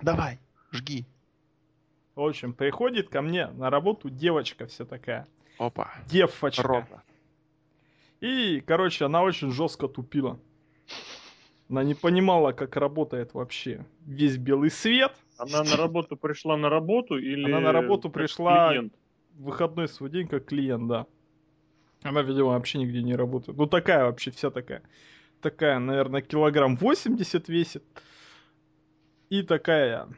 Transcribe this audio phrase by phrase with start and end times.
[0.00, 0.38] Давай,
[0.72, 1.04] жги.
[2.14, 5.26] В общем, приходит ко мне на работу девочка вся такая.
[5.58, 5.90] Опа.
[6.08, 6.62] Девочка.
[6.62, 7.02] Рома.
[8.20, 10.38] И, короче, она очень жестко тупила.
[11.70, 15.12] Она не понимала, как работает вообще весь белый свет.
[15.36, 17.44] Она на работу пришла на работу или...
[17.44, 18.92] Она на работу как пришла- клиент?
[19.34, 21.06] В выходной свой день как клиент, да.
[22.02, 23.56] Она, видимо, вообще нигде не работает.
[23.56, 24.82] Ну, такая вообще, вся такая.
[25.40, 27.84] Такая, наверное, килограмм 80 весит.
[29.30, 30.08] И такая,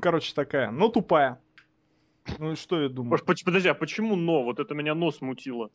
[0.00, 1.40] короче, такая, ну, тупая.
[2.38, 3.20] Ну, и что я думаю?
[3.24, 4.42] Подожди, а почему но?
[4.42, 5.70] Вот это меня нос мутило.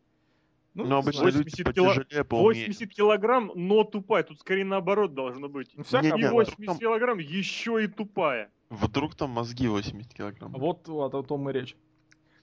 [0.74, 1.36] Ну, Но обычно знаю.
[1.46, 2.66] люди 80 кило- потяжелее, поумнее.
[2.68, 4.24] 80 килограмм, но тупая.
[4.24, 5.72] Тут скорее наоборот должно быть.
[5.76, 6.50] Ну, всяко Не, Не не, бывает.
[6.50, 8.52] 80 килограмм, еще и тупая.
[8.70, 10.54] Вдруг там мозги 80 килограмм.
[10.54, 11.76] Вот, вот о том и речь.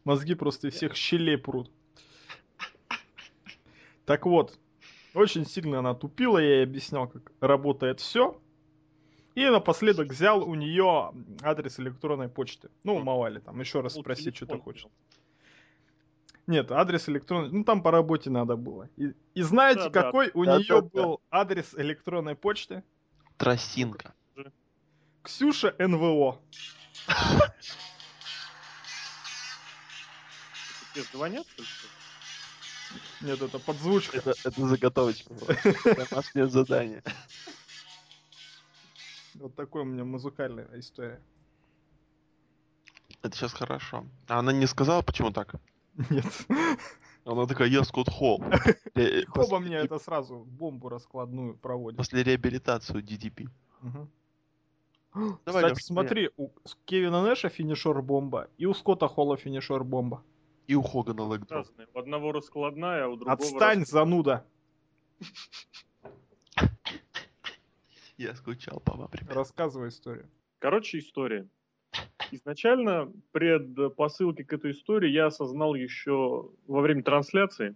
[0.04, 1.70] Мозги просто из всех щелей прут.
[4.04, 4.58] Так вот,
[5.14, 8.38] очень сильно она тупила, я ей объяснял, как работает все.
[9.38, 12.70] И напоследок взял у нее адрес электронной почты.
[12.82, 14.88] Ну, мало ли, там еще раз Ну, спроси, что ты хочешь.
[16.48, 17.52] Нет, адрес электронной...
[17.52, 18.88] Ну, там по работе надо было.
[18.96, 20.02] И, и знаете, Да-да.
[20.02, 20.58] какой у Да-да-да.
[20.64, 22.82] нее был адрес электронной почты?
[23.36, 24.12] Тростинка.
[25.22, 26.40] Ксюша НВО.
[30.94, 31.46] Тебе звонят?
[33.20, 34.18] Нет, это подзвучка.
[34.18, 35.32] Это, это заготовочка.
[35.32, 35.54] была.
[36.10, 37.04] Домашнее задание.
[39.34, 41.20] Вот такой у меня музыкальная история.
[43.22, 44.04] Это сейчас хорошо.
[44.28, 45.54] А она не сказала, почему так?
[46.10, 46.26] Нет.
[47.24, 48.42] Она такая, я Скотт Холл.
[48.94, 51.98] Э, Хоба мне это сразу бомбу раскладную проводит.
[51.98, 53.48] После реабилитацию DDP.
[55.44, 56.50] Давай, Кстати, смотри, у
[56.84, 60.22] Кевина Нэша финишер бомба и у Скотта Холла финишер бомба.
[60.66, 61.66] И у Хогана лэгдроп.
[61.66, 61.88] Разные.
[61.94, 63.34] У одного раскладная, а у другого...
[63.34, 64.44] Отстань, зануда.
[68.18, 69.32] Я скучал по вам, ребят.
[69.34, 70.28] Рассказывай историю.
[70.58, 71.48] Короче, история.
[72.32, 77.74] Изначально, пред посылкой к этой истории, я осознал еще во время трансляции,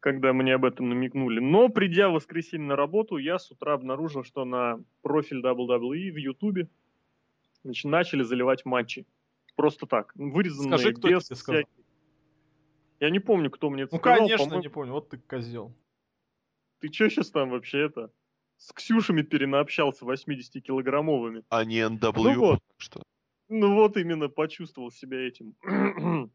[0.00, 1.38] когда мне об этом намекнули.
[1.38, 6.16] Но, придя в воскресенье на работу, я с утра обнаружил, что на профиль WWE в
[6.16, 6.68] Ютубе
[7.62, 9.06] начали заливать матчи.
[9.54, 10.12] Просто так.
[10.16, 11.62] Вырезанные Скажи, кто без тебе сказал?
[11.62, 11.84] всяких-
[13.00, 14.18] Я не помню, кто мне это Ну, сказал.
[14.18, 14.92] конечно, по-моему, не помню.
[14.92, 15.72] Вот ты козел.
[16.80, 18.10] Ты что сейчас там вообще это?
[18.60, 21.44] С Ксюшами перенаобщался 80-килограммовыми.
[21.48, 22.12] А не NW.
[22.14, 22.60] Ну вот.
[22.76, 23.02] что.
[23.48, 25.54] Ну вот именно почувствовал себя этим.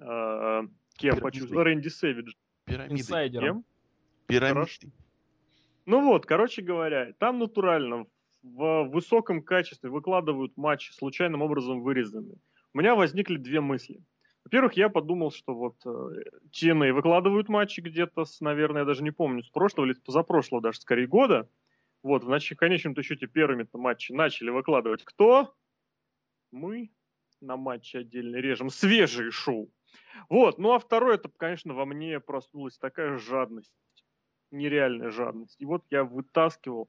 [0.00, 0.62] А,
[0.96, 1.62] Кем почувствовал?
[1.62, 2.32] Рэнди Сэвидж.
[2.64, 3.00] Пирамиды.
[3.00, 3.46] Инсайдером.
[3.46, 3.64] Кем?
[4.26, 4.92] Пирамиды.
[5.86, 8.06] Ну вот, короче говоря, там натурально
[8.42, 12.38] в высоком качестве выкладывают матчи, случайным образом вырезанные.
[12.72, 14.02] У меня возникли две мысли.
[14.44, 15.88] Во-первых, я подумал, что вот э,
[16.50, 20.80] TNA выкладывают матчи где-то с, наверное, я даже не помню, с прошлого или позапрошлого даже,
[20.80, 21.48] скорее, года.
[22.02, 25.54] Вот, в нач- в конечном-то счете первыми-то матчи начали выкладывать кто?
[26.50, 26.90] Мы
[27.40, 29.72] на матче отдельно режем свежие шоу.
[30.28, 33.72] Вот, ну а второе, это, конечно, во мне проснулась такая жадность
[34.54, 35.56] нереальная жадность.
[35.58, 36.88] И вот я вытаскивал,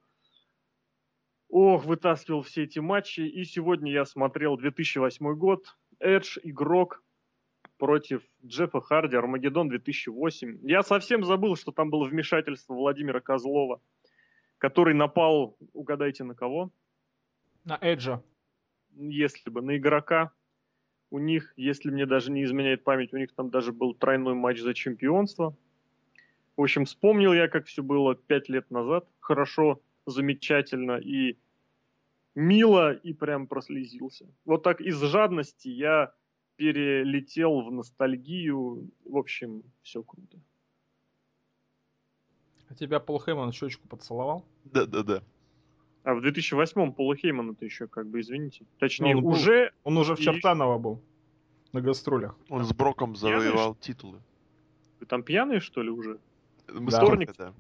[1.50, 3.22] ох, вытаскивал все эти матчи.
[3.22, 7.04] И сегодня я смотрел 2008 год, Эдж, игрок
[7.78, 10.60] против Джеффа Харди, Армагеддон 2008.
[10.64, 13.82] Я совсем забыл, что там было вмешательство Владимира Козлова,
[14.58, 16.72] который напал, угадайте на кого?
[17.64, 18.22] На Эджа.
[18.96, 20.32] если бы, на игрока.
[21.12, 24.60] У них, если мне даже не изменяет память, у них там даже был тройной матч
[24.60, 25.56] за чемпионство.
[26.58, 29.08] В общем, вспомнил я, как все было пять лет назад.
[29.20, 31.38] Хорошо, замечательно и
[32.34, 34.26] мило, и прям прослезился.
[34.46, 36.14] Вот так из жадности я
[36.56, 38.90] перелетел в ностальгию.
[39.06, 40.38] В общем, все круто.
[42.70, 44.46] А тебя Пол Хейман щечку поцеловал?
[44.66, 45.22] Да-да-да.
[46.04, 48.66] А в 2008-м Пола Хеймана это еще, как бы, извините.
[48.80, 49.32] Точнее, Ну, он был.
[49.32, 51.02] уже Он уже в Чертаново был.
[51.74, 52.36] На гастролях.
[52.50, 54.22] Он с Броком завоевал титулы.
[55.00, 56.20] вы там пьяные, что ли, уже?
[56.72, 56.98] Мы Да.
[56.98, 57.54] столько, да.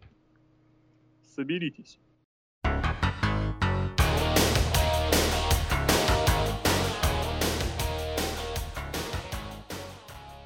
[1.36, 2.00] Соберитесь.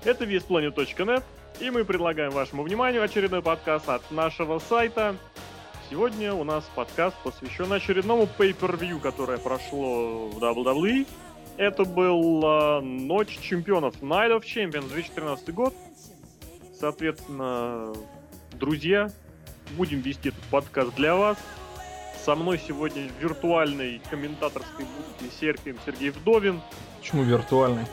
[0.10, 1.24] Это весьplanet.net,
[1.60, 5.16] и мы предлагаем вашему вниманию очередной подкаст от нашего сайта.
[5.88, 11.06] Сегодня у нас подкаст посвящен очередному pay-per-view, которое прошло в WWE.
[11.58, 15.76] Это был Ночь чемпионов, Night of Champions, 2013 год.
[16.74, 17.94] Соответственно,
[18.54, 19.12] друзья,
[19.78, 21.38] будем вести этот подкаст для вас.
[22.26, 26.62] Со мной сегодня в виртуальной комментаторской будке Серпием Сергей Вдовин.
[27.00, 27.86] Почему виртуальный?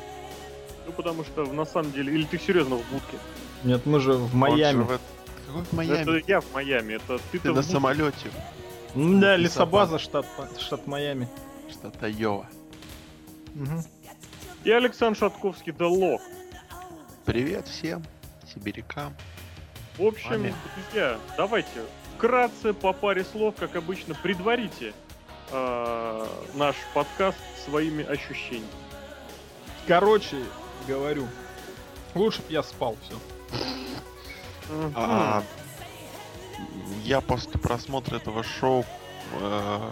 [0.87, 2.12] Ну, потому что на самом деле...
[2.15, 3.19] Или ты серьезно в будке?
[3.65, 4.83] Нет, мы же в Он же Майами.
[4.85, 5.00] в
[5.47, 6.03] Какой в Майами?
[6.19, 6.94] Это я в Майами.
[6.94, 8.31] Это ты, Ты на самолете.
[8.94, 9.99] Ну Да, Лесобаза.
[9.99, 10.27] Штат,
[10.59, 11.29] штат Майами.
[11.71, 12.49] штата Йова.
[13.55, 13.83] Мгм.
[14.65, 16.21] И Александр Шатковский, да лох.
[17.25, 18.05] Привет всем
[18.53, 19.15] сибирякам.
[19.99, 20.55] В общем, Аминь.
[20.93, 21.83] друзья, давайте
[22.17, 24.93] вкратце по паре слов, как обычно, предварите
[25.50, 28.69] э, наш подкаст своими ощущениями.
[29.87, 30.37] Короче,
[30.87, 31.29] говорю,
[32.15, 33.19] лучше б я спал, все.
[34.94, 35.43] А,
[37.05, 38.85] я после просмотра этого шоу
[39.33, 39.91] э,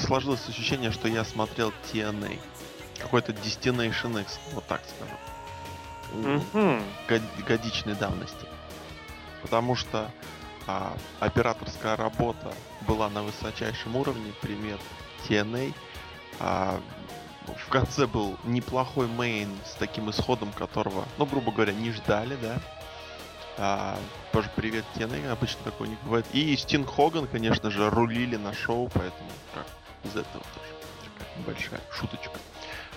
[0.00, 2.38] сложилось ощущение, что я смотрел TNA.
[2.98, 6.42] Какой-то Destination X, вот так скажу.
[7.08, 8.46] Год- годичной давности.
[9.42, 10.10] Потому что
[10.66, 12.52] а, операторская работа
[12.86, 14.78] была на высочайшем уровне, пример
[15.28, 15.72] TNA.
[16.40, 16.80] А,
[17.56, 22.58] в конце был неплохой мейн с таким исходом, которого, ну, грубо говоря, не ждали, да.
[23.56, 23.98] А,
[24.32, 26.26] тоже привет TNA, обычно такого не бывает.
[26.32, 29.66] И Стинг Хоган, конечно же, рулили на шоу, поэтому как
[30.04, 30.74] из этого тоже
[31.04, 32.38] такая небольшая шуточка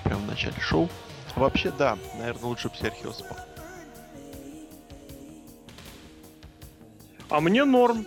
[0.03, 0.89] прямо в начале шоу.
[1.35, 3.37] Вообще, да, наверное, лучше бы Серхио спал.
[7.29, 8.05] А мне норм.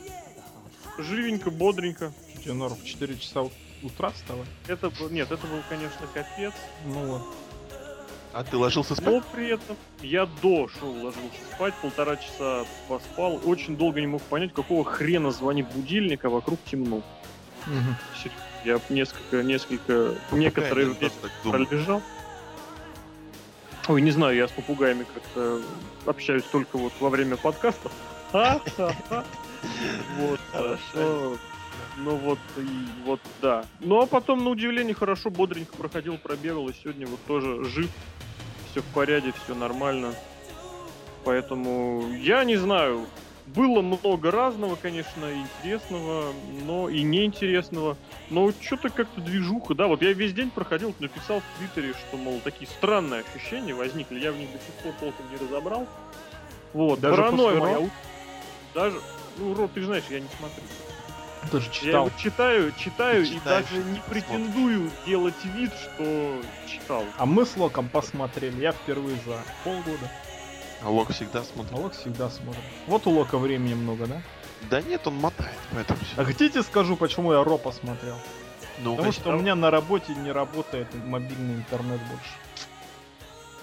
[0.99, 2.13] Живенько, бодренько.
[2.41, 3.51] Тебе, Норм, в 4 часа у-
[3.85, 4.49] утра вставать?
[4.67, 6.55] Это был, нет, это был, конечно, капец.
[6.87, 7.23] Ну вот.
[8.33, 9.07] А ты ложился спать?
[9.07, 13.41] Но при этом я до шоу ложился спать, полтора часа поспал.
[13.45, 17.03] Очень долго не мог понять, какого хрена звонит будильник, а вокруг темно.
[18.17, 18.41] Серьезно.
[18.65, 21.69] Я несколько, несколько, некоторые Попугай иногда так думает.
[21.69, 22.03] пролежал.
[23.89, 25.61] Ой, не знаю, я с попугаями как-то
[26.07, 27.93] общаюсь только вот во время подкастов.
[30.19, 30.41] Вот.
[30.53, 31.39] Хорошо.
[31.97, 33.65] Ну вот, и вот, да.
[33.81, 37.91] Ну а потом, на удивление, хорошо, бодренько проходил, пробегал, и сегодня вот тоже жив,
[38.71, 40.15] все в порядке, все нормально.
[41.25, 43.07] Поэтому я не знаю,
[43.47, 46.33] было много разного, конечно, интересного,
[46.67, 47.97] но и неинтересного.
[48.31, 52.41] Но что-то как-то движуха, да, вот я весь день проходил, написал в Твиттере, что, мол,
[52.43, 55.87] такие странные ощущения возникли, я в них до сих пор толком не разобрал.
[56.73, 57.91] Вот, Даже паранойя моя.
[58.75, 58.99] Даже,
[59.39, 60.63] ну, Роб, ты же знаешь, я не смотрю.
[61.51, 62.07] Тоже Я читал.
[62.07, 64.03] его читаю, читаю и даже не смотришь.
[64.09, 67.05] претендую делать вид, что читал.
[67.19, 68.61] А мы с Локом посмотрели.
[68.61, 70.11] Я впервые за полгода.
[70.83, 71.73] А Лок всегда А смотрит.
[71.79, 72.63] Лок всегда смотрит.
[72.87, 74.21] Вот у Лока времени много, да?
[74.71, 76.21] Да нет, он мотает, поэтому все.
[76.21, 78.17] А хотите скажу, почему я Ро посмотрел?
[78.83, 82.35] Ну, Потому что у меня на работе не работает мобильный интернет больше.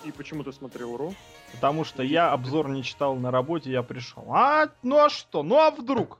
[0.03, 1.13] И почему ты смотрел Ро?
[1.53, 4.25] Потому что я обзор не читал на работе, я пришел.
[4.29, 5.43] А, ну а что?
[5.43, 6.19] Ну а вдруг?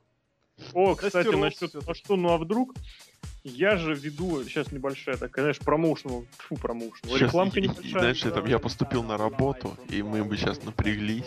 [0.74, 2.74] О, кстати, насчет, а что, ну а вдруг?
[3.44, 7.90] Я же веду, сейчас небольшая такая, знаешь, промоушен, фу, промоушен, Щас, рекламка и- и- небольшая.
[8.00, 11.24] знаешь, я, там, я поступил на работу, и мы бы сейчас напряглись.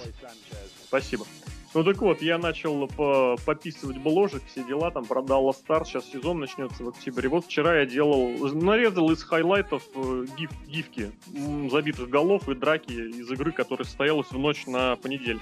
[0.87, 1.25] Спасибо.
[1.73, 6.09] Ну так вот, я начал по- пописывать бложек, все дела, там про Dallas Stars, сейчас
[6.09, 7.27] сезон начнется в октябре.
[7.27, 11.11] Вот вчера я делал, нарезал из хайлайтов э, гиф, гифки
[11.69, 15.41] забитых голов и драки из игры, которая состоялась в ночь на понедельник.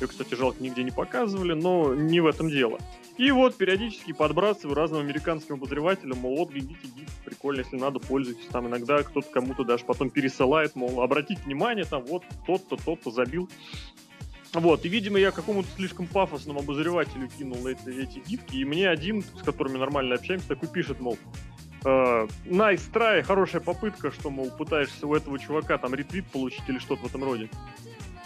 [0.00, 2.78] Ее, кстати, жалко, нигде не показывали, но не в этом дело.
[3.16, 8.46] И вот периодически подбрасываю разным американским обозревателям, мол, вот, глядите, гиф, прикольно, если надо, пользуйтесь.
[8.46, 13.48] Там иногда кто-то кому-то даже потом пересылает, мол, обратите внимание, там вот тот-то, тот-то забил.
[14.54, 19.22] Вот, и, видимо, я какому-то слишком пафосному обозревателю кинул эти, эти гифки, и мне один,
[19.22, 21.18] с которыми нормально общаемся, такой пишет, мол,
[21.84, 26.78] э, nice try, хорошая попытка, что, мол, пытаешься у этого чувака там ретвит получить или
[26.78, 27.50] что-то в этом роде.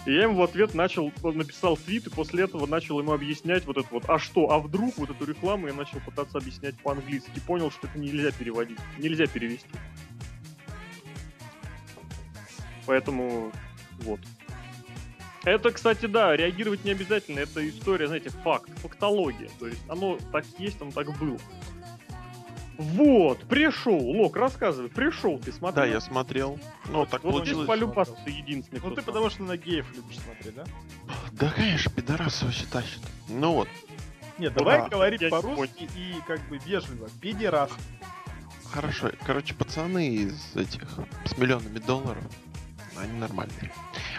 [0.04, 3.76] И я ему в ответ начал, написал твит, и после этого начал ему объяснять вот
[3.76, 7.40] это вот, а что, а вдруг вот эту рекламу я начал пытаться объяснять по-английски.
[7.46, 9.68] Понял, что это нельзя переводить, нельзя перевести.
[12.86, 13.52] Поэтому
[14.00, 14.20] вот.
[15.44, 17.40] Это, кстати, да, реагировать не обязательно.
[17.40, 19.50] Это история, знаете, факт, фактология.
[19.58, 21.38] То есть оно так есть, оно так было.
[22.82, 25.84] Вот, пришел, Лок, рассказывай, пришел, ты смотрел.
[25.84, 26.58] Да, я смотрел.
[26.88, 27.56] Ну, так вот получилось.
[27.58, 29.04] здесь полюбас ты единственный, Ну ты смотрел.
[29.06, 30.64] потому что на геев любишь смотреть, да?
[31.32, 33.00] Да, конечно, пидорасы вообще тащат.
[33.28, 33.68] Ну вот,
[34.38, 37.08] Нет, давай да, говорить по-русски и как бы вежливо.
[37.20, 37.70] Педерас.
[38.72, 39.10] хорошо.
[39.24, 40.82] Короче, пацаны из этих
[41.24, 42.24] с миллионами долларов,
[42.98, 43.72] они нормальные.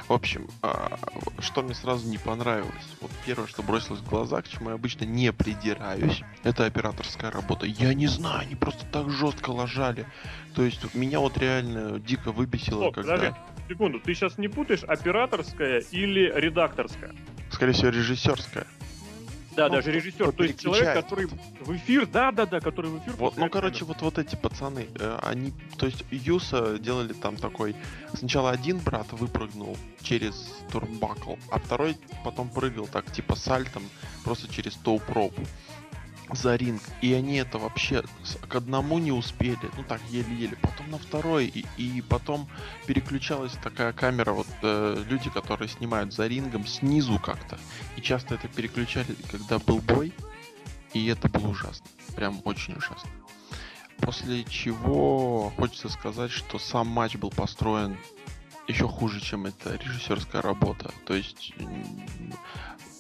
[0.07, 0.97] В общем, а,
[1.39, 2.71] что мне сразу не понравилось.
[3.01, 7.65] Вот первое, что бросилось в глаза, к чему я обычно не придираюсь, это операторская работа.
[7.65, 10.05] Я не знаю, они просто так жестко ложали.
[10.55, 13.15] То есть меня вот реально дико выбесило, Стоп, когда...
[13.15, 13.35] подожди,
[13.69, 17.13] секунду, ты сейчас не путаешь операторская или редакторская?
[17.51, 18.67] Скорее всего, режиссерская.
[19.55, 21.27] Да, Ну, даже режиссер, то есть человек, который
[21.61, 23.13] в эфир, да, да, да, который в эфир.
[23.17, 27.75] Вот, ну, короче, вот, вот эти пацаны, э, они, то есть, Юса делали там такой,
[28.13, 33.83] сначала один брат выпрыгнул через турбакл, а второй потом прыгал так, типа, сальтом,
[34.23, 35.33] просто через тоуп-роп.
[36.31, 36.81] За ринг.
[37.01, 38.03] И они это вообще
[38.47, 39.69] к одному не успели.
[39.77, 40.57] Ну так, еле-еле.
[40.61, 41.47] Потом на второй.
[41.47, 42.47] И, и потом
[42.85, 44.31] переключалась такая камера.
[44.31, 47.57] Вот э, люди, которые снимают за рингом снизу как-то.
[47.97, 50.13] И часто это переключали, когда был бой.
[50.93, 51.85] И это было ужасно.
[52.15, 53.09] Прям очень ужасно.
[53.97, 57.97] После чего хочется сказать, что сам матч был построен
[58.67, 60.91] еще хуже, чем это режиссерская работа.
[61.05, 61.53] То есть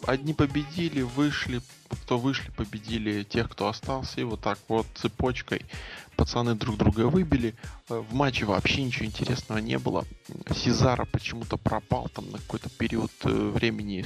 [0.07, 5.61] одни победили, вышли, кто вышли, победили тех, кто остался, и вот так вот цепочкой
[6.15, 7.55] пацаны друг друга выбили.
[7.89, 10.05] Э, в матче вообще ничего интересного не было.
[10.55, 14.05] Сезара почему-то пропал там на какой-то период э, времени,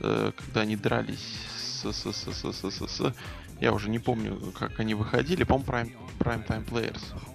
[0.00, 1.36] э, когда они дрались
[1.82, 3.14] с,
[3.60, 7.31] я уже не помню, как они выходили, по-моему, Prime, Prime Time Players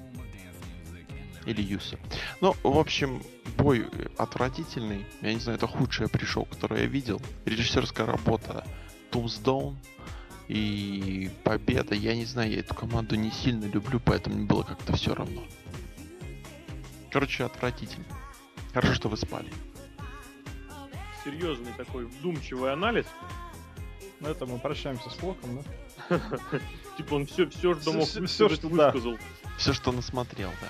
[1.48, 1.98] или Юса.
[2.42, 3.24] Ну, в общем,
[3.58, 3.88] бой
[4.18, 5.06] отвратительный.
[5.22, 7.22] Я не знаю, это худшее пришел, которое я видел.
[7.46, 8.66] Режиссерская работа
[9.12, 9.76] Tombstone
[10.50, 11.96] и победа.
[11.96, 15.42] Я не знаю, я эту команду не сильно люблю, поэтому мне было как-то все равно.
[17.12, 18.06] Короче, отвратительно.
[18.74, 19.52] Хорошо, что вы спали.
[21.24, 23.06] Серьезный такой вдумчивый анализ.
[24.20, 25.64] На этом мы прощаемся с Локом,
[26.10, 26.20] да?
[26.98, 29.18] Типа он все, все, что мог все, что высказал.
[29.58, 30.68] Все, что насмотрел, да.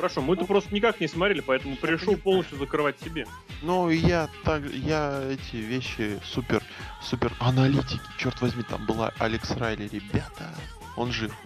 [0.00, 3.26] Хорошо, мы-то просто никак не смотрели, поэтому пришел полностью закрывать себе.
[3.60, 6.62] Ну, я так, я эти вещи супер,
[7.02, 8.00] супер аналитики.
[8.16, 10.54] Черт возьми, там была Алекс Райли, ребята,
[10.96, 11.36] он жив.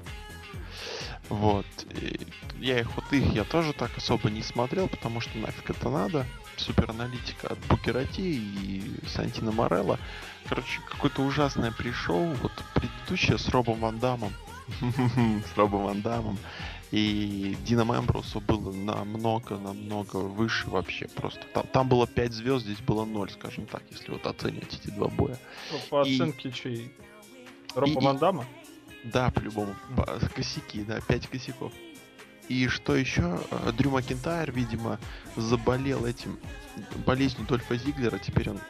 [1.29, 1.67] Вот.
[2.01, 2.21] И
[2.61, 6.25] я их вот их я тоже так особо не смотрел, потому что нафиг это надо.
[6.57, 9.99] Супер аналитика от Букерати и Сантина Морелла.
[10.49, 12.25] Короче, какое-то ужасное пришел.
[12.41, 14.33] Вот предыдущее с Робом Ван Дамом.
[14.81, 16.39] с Робом Ван Дамом.
[16.95, 21.41] И Дина Мэмбрусу было намного-намного выше вообще просто.
[21.53, 25.09] Там, там было 5 звезд, здесь было 0, скажем так, если вот оценивать эти два
[25.09, 25.37] боя.
[25.73, 26.53] Ну, по оценке и...
[26.53, 26.95] чей?
[27.75, 28.47] Ропа Ван Дамма?
[29.03, 29.75] Да, по-любому.
[29.97, 30.35] Mm.
[30.35, 31.73] Косяки, да, 5 косяков.
[32.49, 33.41] И что еще?
[33.51, 35.01] Э, Дрю Макинтайр, видимо,
[35.35, 36.39] заболел этим
[37.05, 38.21] болезнью Дольфа Зиглера.
[38.21, 38.61] Теперь он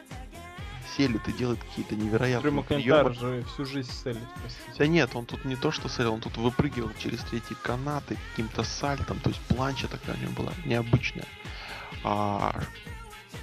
[0.95, 3.13] селит и делает какие-то невероятные Дрю приемы.
[3.13, 4.77] же всю жизнь селит, простите.
[4.77, 8.63] Да нет, он тут не то что селил, он тут выпрыгивал через третьи канаты каким-то
[8.63, 11.25] сальтом, то есть планча такая у него была необычная.
[12.03, 12.53] А,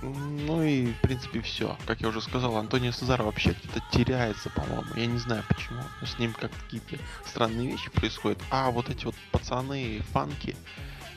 [0.01, 1.77] ну и, в принципе, все.
[1.87, 4.95] Как я уже сказал, Антонио Сезар вообще где-то теряется, по-моему.
[4.97, 5.83] Я не знаю почему.
[6.01, 8.39] Но с ним как какие-то странные вещи происходят.
[8.51, 10.57] А вот эти вот пацаны, фанки,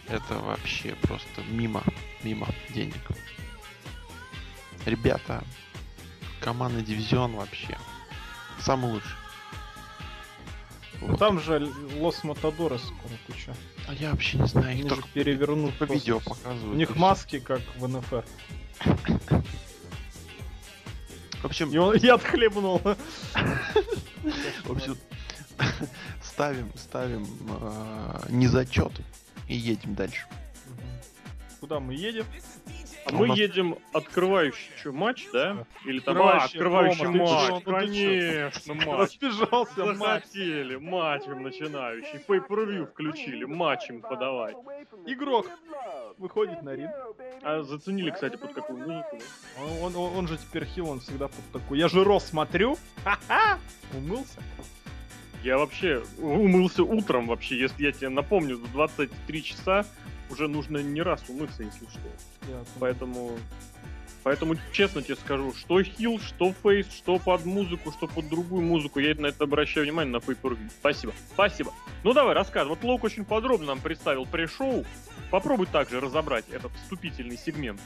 [0.08, 1.84] это вообще просто мимо,
[2.24, 3.01] мимо денег.
[4.86, 5.44] Ребята,
[6.46, 7.75] командный дивизион вообще.
[8.60, 9.18] Самый лучший.
[11.02, 11.20] Ну вот.
[11.20, 13.56] там же Лос Матадорос скоро куча.
[13.88, 16.75] А я вообще не знаю, их только перевернут по видео показывают.
[16.75, 18.25] У них маски, как в НФР.
[21.42, 21.72] В общем...
[21.72, 22.80] И он яд хлебнул.
[22.80, 24.98] В общем,
[26.24, 28.94] ставим, ставим э, незачет
[29.48, 30.25] и едем дальше.
[31.60, 32.25] Куда мы едем?
[33.05, 33.38] А мы нас...
[33.38, 35.65] едем открывающий что, матч, да?
[35.86, 37.63] Или там а, открывающий матч?
[37.63, 38.88] Конечно, матч.
[38.88, 42.19] Разбежался Захотели, матчем начинающий.
[42.27, 44.55] Pay-per-view включили, матчем подавай.
[45.05, 45.48] Игрок
[46.17, 46.91] выходит на ринг.
[47.43, 49.19] А заценили, кстати, под какую музыку?
[49.81, 51.77] Он, он, он же теперь хил, он всегда под такой.
[51.77, 52.77] Я же Рос смотрю.
[53.03, 53.60] Ха-ха!
[53.93, 54.39] Умылся.
[55.43, 59.86] Я вообще умылся утром вообще, если я тебе напомню, за 23 часа
[60.29, 62.00] уже нужно не раз умыться, если что.
[62.79, 63.38] Поэтому,
[64.24, 69.00] поэтому честно тебе скажу, что хил, что фейс, что под музыку, что под другую музыку,
[69.00, 71.74] я на это обращаю внимание на pay Спасибо, спасибо.
[72.03, 72.75] Ну давай, рассказывай.
[72.75, 74.86] Вот Лок очень подробно нам представил пришоу.
[75.32, 77.79] Попробуй также разобрать этот вступительный сегмент.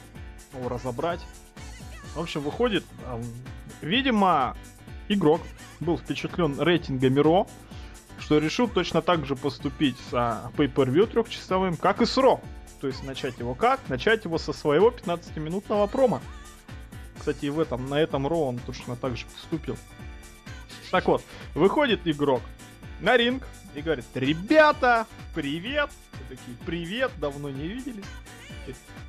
[0.53, 1.21] О, разобрать.
[2.15, 2.83] В общем, выходит,
[3.81, 4.57] видимо,
[5.07, 5.41] игрок
[5.79, 7.47] был впечатлен рейтингами Ро,
[8.19, 12.41] что решил точно так же поступить с а, Pay-Per-View трехчасовым, как и с Ро.
[12.81, 13.79] То есть начать его как?
[13.89, 16.21] Начать его со своего 15-минутного промо.
[17.17, 19.77] Кстати, и в этом, на этом Ро он точно так же поступил.
[20.91, 21.23] Так вот,
[21.53, 22.41] выходит игрок
[23.01, 25.89] на ринг и говорит, ребята, привет!
[26.13, 28.05] Все такие, привет, давно не виделись.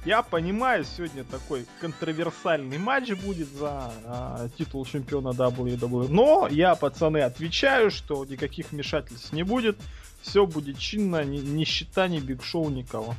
[0.04, 6.08] Я понимаю, сегодня такой контроверсальный матч будет за а, титул чемпиона WWE.
[6.08, 9.78] Но я, пацаны, отвечаю, что никаких вмешательств не будет.
[10.22, 13.14] Все будет чинно, ни, счета, ни биг шоу, никого.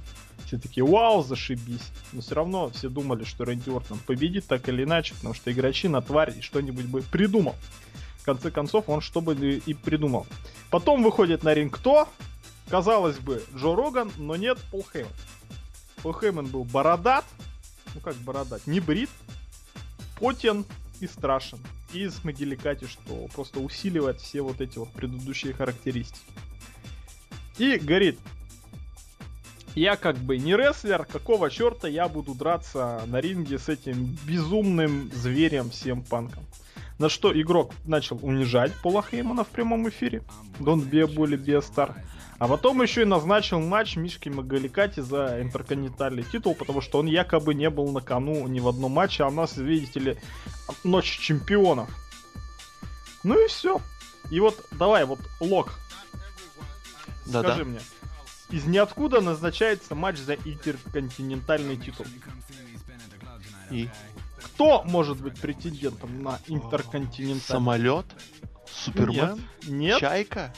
[0.45, 1.91] Все такие, вау, зашибись.
[2.13, 5.87] Но все равно все думали, что Рэнди Ортон победит так или иначе, потому что игрочи
[5.87, 7.55] на тварь что-нибудь бы придумал.
[8.17, 10.27] В конце концов, он что бы и придумал.
[10.69, 12.07] Потом выходит на ринг кто?
[12.69, 15.11] Казалось бы, Джо Роган, но нет, Пол Хейман.
[16.03, 17.25] Пол Хейман был бородат,
[17.93, 19.09] ну как бородат, не брит,
[20.19, 20.65] потен
[20.99, 21.59] и страшен.
[21.93, 26.31] и с Могиликати, что просто усиливает все вот эти вот предыдущие характеристики.
[27.57, 28.19] И говорит,
[29.75, 35.11] я как бы не рестлер, какого черта я буду драться на ринге с этим безумным
[35.13, 36.45] зверем всем панком.
[36.99, 40.23] На что игрок начал унижать Пола Хеймана в прямом эфире.
[40.59, 41.95] Don't be a bully, be a star.
[42.41, 47.53] А потом еще и назначил матч Мишки Магаликати за интерконтинентальный титул, потому что он якобы
[47.53, 50.17] не был на кону ни в одном матче, а у нас, видите ли,
[50.83, 51.87] ночь чемпионов.
[53.21, 53.79] Ну и все.
[54.31, 55.73] И вот давай, вот Лок.
[57.27, 57.49] Да-да.
[57.49, 57.79] Скажи мне,
[58.49, 62.07] из ниоткуда назначается матч за интерконтинентальный титул.
[63.69, 63.87] И
[64.43, 67.39] Кто может быть претендентом на интерконтинентальный?
[67.39, 68.07] самолет,
[68.65, 69.99] Супермен, Нет.
[69.99, 70.51] Чайка.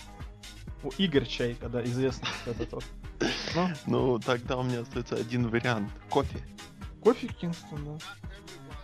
[0.83, 2.27] О, Игорь Чайка, да, известный.
[3.55, 5.89] Ну, Ну, тогда у меня остается один вариант.
[6.09, 6.39] Кофе.
[7.01, 8.05] кофе Кингстон, да.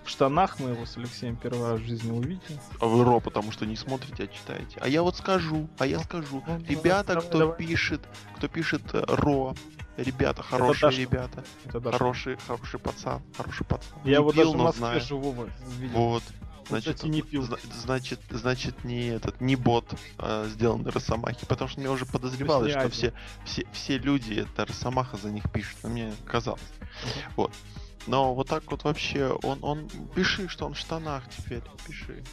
[0.03, 2.59] В штанах мы его с Алексеем первый раз в жизни увидели.
[2.79, 4.79] А вы Ро, потому что не смотрите, а читаете.
[4.81, 6.41] А я вот скажу, а я скажу.
[6.47, 7.57] Ну, Ребята, давай, кто давай.
[7.57, 8.01] пишет,
[8.35, 9.53] кто пишет э, Ро,
[9.97, 11.01] ребята, хорошие Даша.
[11.01, 13.99] ребята, Это хороший, хороший пацан, хороший пацан.
[14.03, 15.01] Я Не его пил, даже в Москве знаю.
[15.01, 15.95] живого видел.
[15.99, 16.23] Вот.
[16.69, 17.43] Значит, не пил.
[17.43, 19.85] зна- значит, значит, не этот, не бот
[20.19, 23.13] э, сделан на Росомахе, потому что мне уже подозревалось, что все,
[23.45, 26.61] все, все люди это Росомаха за них пишут, но мне казалось.
[26.79, 27.33] Мгм.
[27.35, 27.53] Вот.
[28.07, 32.23] Но вот так вот вообще, он, он, пиши, что он в штанах теперь, пиши.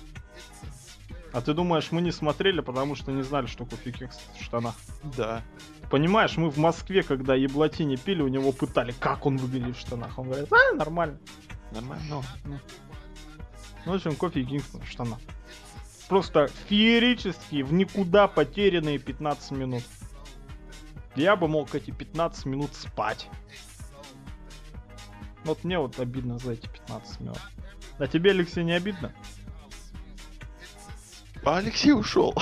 [1.33, 4.75] А ты думаешь, мы не смотрели, потому что не знали, что кофе Кингстон в штанах?
[5.16, 5.43] Да.
[5.90, 10.19] Понимаешь, мы в Москве, когда еблатини пили, у него пытали, как он выглядит в штанах.
[10.19, 11.19] Он говорит, а, нормально.
[11.73, 12.05] Нормально.
[12.09, 12.23] Ну,
[13.87, 15.19] в общем, кофе Кингстон в штанах.
[16.09, 19.83] Просто феерические, в никуда потерянные 15 минут.
[21.14, 23.28] Я бы мог эти 15 минут спать.
[25.45, 27.40] Вот мне вот обидно за эти 15 минут.
[27.99, 29.12] А тебе, Алексей, не обидно?
[31.45, 32.35] А Алексей ушел.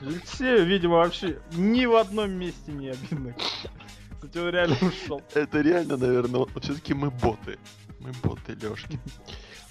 [0.00, 3.34] Алексею, видимо, вообще ни в одном месте не обидно.
[4.14, 5.22] Кстати, он реально ушел.
[5.34, 7.58] Это реально, наверное, все-таки мы боты.
[8.00, 8.98] Мы боты, Лешки.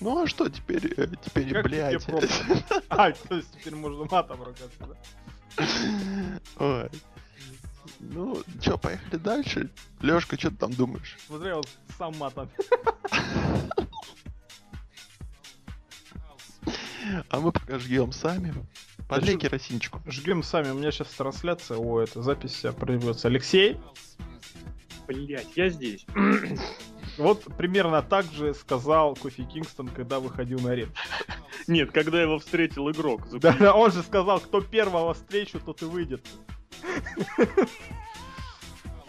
[0.04, 2.06] Ну а что теперь, э, теперь, Как блядь.
[2.90, 5.66] А, то есть теперь можно матом ругаться, да?
[6.58, 6.90] Ой.
[8.02, 9.70] Ну, чё, поехали дальше?
[10.02, 11.16] Лёшка, что ты там думаешь?
[11.26, 11.64] Смотри, он
[11.98, 12.50] сам матом.
[17.30, 18.54] А мы пока жгем сами.
[19.08, 20.02] Подлей керосинчику.
[20.06, 23.30] Жгем сами, у меня сейчас трансляция, о, это запись вся проявится.
[23.30, 23.78] Алексей,
[25.08, 26.06] Блять, я здесь.
[27.18, 30.92] вот примерно так же сказал Кофи Кингстон, когда выходил на ринг.
[31.68, 33.28] Нет, когда его встретил игрок.
[33.40, 36.26] Да, да, он же сказал, кто первого встречу, тот и выйдет.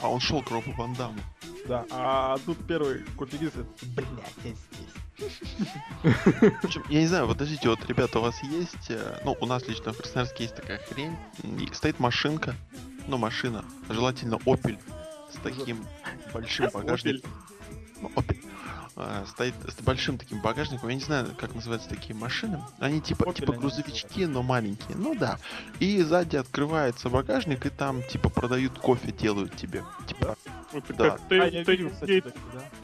[0.00, 1.18] А он шел к Робу Ван Дамму.
[1.66, 4.06] Да, а тут первый Кофи Кингстон, блядь,
[4.44, 5.04] я здесь.
[6.62, 9.94] Причем, я не знаю, подождите, вот, ребята, у вас есть, э, ну, у нас лично
[9.94, 11.16] в Красноярске есть такая хрень,
[11.72, 12.54] стоит машинка,
[13.06, 14.78] ну, машина, желательно Opel,
[15.32, 15.86] с таким
[16.32, 17.30] большим багажником.
[18.14, 18.36] Opel.
[18.96, 22.62] А, стоит с большим таким багажником, я не знаю, как называются такие машины.
[22.78, 24.96] Они типа, Opel типа грузовички, но маленькие.
[24.96, 25.38] Ну да.
[25.80, 29.82] И сзади открывается багажник, и там типа продают кофе, делают тебе.
[30.06, 30.36] Типа,
[30.96, 31.14] Да.
[31.14, 32.34] А, тейлгейт-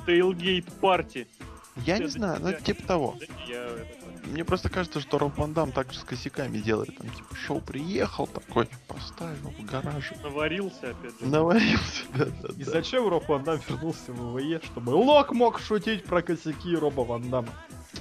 [0.07, 1.29] тейлгейт парти.
[1.77, 3.17] я не знаю, ну типа того.
[3.49, 3.87] Я это-
[4.31, 6.97] Мне просто кажется, что Роб Ван Дам так же с косяками делает.
[6.97, 10.17] Там типа шоу приехал, такой поставил в гараже.
[10.23, 11.27] наварился опять же.
[11.27, 12.71] Наварился, да, да, И да.
[12.71, 17.29] зачем Роб Ван Дам вернулся в ВВЕ, чтобы Лок мог шутить про косяки Роба Ван
[17.31, 17.53] Дамма?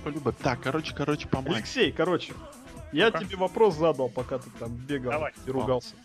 [0.05, 1.55] Либо- Так, короче, короче, по Майку.
[1.55, 2.33] Алексей, короче,
[2.91, 3.25] я Ну-ка.
[3.25, 5.33] тебе вопрос задал, пока ты там бегал Давай.
[5.45, 5.95] и ругался.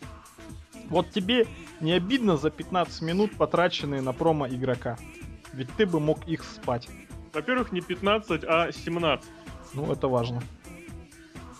[0.89, 1.47] Вот тебе
[1.81, 4.99] не обидно за 15 минут, потраченные на промо игрока?
[5.53, 6.89] Ведь ты бы мог их спать.
[7.33, 9.29] Во-первых, не 15, а 17.
[9.75, 10.43] Ну, это важно.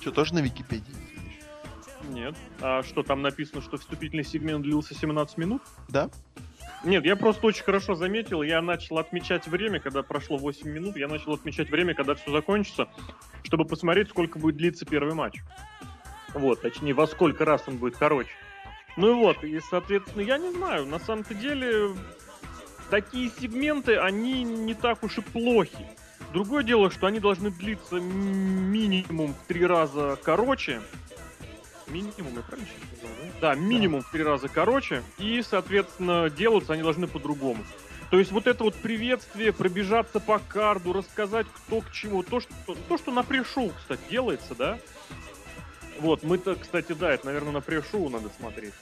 [0.01, 0.95] Что, тоже на Википедии?
[2.11, 2.37] Нет.
[2.61, 5.63] А что, там написано, что вступительный сегмент длился 17 минут?
[5.89, 6.11] Да?
[6.85, 11.09] Нет, я просто очень хорошо заметил, я начал отмечать время, когда прошло 8 минут, я
[11.09, 12.89] начал отмечать время, когда все закончится,
[13.43, 15.41] чтобы посмотреть, сколько будет длиться первый матч.
[16.35, 18.31] Вот, точнее, во сколько раз он будет короче.
[18.99, 21.95] Ну и вот, и, соответственно, я не знаю, на самом-то деле,
[22.91, 25.87] такие сегменты, они не так уж и плохи.
[26.35, 30.81] Другое дело, что они должны длиться минимум в три раза короче.
[31.87, 33.31] Минимум, я правильно сейчас сказал, да?
[33.41, 35.05] Да, минимум в три раза короче.
[35.19, 37.65] И, соответственно, делаться они должны по-другому.
[38.11, 42.25] То есть вот это вот приветствие, пробежаться по карду, рассказать кто к чему.
[42.25, 42.53] То, что,
[42.89, 44.81] то, что на пришоу, кстати, делается, да?
[46.01, 48.75] Вот, мы-то, кстати, да, это, наверное, на пришоу надо смотреть.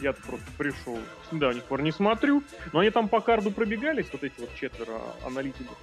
[0.00, 2.42] Я-то просто пришел с недавних пор не смотрю.
[2.72, 5.78] Но они там по карду пробегались, вот эти вот четверо аналитиков.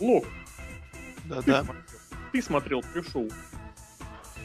[0.00, 0.24] Лок,
[1.24, 1.64] Да, Ты.
[2.32, 3.30] Ты смотрел пришел.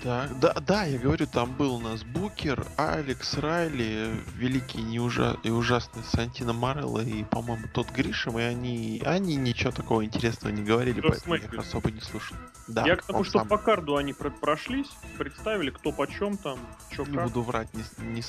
[0.04, 5.38] Так, да, да, я говорю, там был у нас Букер, Алекс Райли, великий и, ужа-
[5.44, 10.64] и ужасный Сантино Марелло и, по-моему, тот Гришем, и они, они ничего такого интересного не
[10.64, 12.38] говорили, Кто поэтому я их особо не слушал.
[12.70, 13.50] Да, Я к тому, что сам.
[13.50, 16.60] по карду они про- прошлись, представили, кто почем там,
[16.94, 17.26] что Не как.
[17.28, 18.24] буду врать, не, не,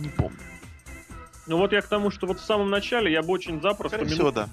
[0.00, 0.38] не помню.
[1.46, 4.10] Ну вот я к тому, что вот в самом начале я бы очень запросто Скорее
[4.14, 4.48] всего, минут- да.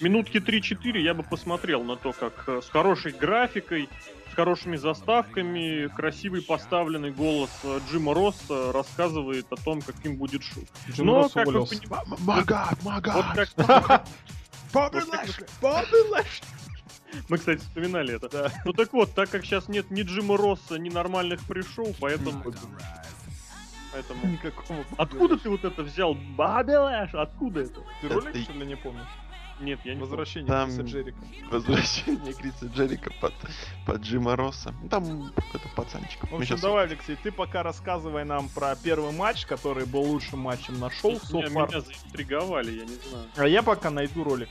[0.00, 3.88] минутки 3-4 я бы посмотрел на то, как э, с хорошей графикой,
[4.30, 10.64] с хорошими заставками, красивый поставленный голос э, Джима Росса рассказывает о том, каким будет шоу.
[10.90, 11.80] Джим Но, Росс как вы уволился.
[11.88, 12.16] понимаете,
[12.82, 14.04] Магад, вот как
[14.72, 15.46] Бобби Вот так Лэшли!
[15.60, 16.44] Бобби Лэшли!
[17.28, 18.28] мы, кстати, вспоминали это.
[18.28, 18.52] Да.
[18.64, 22.42] Ну так вот, так как сейчас нет ни Джима Росса, ни нормальных пришел, поэтому...
[23.92, 24.26] поэтому...
[24.26, 24.84] Никакого.
[24.96, 26.14] Откуда ты вот это взял?
[26.14, 27.80] Бобби Лэш, откуда это?
[28.00, 29.06] Ты Это ролик, что ли, не помнишь?
[29.60, 30.00] Нет, я не.
[30.00, 31.18] Возвращение Там- Криса Джерика.
[31.50, 33.34] Возвращение Криса Джерика под,
[33.86, 34.74] под Джима Росса.
[34.82, 36.22] Ну, Там какой-то пацанчик.
[36.22, 40.40] В общем, щас- давай, Алексей, ты пока рассказывай нам про первый матч, который был лучшим
[40.40, 43.26] матчем на шоу Меня, меня заинтриговали, я не знаю.
[43.36, 44.48] А я пока найду ролик.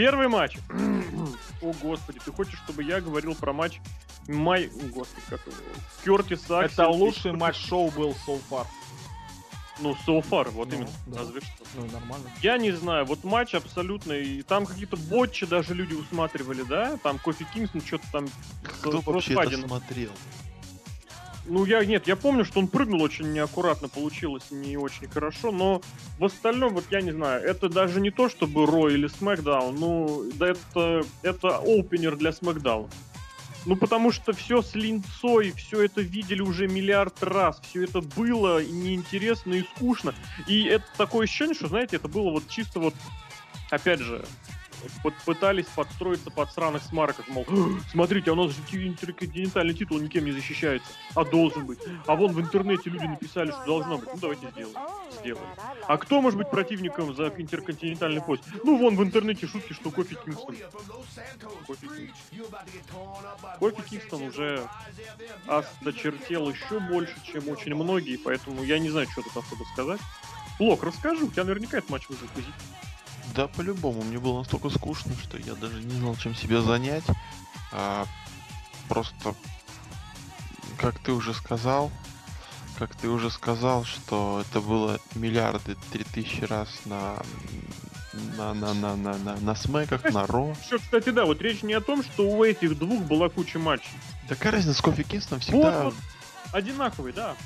[0.00, 0.56] Первый матч.
[1.60, 3.80] О, господи, ты хочешь, чтобы я говорил про матч
[4.28, 4.68] Май...
[4.68, 5.56] О, Господи, как его?
[6.02, 6.72] Кертис Аксель.
[6.72, 8.66] Это лучший матч шоу был so far.
[9.78, 10.90] Ну, so far, вот Ну, именно.
[11.06, 11.18] да.
[11.18, 11.64] Разве что.
[11.74, 12.30] Ну, нормально.
[12.40, 16.96] Я не знаю, вот матч абсолютно, и там какие-то ботчи даже люди усматривали, да?
[17.02, 18.28] Там Кофи Кингстон что-то там...
[18.62, 20.12] Кто вообще это смотрел?
[21.50, 25.82] Ну, я, нет, я помню, что он прыгнул очень неаккуратно, получилось не очень хорошо, но
[26.20, 30.30] в остальном, вот я не знаю, это даже не то, чтобы Ро или Смакдаун, ну,
[30.34, 32.88] да это, это опенер для Смакдаун.
[33.66, 38.64] Ну, потому что все с линцой, все это видели уже миллиард раз, все это было
[38.64, 40.14] неинтересно и скучно.
[40.46, 42.94] И это такое ощущение, что, знаете, это было вот чисто вот,
[43.70, 44.24] опять же,
[45.24, 47.46] пытались подстроиться под сраных смарков, мол,
[47.90, 51.78] смотрите, а у нас же ти- интерконтинентальный титул никем не защищается, а должен быть.
[52.06, 54.08] А вон в интернете люди написали, что должно быть.
[54.12, 54.76] Ну, давайте сделаем.
[55.20, 55.46] Сделаем.
[55.86, 58.40] А кто может быть противником за интерконтинентальный пояс?
[58.64, 60.56] Ну, вон в интернете шутки, что Кофи Кингстон.
[61.66, 62.46] Кофи Кингстон.
[63.58, 64.66] Кофи Кингстон уже
[65.46, 70.00] осточертел еще больше, чем очень многие, поэтому я не знаю, что тут особо сказать.
[70.58, 72.54] Лок, расскажи, у тебя наверняка этот матч вызвал позитив.
[73.34, 74.02] Да, по-любому.
[74.02, 77.04] Мне было настолько скучно, что я даже не знал, чем себя занять.
[77.72, 78.06] А,
[78.88, 79.34] просто,
[80.78, 81.90] как ты уже сказал,
[82.78, 87.16] как ты уже сказал, что это было миллиарды, три тысячи раз на
[88.36, 90.56] на на на на на, на смеках, на ро.
[90.64, 93.90] Еще, кстати, да, вот речь не о том, что у этих двух была куча матчей.
[94.28, 95.94] Такая разница с Кофи Кингстоном всегда Вот, вот,
[96.52, 97.36] одинаковый, да.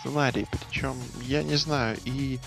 [0.00, 0.46] сценарий.
[0.50, 2.38] Причем, я не знаю, и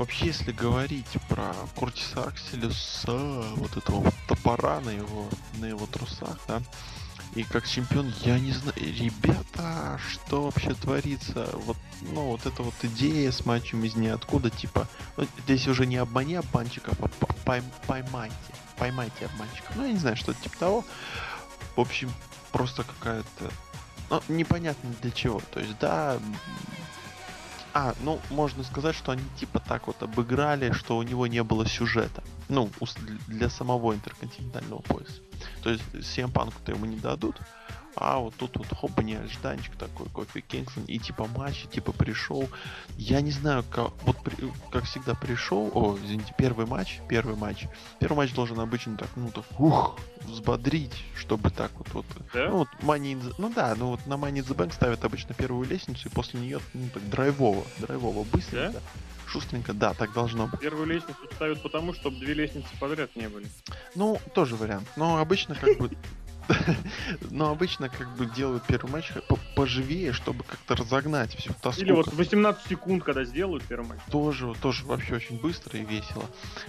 [0.00, 3.12] вообще, если говорить про Куртиса Акселюса,
[3.56, 6.62] вот этого вот топора на его, на его трусах, да,
[7.34, 11.50] и как чемпион, я не знаю, ребята, что вообще творится?
[11.52, 15.98] Вот, ну, вот эта вот идея с матчем из ниоткуда, типа, ну, здесь уже не
[15.98, 17.06] обмани обманщиков, а
[17.44, 18.34] пойм- поймайте,
[18.78, 19.76] поймайте обманщиков.
[19.76, 20.84] Ну, я не знаю, что-то типа того.
[21.76, 22.10] В общем,
[22.52, 23.50] просто какая-то
[24.08, 25.42] ну, непонятно для чего.
[25.52, 26.18] То есть, да.
[27.72, 31.66] А, ну, можно сказать, что они типа так вот обыграли, что у него не было
[31.66, 32.22] сюжета.
[32.48, 32.68] Ну,
[33.28, 35.20] для самого интерконтинентального пояса.
[35.62, 37.36] То есть, CM Панку-то ему не дадут.
[37.96, 42.48] А вот тут вот хоп, неожиданчик такой, Кофи Кингстон, и типа матч, и типа пришел.
[42.96, 47.66] Я не знаю, как, вот при- как всегда пришел, о, извините, первый матч, первый матч.
[47.98, 52.48] Первый матч должен обычно так, ну так, ух, взбодрить, чтобы так вот, вот Да?
[52.48, 53.34] ну вот Money in the...
[53.38, 56.40] Ну да, ну вот на Money in the Bank ставят обычно первую лестницу, и после
[56.40, 58.80] нее, ну так, драйвово, драйвово, быстренько,
[59.26, 60.60] шустренько, да, так должно быть.
[60.60, 63.46] Первую лестницу ставят потому, чтобы две лестницы подряд не были.
[63.94, 64.88] Ну, тоже вариант.
[64.96, 65.90] Но обычно как бы...
[67.30, 71.82] Но обычно как бы делают первый матч по- поживее, чтобы как-то разогнать всю тоску.
[71.82, 73.98] Или вот 18 секунд, когда сделают первый матч.
[74.10, 76.24] тоже, тоже вообще очень быстро и весело.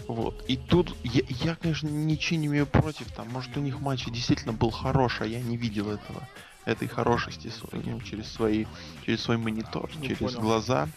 [0.07, 0.43] Вот.
[0.47, 3.11] И тут я, я, конечно, ничего не имею против.
[3.11, 6.27] Там, может, у них матч действительно был хороший, а я не видел этого.
[6.65, 8.65] Этой хорошести с- ну, через свои,
[9.05, 10.41] через свой монитор, Не через понял.
[10.41, 10.87] глаза.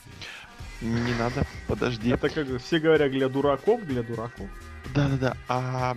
[0.82, 2.10] Не надо, подожди.
[2.10, 4.48] Это как все говорят для дураков, для дураков.
[4.94, 5.36] Да-да-да.
[5.48, 5.96] А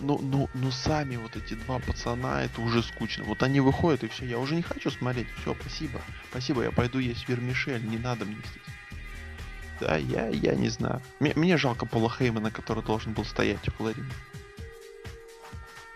[0.00, 3.24] ну, ну, ну сами вот эти два пацана, это уже скучно.
[3.24, 5.26] Вот они выходят, и все, я уже не хочу смотреть.
[5.40, 6.00] Все, спасибо.
[6.30, 8.74] Спасибо, я пойду есть вермишель, не надо мне здесь.
[9.80, 11.00] Да, я, я не знаю.
[11.18, 14.06] Мне, мне жалко Пола Хеймана, который должен был стоять в Флорине.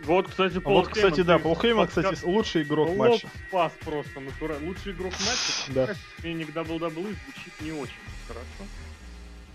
[0.00, 3.28] Вот, кстати, А Пол вот, кстати, Хейман, да, Пол Хейман, кстати, лучший игрок Лоб матча.
[3.48, 4.68] спас просто натурально.
[4.68, 5.72] Лучший игрок матча.
[5.74, 5.94] Да.
[6.20, 7.94] Тренинг WWE звучит не очень
[8.26, 8.70] хорошо.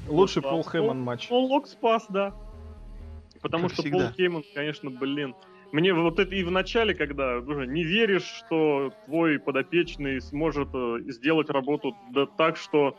[0.07, 1.27] Лучший Пол Хейман матч.
[1.27, 2.33] Пол Лок спас, да.
[3.43, 4.07] Потому Как что всегда.
[4.07, 5.35] Пол Хейман, конечно, блин.
[5.73, 10.99] Мне вот это и в начале, когда уже не веришь, что твой подопечный сможет э,
[11.07, 12.97] сделать работу да так, что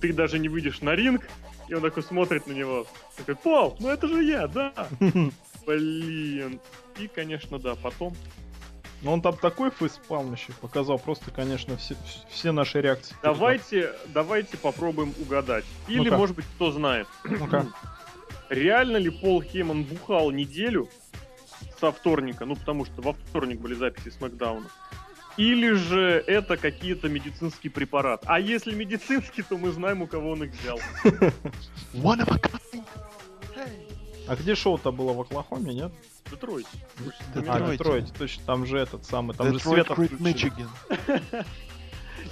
[0.00, 1.26] ты даже не выйдешь на ринг,
[1.68, 4.72] и он такой смотрит на него, такой, Пол, ну это же я, да.
[5.66, 6.60] Блин.
[6.98, 8.14] И, конечно, да, потом.
[9.02, 11.96] Ну он там такой фейспалм еще показал, просто, конечно, все,
[12.30, 13.16] все наши реакции.
[13.22, 15.64] Давайте, давайте попробуем угадать.
[15.88, 16.16] Или, Ну-ка.
[16.16, 17.06] может быть, кто знает.
[17.24, 17.66] Ну-ка.
[18.48, 20.88] Реально ли Пол Хейман бухал неделю
[21.80, 22.44] со вторника?
[22.44, 24.66] Ну, потому что во вторник были записи Смакдауна.
[25.36, 28.26] Или же это какие-то медицинские препараты?
[28.26, 30.78] А если медицинские, то мы знаем, у кого он их взял.
[31.92, 32.84] One of a kind.
[34.28, 35.92] А где шоу-то было в Оклахоме, нет?
[36.30, 36.66] Детройт.
[36.98, 37.70] Вы же А.
[37.70, 40.52] Детройт, точно, там же этот самый, там же Detroit Света Great включили.
[40.52, 41.46] Michigan.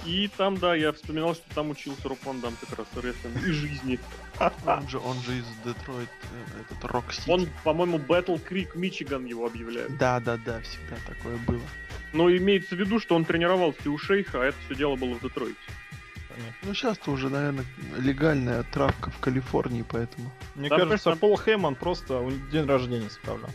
[0.05, 3.51] И там, да, я вспоминал, что там учился Роб Ван Дам как раз рестлинг и
[3.51, 3.99] жизни.
[4.65, 7.29] Он же, он же из Детройт, э, этот Рок Сити.
[7.29, 9.97] Он, по-моему, Battle Creek, Мичиган его объявляет.
[9.97, 11.61] Да, да, да, всегда такое было.
[12.13, 15.21] Но имеется в виду, что он тренировался у шейха, а это все дело было в
[15.21, 15.55] Детройте.
[16.63, 17.65] Ну сейчас-то уже, наверное,
[17.97, 20.29] легальная травка в Калифорнии, поэтому.
[20.55, 23.49] Мне Да, кажется, просто- Пол Хейман просто день рождения справлял.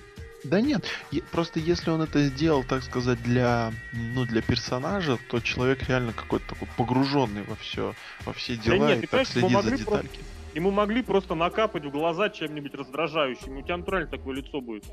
[0.45, 0.85] Да нет,
[1.33, 6.47] просто если он это сделал, так сказать, для, ну, для персонажа, то человек реально какой-то
[6.49, 10.21] такой погруженный во все, во все дела нет, и так следит за могли просто- детальки.
[10.55, 13.59] Ему могли просто накапать в глаза чем-нибудь раздражающим.
[13.59, 14.85] У тебя натурально такое лицо будет.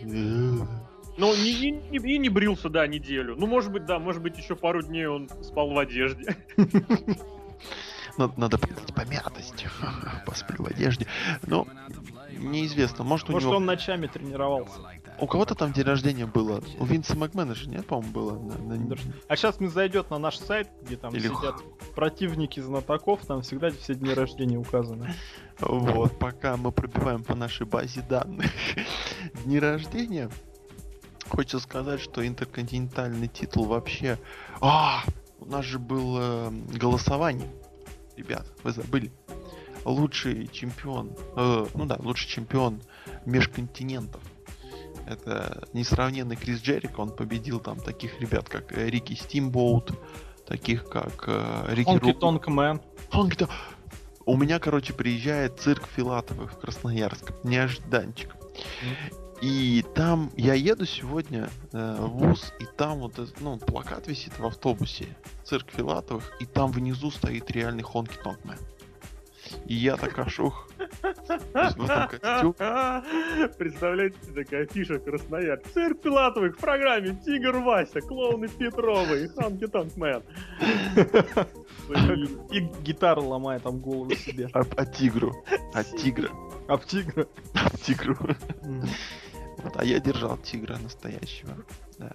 [0.00, 0.06] Э,
[1.18, 3.36] Ну, не, не- не- и не брился, да, неделю.
[3.36, 6.34] Ну, может быть, да, может быть, еще пару дней он спал в одежде.
[8.18, 9.64] Надо, надо придать помятость.
[10.26, 11.06] Посплю в одежде.
[11.46, 11.66] Но
[12.42, 13.56] неизвестно, может у Может, него...
[13.56, 14.78] он ночами тренировался.
[15.18, 16.62] У кого-то там день рождения было.
[16.78, 18.38] У Винса Макмена же, нет, по-моему, было?
[18.38, 18.96] на- на-
[19.28, 21.56] А сейчас мы зайдет на наш сайт, где там Или сидят
[21.94, 25.14] противники знатоков, там всегда все дни рождения указаны.
[25.60, 28.50] Вот, пока мы пробиваем по нашей базе данных
[29.44, 30.30] дни рождения,
[31.28, 34.18] хочется сказать, что интерконтинентальный титул вообще...
[34.60, 35.02] А,
[35.40, 37.50] у нас же было голосование.
[38.16, 39.10] Ребят, вы забыли.
[39.84, 42.80] Лучший чемпион, э, ну да, лучший чемпион
[43.26, 44.22] межконтинентов.
[45.06, 49.92] Это несравненный Крис Джерик, он победил там таких ребят, как э, Рики Стимбоут,
[50.46, 52.80] таких как э, Рики Honky Ру- Tonk Man.
[53.12, 53.48] он говорит,
[54.24, 57.32] у меня, короче, приезжает цирк Филатовых в Красноярск.
[57.42, 58.36] Неожиданчик.
[59.40, 64.38] И там я еду сегодня э, в ВУЗ, и там вот этот, ну, плакат висит
[64.38, 65.08] в автобусе.
[65.42, 68.58] Цирк Филатовых, и там внизу стоит реальный Honky Tonk Man.
[69.66, 70.68] И я так опух.
[73.58, 75.60] Представляете, такая афиша Краснояр.
[75.72, 80.22] Цирк Филатовых в программе Тигр Вася, клоуны Петровы и Honky Tonk Man.
[82.50, 84.48] И гитару ломает там голову себе.
[84.52, 85.32] А, а тигру.
[85.74, 86.30] А тигра.
[86.68, 87.26] Об тигра.
[87.54, 88.16] А тигру.
[89.58, 91.56] Вот, а я держал тигра настоящего.
[91.98, 92.12] Да.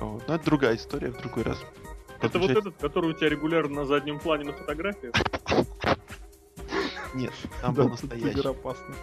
[0.00, 0.28] Вот.
[0.28, 1.58] Но это другая история в другой раз.
[2.20, 5.14] Это вот этот, который у тебя регулярно на заднем плане на фотографиях?
[7.16, 8.46] Нет, там Да, был настоящий.
[8.48, 8.94] опасный.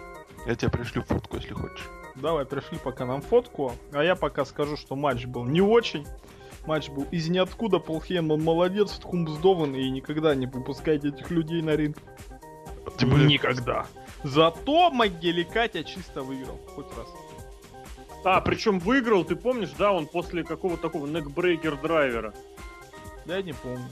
[0.46, 1.88] Я тебе пришлю фотку, если хочешь.
[2.16, 3.72] Давай, пришли пока нам фотку.
[3.92, 6.06] А я пока скажу, что матч был не очень.
[6.66, 7.78] Матч был из ниоткуда.
[7.78, 11.96] Пол Хейман молодец, тхумсдован и никогда не выпускайте этих людей на ринг.
[13.02, 13.86] Более- Никогда.
[14.22, 16.58] Зато Магели Катя чисто выиграл.
[16.74, 17.08] Хоть раз.
[18.24, 22.32] А, причем выиграл, ты помнишь, да, он после какого-то такого некбрейкер драйвера.
[23.26, 23.84] Я не помню.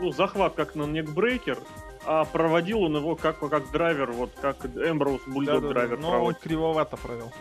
[0.00, 1.58] Ну, захват как на некбрейкер,
[2.10, 6.40] а проводил он его как, как драйвер, вот как Эмброуз Бульдог драйвер Но он проводит.
[6.40, 7.32] кривовато провел.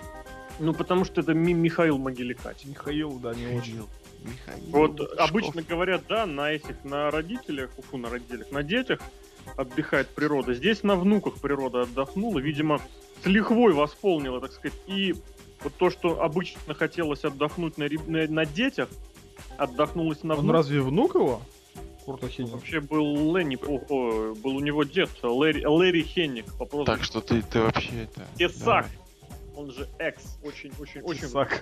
[0.59, 2.65] Ну, потому что это Ми- Михаил Могиликач.
[2.65, 3.57] Михаил, да, не очень.
[3.75, 3.87] Михаил.
[4.23, 4.63] Михаил.
[4.71, 5.19] Вот Лужков.
[5.29, 8.99] обычно говорят, да, на этих, на родителях, фу, на родителях, на детях
[9.55, 10.53] отдыхает природа.
[10.53, 12.81] Здесь на внуках природа отдохнула, видимо,
[13.23, 14.77] с лихвой восполнила, так сказать.
[14.87, 15.15] И
[15.63, 18.89] вот то, что обычно хотелось отдохнуть на, на, на детях,
[19.57, 20.55] отдохнулось на Он внуках.
[20.57, 21.41] разве внук его?
[22.07, 22.53] Курта Хейман.
[22.53, 27.19] Вообще был Ленни, о, был у него дед, Лэри, Лэри Хенник по прозвищу Так что
[27.19, 28.25] ты, ты вообще это...
[28.37, 28.87] Тесак.
[29.57, 31.61] Он же экс, очень, очень, очень Тесак.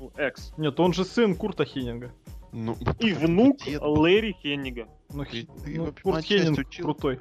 [0.00, 0.54] ну, экс.
[0.56, 2.14] Нет, он же сын Курта Хеннинга.
[2.52, 3.82] Ну, И внук дед.
[3.82, 4.88] Лэри Хеннига.
[5.12, 6.84] Ну, Ты- Хи- ты ну, Курт Хеннинг учил?
[6.86, 7.20] крутой.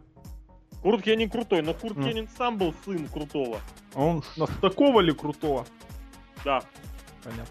[0.82, 2.04] Курт Хеннинг крутой, но Курт Ну.
[2.08, 3.60] Хеннинг сам был сын крутого.
[3.94, 5.66] А он нас такого ли крутого?
[6.46, 6.64] Да.
[7.26, 7.46] Понятно.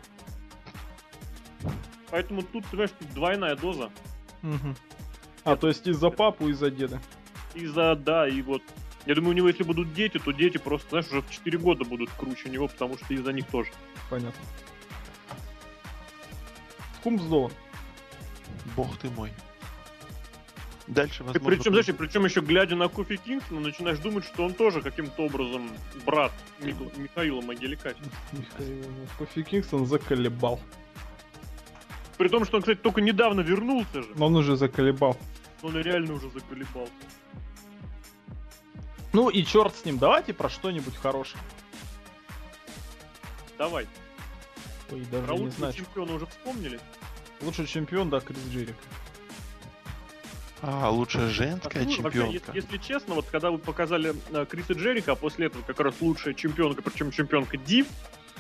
[2.10, 3.90] Поэтому тут, понимаешь, тут двойная доза.
[4.40, 4.74] Мгм.
[5.44, 7.00] А, то есть из-за папу, из-за деда.
[7.54, 8.62] Из-за, да, и вот.
[9.06, 11.84] Я думаю, у него, если будут дети, то дети просто, знаешь, уже в 4 года
[11.84, 13.70] будут круче него, потому что из-за них тоже.
[14.08, 14.40] Понятно.
[17.02, 17.50] Кумсдован.
[18.76, 19.32] Бог ты мой.
[20.86, 21.48] Дальше, И возможно...
[21.48, 25.22] причем, знаешь, и причем еще глядя на Кофи Кингстона, начинаешь думать, что он тоже каким-то
[25.22, 25.70] образом
[26.04, 27.94] брат Мик- Михаила Могилика.
[28.32, 28.84] Михаил
[29.18, 30.60] Кофи Кингстон заколебал.
[32.22, 34.08] При том, что он, кстати, только недавно вернулся же.
[34.14, 35.18] Но он уже заколебал.
[35.60, 36.88] Он реально уже заколебал.
[39.12, 41.42] Ну и черт с ним, давайте про что-нибудь хорошее.
[43.58, 43.88] Давай.
[44.92, 45.72] Ой, даже Про не лучшего знаю.
[45.72, 46.78] чемпиона уже вспомнили?
[47.40, 48.76] Лучший чемпион, да, Крис Джерик.
[50.60, 52.52] А, лучшая женская Послушай, вообще, чемпионка.
[52.52, 55.96] если, если честно, вот когда вы показали э, Криса Джерика, а после этого как раз
[56.00, 57.88] лучшая чемпионка, причем чемпионка Див,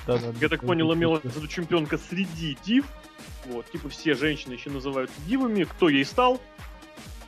[0.06, 2.86] Да, да, я так понял, имела в виду чемпионка среди Див.
[3.46, 5.64] Вот, типа все женщины еще называются дивами.
[5.64, 6.40] Кто ей стал?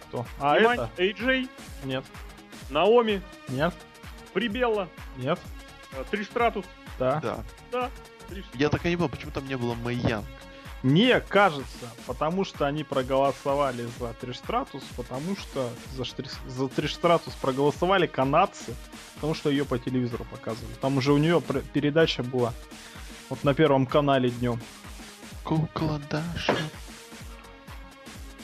[0.08, 0.26] Кто?
[0.38, 1.02] А Внимание, это?
[1.02, 1.48] Эйджей,
[1.84, 2.04] Нет.
[2.70, 3.74] Наоми, Нет.
[4.32, 5.38] Прибелла, Нет.
[5.92, 6.64] э, Триш Стратус.
[6.98, 7.20] Да.
[7.20, 7.44] Да.
[7.70, 7.90] Да,
[8.54, 10.24] Я так и не понял, почему там не было Мэй Янг.
[10.84, 16.92] Мне кажется, потому что они проголосовали за Триш Стратус, потому что за, Штрис- за Триш
[16.92, 18.74] Стратус проголосовали канадцы,
[19.14, 20.74] потому что ее по телевизору показывали.
[20.82, 21.40] Там уже у нее
[21.72, 22.52] передача была
[23.30, 24.60] вот на первом канале днем.
[25.42, 26.54] Кукла Даша.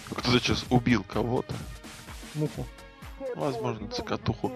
[0.09, 1.55] Кто-то сейчас убил кого-то.
[2.35, 2.67] Муху.
[3.37, 4.53] Возможно, цикатуху.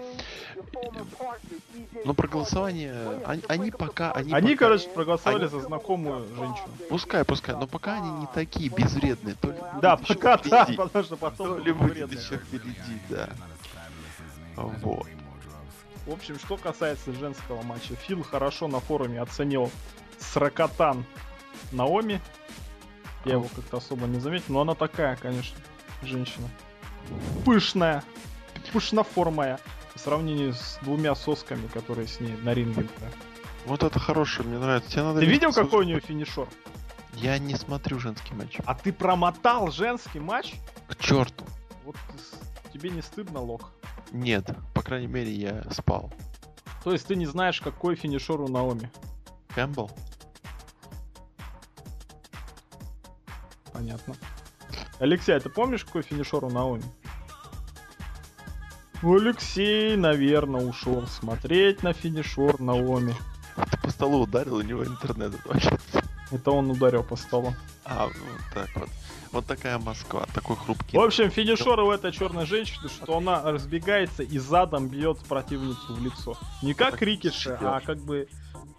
[2.05, 3.21] Но проголосование...
[3.25, 4.11] Они, они пока...
[4.11, 6.67] Они, Они, пока- короче, проголосовали они- за знакомую женщину.
[6.89, 9.35] Пускай, пускай, но пока они не такие безвредные.
[9.35, 13.29] То ли Да, пока да, впереди, потому что потом То ли будет еще впереди, да.
[14.55, 15.05] Вот.
[16.05, 19.71] В общем, что касается женского матча, Фил хорошо на форуме оценил
[20.19, 21.03] Сракотан
[21.71, 22.21] Наоми.
[23.25, 25.57] Я его как-то особо не заметил, но она такая, конечно,
[26.03, 26.47] женщина.
[27.43, 28.03] Пышная,
[28.75, 29.57] пышноформая.
[29.93, 32.89] По сравнению с двумя сосками, которые с ней на ринге были.
[33.65, 34.91] Вот это хорошее, мне нравится.
[34.91, 36.47] Тебе надо Ты видел, видеться- какой у нее финишер?
[37.13, 38.57] Я не смотрю женский матч.
[38.65, 40.55] А ты промотал женский матч?
[40.89, 41.45] К черту.
[41.85, 41.95] Вот
[42.73, 43.71] тебе не стыдно, лох?
[44.11, 46.11] Нет, по крайней мере, я спал.
[46.83, 48.91] То есть ты не знаешь, какой финишер у Наоми?
[49.55, 49.89] Кэмпбелл?
[53.71, 54.15] Понятно.
[54.99, 56.83] Алексей, а ты помнишь, какой финишер у Наоми?
[59.05, 63.15] Алексей, наверное, ушел смотреть на финишер Наоми.
[63.71, 66.03] Ты по столу ударил, у него интернет отвалился.
[66.31, 67.53] Это он ударил по столу.
[67.85, 68.13] А, вот
[68.53, 68.89] так вот.
[69.31, 70.97] Вот такая Москва, такой хрупкий.
[70.97, 76.01] В общем, финишер у этой черной женщины, что она разбегается и задом бьет противницу в
[76.01, 76.37] лицо.
[76.63, 78.29] Не как Рикиши, а как бы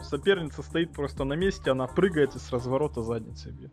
[0.01, 3.73] соперница стоит просто на месте, она прыгает и с разворота задницей бьет.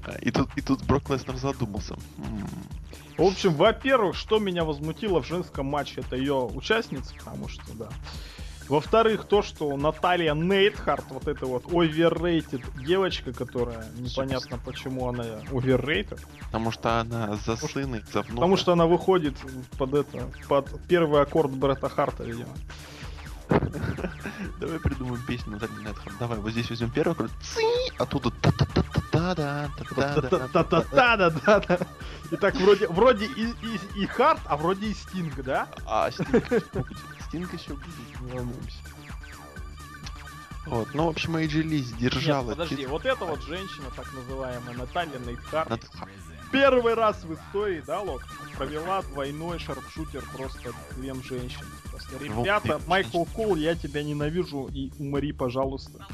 [0.06, 1.96] А, И тут, и тут Брок Леснер задумался.
[3.18, 7.90] В общем, во-первых, что меня возмутило в женском матче, это ее участница, потому что, да.
[8.70, 16.20] Во-вторых, то, что Наталья Нейтхарт, вот эта вот overrated девочка, которая непонятно почему она overrated,
[16.46, 18.36] Потому что она за сына, за внука.
[18.36, 19.36] потому что она выходит
[19.78, 22.54] под это, под первый аккорд Бретта Харта, видимо.
[24.60, 26.18] Давай придумаем песню Натальи Нетхарт.
[26.20, 27.32] Давай, вот здесь возьмем первый аккорд.
[27.42, 27.62] Ци!
[27.98, 30.86] Оттуда та-та-та-та-да, та-та-да.
[30.92, 31.88] Да-да-да-да-да.
[32.32, 33.54] И так вроде, вроде и,
[33.96, 35.68] и, Харт, а вроде и Стинг, да?
[35.86, 36.46] А Стинг.
[37.28, 38.54] Стинг еще будет, не.
[40.66, 42.52] Вот, ну, в общем, AJ Ли Нет, сдержала.
[42.52, 45.82] подожди, тит- вот эта вот женщина, так называемая Наталья Нейтхарт,
[46.54, 51.68] первый раз в истории, да, Лок, провела двойной шарпшутер просто двем женщинам.
[51.90, 56.06] Просто, ребята, Майкл Кол, я тебя ненавижу и умри, пожалуйста.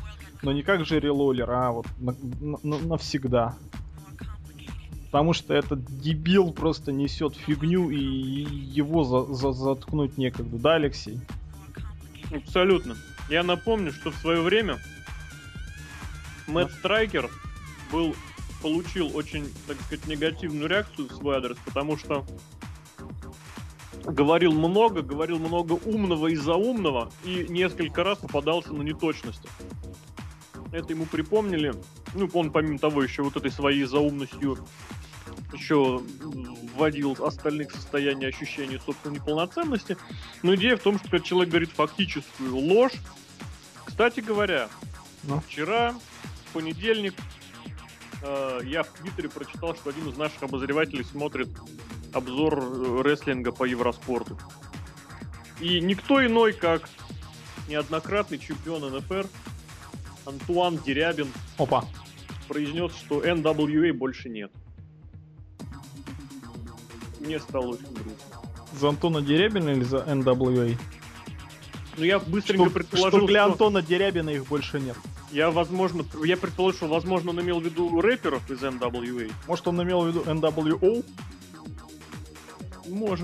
[0.41, 3.55] Но не как Джерри Лоллер, а вот на- на- на- навсегда.
[5.07, 11.19] Потому что этот дебил просто несет фигню и его за- за- заткнуть некогда, да, Алексей?
[12.33, 12.95] Абсолютно.
[13.29, 14.77] Я напомню, что в свое время
[16.47, 17.29] Мэтт Страйкер
[17.91, 18.15] был,
[18.61, 22.25] получил очень, так сказать, негативную реакцию в свой адрес, потому что
[24.05, 29.49] говорил много, говорил много умного и заумного, и несколько раз попадался на неточности.
[30.71, 31.73] Это ему припомнили.
[32.13, 34.57] Ну, он помимо того еще вот этой своей заумностью
[35.53, 36.01] еще
[36.75, 39.97] вводил остальных в состояние ощущения собственной неполноценности.
[40.43, 42.93] Но идея в том, что когда человек говорит фактическую ложь,
[43.85, 44.69] кстати говоря,
[45.23, 45.41] Ну?
[45.41, 45.95] вчера,
[46.45, 47.15] в понедельник,
[48.21, 51.49] э, я в Твиттере прочитал, что один из наших обозревателей смотрит
[52.13, 54.37] обзор э, рестлинга по Евроспорту.
[55.59, 56.89] И никто иной, как
[57.67, 59.27] неоднократный чемпион НФР
[60.25, 61.85] Антуан Дерябин Опа.
[62.47, 64.51] произнес, что NWA больше нет.
[67.19, 68.39] Мне стало очень грустно.
[68.73, 70.77] За Антона Дерябина или за NWA?
[71.99, 74.95] Ну, я быстренько Что, предположил, что для что- Антона Дерябина их больше нет.
[75.31, 79.31] Я, возможно, я предположил, что, возможно, он имел в виду рэперов из NWA.
[79.47, 81.05] Может, он имел в виду NWO?
[82.87, 83.19] Быть.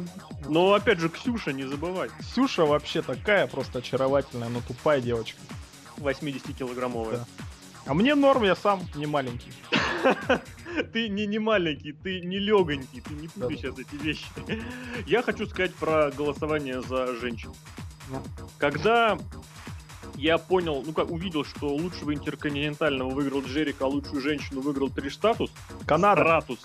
[0.47, 2.09] Но, опять же, Ксюша, не забывай.
[2.19, 5.39] Ксюша вообще такая просто очаровательная, но тупая девочка.
[5.97, 7.17] 80-килограммовая.
[7.17, 7.25] Да.
[7.87, 9.51] А мне норм, я сам не маленький.
[10.93, 14.25] Ты не, не маленький, ты не легонький, ты не путаешь сейчас эти вещи.
[15.07, 17.53] Я хочу сказать про голосование за женщин.
[18.57, 19.17] Когда
[20.15, 25.15] я понял, ну как увидел, что лучшего интерконтинентального выиграл Джерика, а лучшую женщину выиграл Триш
[25.15, 25.51] Статус,
[25.85, 26.21] Канада.
[26.21, 26.59] Стратус.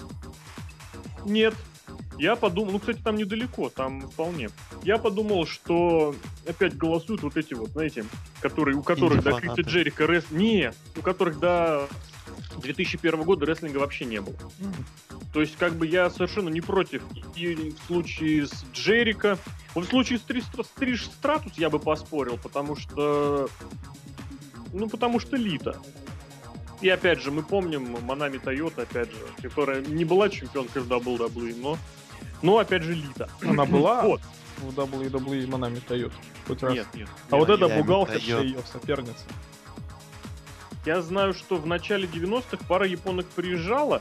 [1.25, 1.55] Нет.
[2.19, 4.51] Я подумал, ну, кстати, там недалеко, там вполне.
[4.83, 6.15] Я подумал, что
[6.47, 8.05] опять голосуют вот эти вот, знаете,
[8.41, 9.33] которые, у которых до.
[9.33, 10.31] Криса Джерика рес...
[10.31, 11.89] Не, у которых до
[12.59, 14.37] 2001 года рестлинга вообще не было.
[15.33, 17.03] То есть, как бы я совершенно не против
[17.37, 19.39] и в случае с Джерика.
[19.75, 23.49] Вот в случае с Триш, Стратус я бы поспорил, потому что...
[24.73, 25.81] Ну, потому что Лита.
[26.81, 31.61] И опять же, мы помним Манами Тойота, опять же, которая не была чемпионкой в WWE,
[31.61, 31.79] но...
[32.43, 33.29] Но, опять же, Лита.
[33.43, 34.21] Она была Вот.
[34.59, 36.13] в WWE Манами Тойот.
[36.47, 36.73] Хоть раз.
[36.73, 37.09] Нет, нет.
[37.31, 38.45] А вот это Майами бухгалтерша Тойота.
[38.45, 39.25] ее соперница.
[40.87, 44.01] Я знаю, что в начале 90-х пара японок приезжала,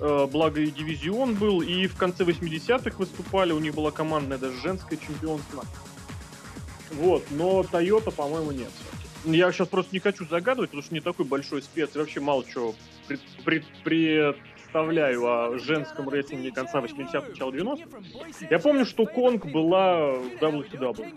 [0.00, 4.60] э, благо и дивизион был, и в конце 80-х выступали, у них была командная даже
[4.60, 5.64] женское чемпионство.
[6.92, 8.70] Вот, но Toyota, по-моему, нет.
[9.24, 12.44] Я сейчас просто не хочу загадывать, потому что не такой большой спец, и вообще мало
[12.44, 12.74] чего
[13.08, 18.46] пред- пред- представляю о женском рестлинге конца 80-х, начала 90-х.
[18.50, 21.16] Я помню, что Конг была в WCW.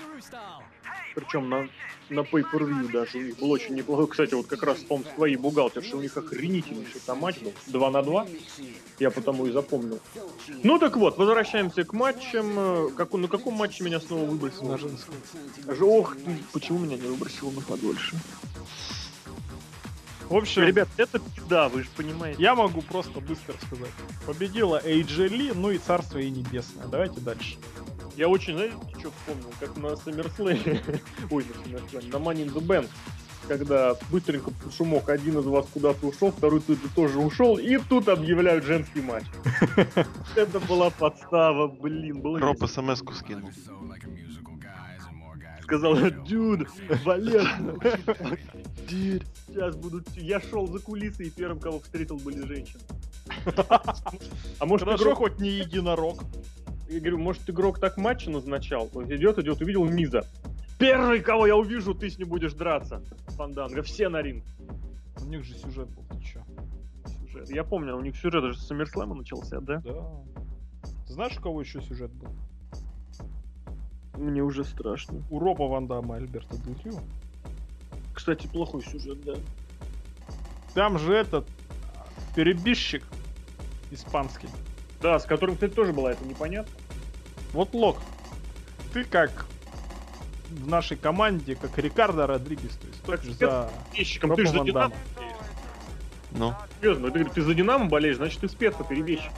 [1.15, 1.67] Причем на,
[2.09, 3.17] на pay-per-view даже.
[3.17, 4.07] У них был очень неплохой.
[4.07, 7.53] Кстати, вот как раз, по твои бухгалтерши, у них охренительнейший там матч был.
[7.67, 8.27] 2 на 2.
[8.99, 9.99] Я потому и запомнил.
[10.63, 12.53] Ну так вот, возвращаемся к матчам.
[12.57, 14.71] Э, Как, на каком матче меня снова выбросило?
[14.71, 15.15] На женском.
[15.81, 16.15] Ох,
[16.53, 18.15] почему меня не выбросило на подольше?
[20.29, 22.39] В общем, Ребят, это да, вы же понимаете.
[22.41, 23.89] я могу просто быстро сказать.
[24.27, 26.85] Победила Эйджи Ли, ну и царство ей небесное.
[26.85, 27.57] Давайте дальше.
[28.19, 29.49] Я очень, знаете, что вспомнил?
[29.61, 31.01] Как на SummerSlam,
[31.31, 32.89] ой, на SummerSlam, на Money in the Bank,
[33.47, 38.09] когда быстренько под шумок один из вас куда-то ушел, второй тут тоже ушел, и тут
[38.09, 39.23] объявляют женский матч.
[40.35, 43.51] Это была подстава, блин, было Роб смс-ку скинул.
[45.61, 45.95] Сказал,
[46.25, 46.67] дюд,
[47.05, 47.47] Валер,
[48.85, 50.09] дюд, сейчас будут...
[50.17, 52.81] Я шел за кулисы, и первым, кого встретил, были женщины.
[54.59, 56.21] А может, Хорошо, игрок хоть не единорог.
[56.89, 58.89] Я говорю, может, игрок так матча назначал?
[58.95, 60.25] Он идет, идет, увидел Миза.
[60.79, 63.03] Первый, кого я увижу, ты с ним будешь драться.
[63.27, 64.43] Фанданга, все на ринг.
[65.21, 66.41] У них же сюжет был, ты чё?
[67.05, 67.49] Сюжет.
[67.51, 69.81] Я помню, у них сюжет даже с Саммерслэма начался, да?
[69.85, 70.01] Да.
[71.05, 72.29] Ты знаешь, у кого еще сюжет был?
[74.15, 75.21] Мне уже страшно.
[75.29, 76.95] У Роба Ван Дамма и Альберта Дель.
[78.15, 79.35] Кстати, плохой сюжет, да.
[80.73, 81.47] Там же этот
[82.35, 83.03] перебежчик
[83.91, 84.49] испанский.
[85.01, 86.73] Да, с которым, кстати, тоже была это непонятно.
[87.53, 87.97] Вот Лок,
[88.93, 89.45] ты как
[90.49, 94.63] в нашей команде, как Рикардо Родригес, то есть Так, же за Перебежчиком, ты же за
[94.63, 94.93] Динамо.
[96.31, 99.33] Ну, Серьезно, ты, ты за Динамо болеешь, значит, ты спец по перебежчикам.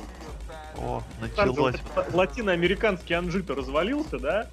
[0.78, 4.50] о, началось, ла- латиноамериканский анжито развалился, да?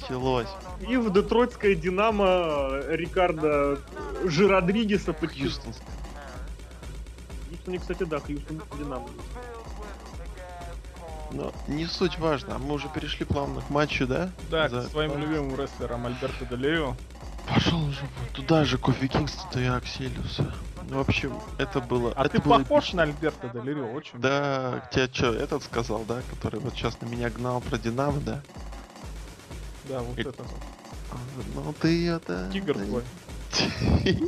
[0.00, 0.48] началось.
[0.88, 3.78] И в детройтское Динамо Рикардо
[4.24, 5.72] Жиродригеса подчистил.
[5.72, 5.88] Хьюстонское.
[7.50, 9.08] Хьюстоне, кстати, да, Хьюстон Динамо.
[11.34, 14.30] Но не суть важно, мы уже перешли плавно к матчу, да?
[14.50, 16.96] Да, За- к своим любимым рестлерам Альберто Рио.
[17.48, 18.00] Пошел уже
[18.32, 20.54] туда же, Кофи Кингстон и Акселиуса.
[20.88, 22.12] Ну, в общем, это было...
[22.16, 22.96] А это ты было похож эпично.
[22.98, 24.18] на Альберто Дель Рио, очень.
[24.20, 28.40] Да, тебе что, этот сказал, да, который вот сейчас на меня гнал про Динамо, да?
[29.88, 30.22] Да, вот И-.
[30.22, 31.16] А,
[31.54, 32.48] Ну ты это...
[32.52, 33.02] Тигр твой.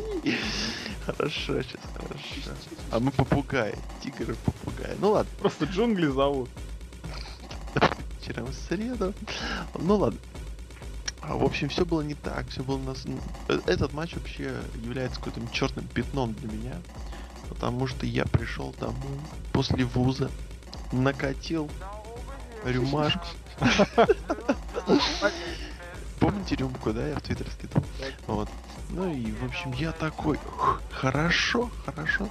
[1.07, 2.51] Хорошо, сейчас хорошо.
[2.91, 3.75] А мы попугай.
[4.03, 4.97] Тигр и попугай.
[4.99, 6.51] Ну ладно, Просто джунгли зовут.
[8.27, 9.15] Вечером в среду.
[9.75, 10.19] Ну ладно.
[11.23, 13.05] А, в общем, все было не так, все было нас.
[13.49, 16.77] э, Этот матч вообще является каким-то черным пятном для меня.
[17.49, 19.21] Потому что я пришел домой
[19.53, 20.31] после вуза,
[20.93, 21.71] накатил
[22.65, 23.25] рюмашку.
[26.21, 27.85] Помните рюмку, да, я в Твиттер скидывал?
[28.27, 28.49] Вот.
[28.91, 32.29] Ну и, в общем, я такой, «Ух, хорошо, хорошо.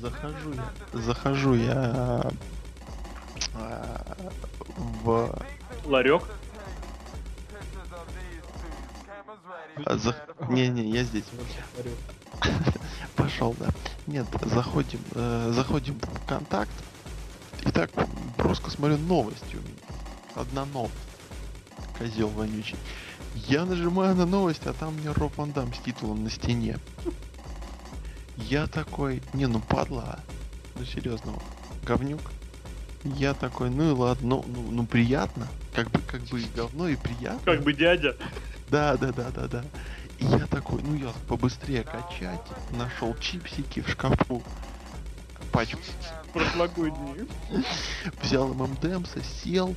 [0.00, 2.30] Захожу я, захожу я
[4.76, 5.42] в...
[5.84, 6.22] Ларек.
[9.86, 10.16] за-
[10.48, 11.24] Не-не, я здесь.
[13.16, 13.68] Пошел, да.
[14.06, 16.70] Нет, заходим, э, заходим в контакт.
[17.66, 17.90] И так
[18.36, 20.00] броско смотрю новости у меня.
[20.34, 20.94] Одна новость.
[21.98, 22.76] Козел вонючий.
[23.34, 26.78] Я нажимаю на новость, а там мне Роб Ван Дам с титулом на стене.
[28.36, 30.20] Я такой, не, ну падла,
[30.76, 31.34] ну серьезно,
[31.84, 32.20] говнюк.
[33.04, 36.88] Я такой, ну и ладно, ну, ну, ну приятно, как бы, как бы и говно,
[36.88, 37.40] и приятно.
[37.44, 38.16] Как бы дядя.
[38.70, 39.64] Да, да, да, да, да.
[40.18, 42.40] И я такой, ну я побыстрее качать,
[42.72, 44.42] нашел чипсики в шкафу,
[45.52, 45.78] пачку
[46.32, 47.26] прошлогодние.
[48.22, 49.76] Взял ММДМса, сел,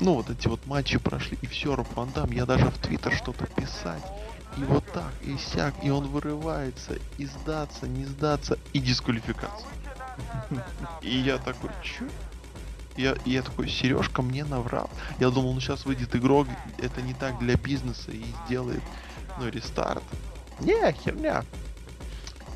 [0.00, 3.14] ну вот эти вот матчи прошли, и все, Роб Ван Дам, я даже в Твиттер
[3.14, 4.02] что-то писать.
[4.56, 9.68] И вот так, и сяк, и он вырывается, и сдаться, не сдаться, и дисквалификация.
[11.02, 12.06] И я такой, чё?
[12.96, 14.88] Я, я такой, Сережка мне наврал.
[15.18, 16.46] Я думал, ну сейчас выйдет игрок,
[16.78, 18.82] это не так для бизнеса и сделает,
[19.38, 20.02] ну, рестарт.
[20.60, 21.44] Не, херня.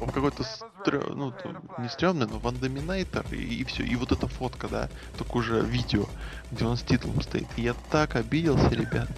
[0.01, 1.13] Он какой-то, стрё...
[1.13, 1.35] ну,
[1.79, 3.83] не стрёмный, но вандоминайтор, и, и все.
[3.83, 6.07] И вот эта фотка, да, только уже видео,
[6.53, 7.49] где он с титулом стоит.
[7.57, 9.09] Я так обиделся, ребят.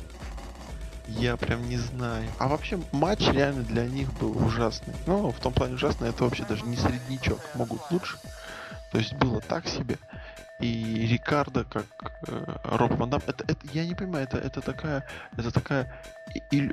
[1.07, 2.31] Я прям не знаю.
[2.39, 4.95] А вообще матч реально для них был ужасный.
[5.07, 7.41] Ну, в том плане ужасный, это вообще даже не среднячок.
[7.55, 8.17] Могут лучше.
[8.93, 9.99] То есть было так себе.
[10.61, 11.87] И Рикардо, как
[12.29, 15.07] э, Роб Ван Дам, это, это, я не понимаю, это, это такая,
[15.37, 16.03] это такая,
[16.51, 16.71] и,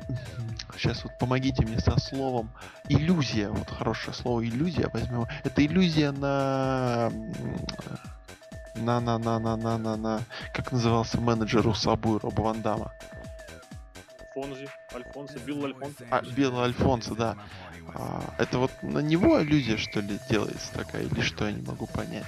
[0.76, 2.52] сейчас вот помогите мне со словом,
[2.90, 7.10] иллюзия, вот хорошее слово иллюзия возьмем, это иллюзия на,
[8.76, 10.22] на, на, на, на, на, на, на,
[10.54, 12.92] как назывался менеджер у Сабу Роба Ван Дамма?
[14.38, 16.06] Альфонзи, Альфонсо, Билл Альфонсо.
[16.12, 17.38] А, Билл Альфонсо, да.
[17.96, 21.88] А, это вот на него иллюзия, что ли, делается такая, или что, я не могу
[21.88, 22.26] понять.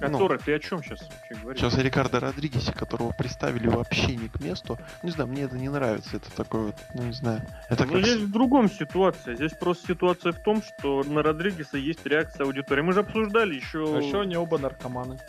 [0.00, 0.38] Который?
[0.38, 1.06] Ну, ты о чем сейчас
[1.42, 1.60] говоришь?
[1.60, 4.78] Сейчас о Рикардо Родригесе, которого представили вообще не к месту.
[5.02, 6.16] Не знаю, мне это не нравится.
[6.16, 7.42] Это такой вот, ну не знаю.
[7.68, 8.02] Это ну, как...
[8.02, 9.36] здесь в другом ситуация.
[9.36, 12.80] Здесь просто ситуация в том, что на Родригеса есть реакция аудитории.
[12.80, 13.94] Мы же обсуждали еще...
[13.94, 15.20] А еще они оба наркоманы.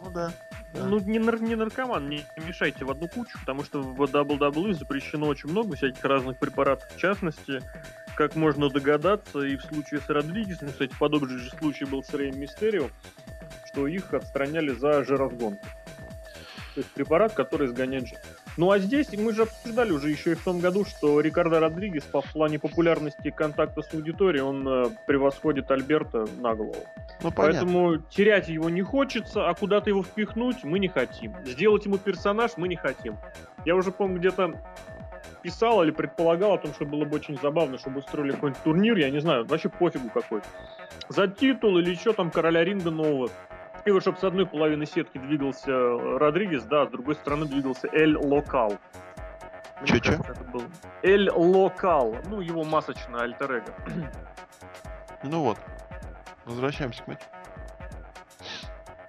[0.00, 0.32] Ну да.
[0.74, 5.26] Ну, не, нар- не наркоман, не мешайте в одну кучу, потому что в WWE запрещено
[5.26, 6.88] очень много всяких разных препаратов.
[6.94, 7.62] В частности,
[8.14, 12.38] как можно догадаться, и в случае с Родригесом, кстати, подобный же случай был с Рейм
[12.38, 12.90] Мистерио,
[13.76, 15.56] что их отстраняли за жироразгон.
[16.74, 18.18] То есть препарат, который изгоняет жир.
[18.56, 22.04] Ну а здесь мы же обсуждали уже еще и в том году, что Рикардо Родригес
[22.04, 26.76] по плане популярности контакта с аудиторией, он э, превосходит Альберта на голову.
[27.22, 31.34] Ну, Поэтому терять его не хочется, а куда-то его впихнуть мы не хотим.
[31.44, 33.16] Сделать ему персонаж мы не хотим.
[33.66, 34.54] Я уже, помню, где-то
[35.42, 39.10] писал или предполагал о том, что было бы очень забавно, чтобы устроили какой-нибудь турнир, я
[39.10, 40.40] не знаю, вообще пофигу какой.
[41.08, 43.30] За титул или еще там короля ринга нового.
[43.86, 45.70] И вот чтобы с одной половины сетки двигался
[46.18, 48.76] Родригес, да, а с другой стороны двигался Эль Локал.
[49.84, 50.20] Че-че?
[51.02, 52.16] Эль Локал.
[52.28, 53.72] Ну, его масочная альтер -эго.
[55.22, 55.58] Ну вот.
[56.44, 57.24] Возвращаемся к матчу.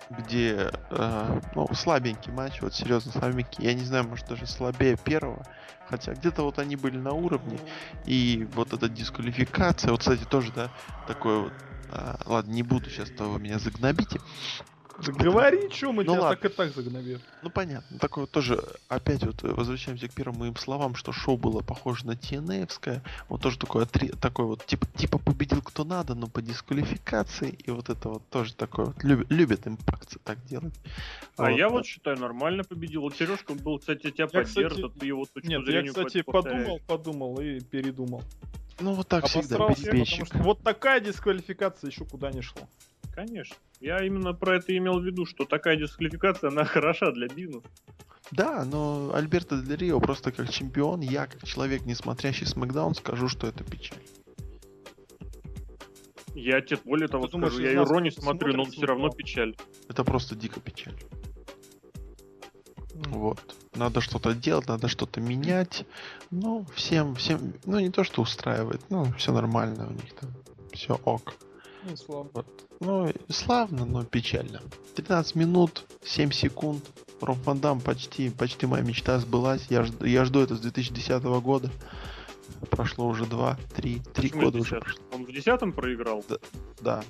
[0.09, 3.65] Где, э, ну, слабенький матч, вот серьезно слабенький.
[3.65, 5.43] Я не знаю, может даже слабее первого.
[5.87, 7.59] Хотя где-то вот они были на уровне.
[8.05, 10.69] И вот эта дисквалификация, вот, кстати, тоже, да,
[11.07, 11.53] такой вот
[11.91, 14.19] а, ладно, не буду сейчас, то вы меня загнобите.
[14.99, 16.37] Говори, что мы ну, тебя ладно.
[16.37, 17.19] так и так загнобим.
[17.43, 17.99] Ну понятно.
[17.99, 22.11] Такое вот тоже, опять вот возвращаемся к первым моим словам, что шоу было похоже на
[22.11, 23.03] TNA-евское.
[23.29, 27.51] Вот тоже такое, такой вот, типа, типа победил кто надо, но по дисквалификации.
[27.51, 30.73] И вот это вот тоже такое вот, любят, любят импакты так делать.
[31.37, 33.01] А вот, я вот считаю, нормально победил.
[33.01, 35.05] Вот Сережка был, кстати, тебя я, поддержит, кстати...
[35.05, 38.23] его точку Нет, я, кстати, подумал, подумал и передумал.
[38.79, 40.33] Ну вот так всегда, беспечник.
[40.35, 42.67] вот такая дисквалификация еще куда не шла.
[43.13, 43.55] Конечно.
[43.79, 47.67] Я именно про это имел в виду, что такая дисквалификация, она хороша для бизнеса.
[48.31, 53.27] Да, но Альберто Дель Рио просто как чемпион, я как человек, не смотрящий Смакдаун, скажу,
[53.29, 54.03] что это печаль.
[56.35, 59.55] Я тебе более того Ты скажу, думаешь, я Иро не смотрю, но все равно печаль.
[59.89, 60.93] Это просто дико печаль.
[62.93, 63.55] Вот.
[63.73, 65.85] Надо что-то делать, надо что-то менять.
[66.31, 70.29] Ну, всем, всем, ну не то, что устраивает, ну, все нормально у них там.
[70.73, 71.33] Все ок.
[71.83, 72.29] Ну, славно.
[72.33, 72.45] Вот.
[72.79, 74.61] Ну, славно, но печально.
[74.95, 76.83] 13 минут, 7 секунд.
[77.21, 79.65] Роб Ван Дам почти, почти моя мечта сбылась.
[79.69, 81.71] Я, жду, я жду это с 2010 года.
[82.69, 85.01] Прошло уже 2, 3, 3 года уже прошло.
[85.13, 86.23] Он в 10 проиграл?
[86.27, 86.37] Да.
[86.81, 87.03] Да,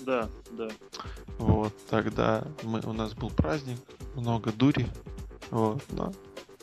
[0.00, 0.28] да.
[0.52, 0.68] да.
[1.38, 3.78] Вот, тогда мы, у нас был праздник,
[4.14, 4.86] много дури.
[5.50, 6.12] Вот, но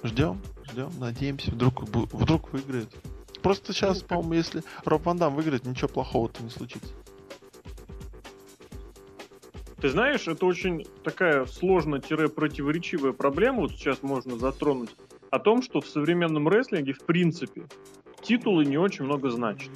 [0.04, 2.90] ждем, ждем, надеемся, вдруг, вдруг выиграет.
[3.42, 6.94] Просто сейчас, ну, по-моему, если Роб Ван Дам выиграет, ничего плохого-то не случится.
[9.82, 14.92] Ты знаешь, это очень такая сложно-противоречивая проблема, вот сейчас можно затронуть,
[15.30, 17.64] о том, что в современном рестлинге, в принципе,
[18.22, 19.70] титулы не очень много значат.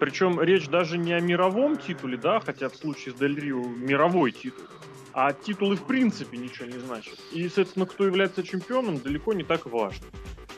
[0.00, 4.32] Причем речь даже не о мировом титуле, да, хотя в случае с Дель Рио мировой
[4.32, 4.64] титул,
[5.12, 7.18] а титулы в принципе ничего не значат.
[7.32, 10.06] И, соответственно, кто является чемпионом, далеко не так важно.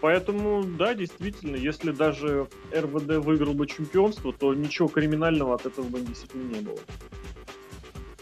[0.01, 6.01] Поэтому, да, действительно, если даже РВД выиграл бы чемпионство, то ничего криминального от этого бы
[6.01, 6.79] действительно не было.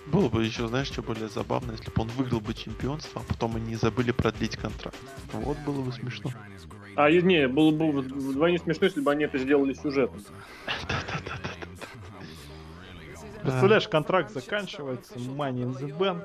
[0.06, 3.56] Было бы еще, знаешь, что более забавно, если бы он выиграл бы чемпионство, а потом
[3.56, 4.96] они забыли продлить контракт.
[5.32, 6.32] Вот было бы смешно.
[6.96, 10.20] А, не, было бы вдвойне смешно, если бы они это сделали сюжетом.
[13.42, 16.24] Представляешь, контракт заканчивается, Money in the Bank.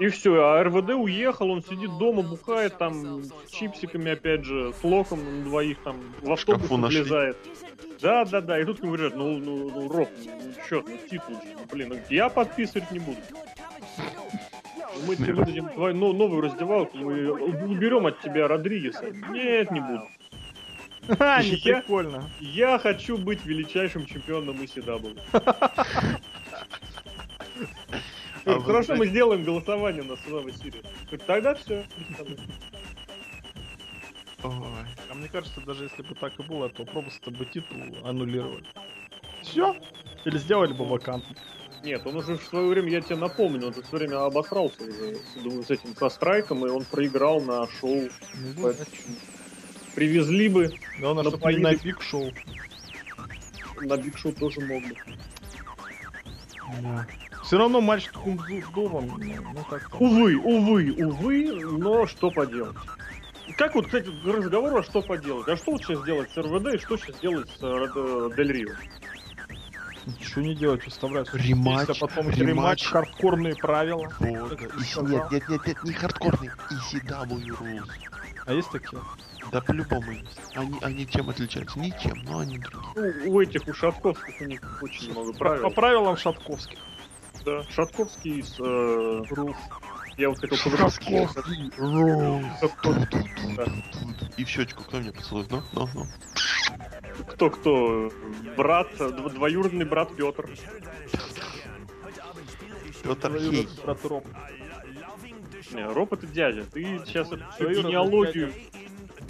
[0.00, 4.82] И все, а РВД уехал, он сидит дома, бухает там с чипсиками, опять же, с
[4.82, 7.36] локом на двоих там в автобус влезает.
[8.00, 10.98] Да, да, да, и тут к нему говорят, ну, ну, ну, Роб, ну, чё, ну,
[11.08, 13.18] титул, ну, блин, ну, я подписывать не буду.
[15.06, 19.04] Мы тебе выдадим твою но- новую раздевалку, мы уберем от тебя Родригеса.
[19.30, 20.02] Нет, не буду.
[21.18, 22.30] Ха, не Я- прикольно.
[22.40, 25.18] Я хочу быть величайшим чемпионом ECW.
[28.46, 31.18] А вы, Хорошо, мы сделаем голосование на Survivor Series.
[31.26, 31.84] Тогда все.
[34.42, 34.52] Ой.
[35.10, 38.64] А мне кажется, даже если бы так и было, то просто бы титул аннулировали.
[39.42, 39.74] Все?
[40.24, 41.36] Или сделали бы вакантным.
[41.82, 44.82] Нет, он уже в свое время, я тебе напомню, он же в свое время обосрался
[44.82, 48.08] уже с, с этим со страйком, и он проиграл на шоу.
[48.56, 48.72] Ну,
[49.94, 52.32] Привезли бы, чтобы не напоили- на биг шоу.
[53.80, 54.94] на Биг Шоу тоже мог бы.
[57.44, 59.18] Все равно матч с Довом, ну,
[59.52, 59.64] ну
[60.00, 62.76] Увы, увы, увы, но что поделать.
[63.58, 65.46] Как вот, кстати, к разговору, а что поделать?
[65.48, 68.72] А что вот сейчас делать с РВД и что сейчас делать с э, Дель Рио?
[70.06, 71.32] Ничего не делать, выставлять.
[71.34, 72.38] Рематч, А потом рематч.
[72.38, 74.10] рематч, хардкорные правила.
[74.18, 77.90] Вот, нет, нет, нет, нет, не хардкорный, ECW rules.
[78.46, 79.00] А есть такие?
[79.52, 80.12] Да по-любому.
[80.54, 81.78] Они, они чем отличаются?
[81.78, 82.92] Ничем, но они другие.
[83.24, 85.70] Ну, у этих, у Шатковских у них очень много По правил.
[85.70, 86.78] правилам шатковских.
[87.44, 87.62] Да.
[87.64, 88.58] Шатковский с...
[88.58, 89.56] э, Рус.
[90.16, 91.28] я вот хотел.
[93.56, 93.64] Да.
[94.36, 95.50] И в щечку кто мне поцелует?
[95.50, 96.06] Ну, ну, ну.
[97.28, 98.10] Кто-кто?
[98.56, 100.48] Брат, дв- двоюродный брат Петр.
[103.02, 103.68] Петр Хей.
[103.84, 104.26] брат Роб.
[105.72, 106.64] Не, Роб это дядя.
[106.64, 108.52] Ты сейчас эту генеалогию...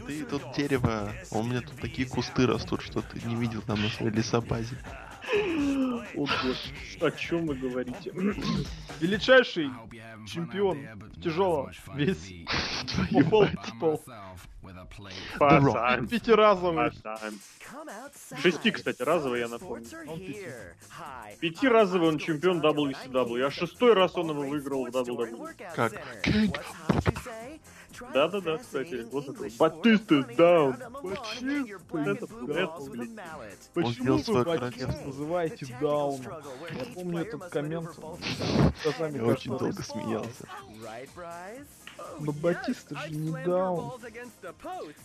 [0.07, 3.83] Ты тут дерево, а у меня тут такие кусты растут, что ты не видел там
[3.83, 4.77] на своей лесобазе.
[6.15, 8.13] О, Господи, о чем вы говорите?
[9.01, 9.71] Величайший
[10.27, 10.79] чемпион
[11.95, 12.19] вес.
[13.31, 13.73] Пол, мать.
[13.81, 14.03] пол.
[15.39, 16.09] Пацан.
[16.09, 16.93] Пятиразовый.
[18.41, 19.87] Шести, кстати, разовый, я напомню.
[20.07, 20.47] Он пяти.
[21.41, 25.55] Пятиразовый он чемпион WCW, а шестой раз он его выиграл в WWE.
[25.75, 25.93] Как?
[28.13, 29.49] Да-да-да, кстати, вот это.
[29.59, 30.77] Батиста даун.
[33.75, 35.07] Почему вы королевство.
[35.07, 36.23] называете Дауном?
[36.23, 37.91] Я помню этот коммент.
[38.85, 40.49] Я очень долго смеялся.
[42.21, 43.93] Но Батиста же не Даун.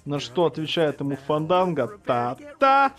[0.05, 1.99] На что отвечает ему Фанданга?
[2.05, 2.93] Та-та!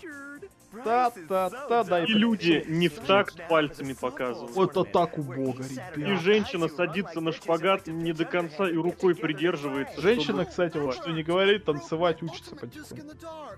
[0.83, 4.55] Та-та-та, дай И люди не в такт пальцами показывают.
[4.55, 5.63] Вот атаку бога,
[5.95, 6.21] И ребят.
[6.21, 9.99] женщина садится на шпагат не до конца и рукой придерживается.
[10.01, 13.15] Женщина, чтобы- кстати, вот что не говорит, танцевать учится потихоньку.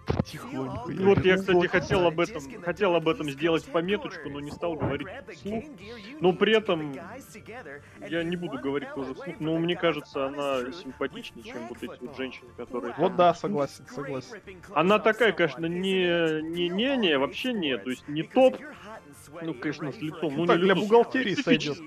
[0.08, 0.92] Потихоньку.
[0.92, 4.76] Ну Вот я, кстати, хотел об этом, хотел об этом сделать пометочку, но не стал
[4.76, 5.64] говорить вслух.
[6.20, 6.94] Но при этом
[8.10, 12.18] я не буду говорить тоже вслух, но мне кажется, она симпатичнее, чем вот эти вот
[12.18, 12.96] женщины, которые...
[12.98, 14.38] Вот да, согласен, согласен.
[14.74, 18.58] Она такая, конечно, не, не, не, не, вообще нет, то есть не топ,
[19.42, 20.36] ну, конечно, с лицом.
[20.36, 21.78] Ну, так, не для бухгалтерии сойдет.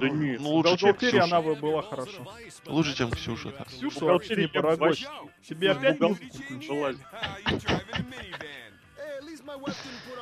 [0.00, 1.24] Да нет, Ну, лучше, чем бухгалтерии Ксюша.
[1.24, 2.26] она бы была хорошо.
[2.66, 3.50] Лучше, чем Ксюша.
[3.50, 3.68] так.
[3.68, 5.04] Ксюша вообще бы порогочь.
[5.42, 7.00] Тебе опять не залазит.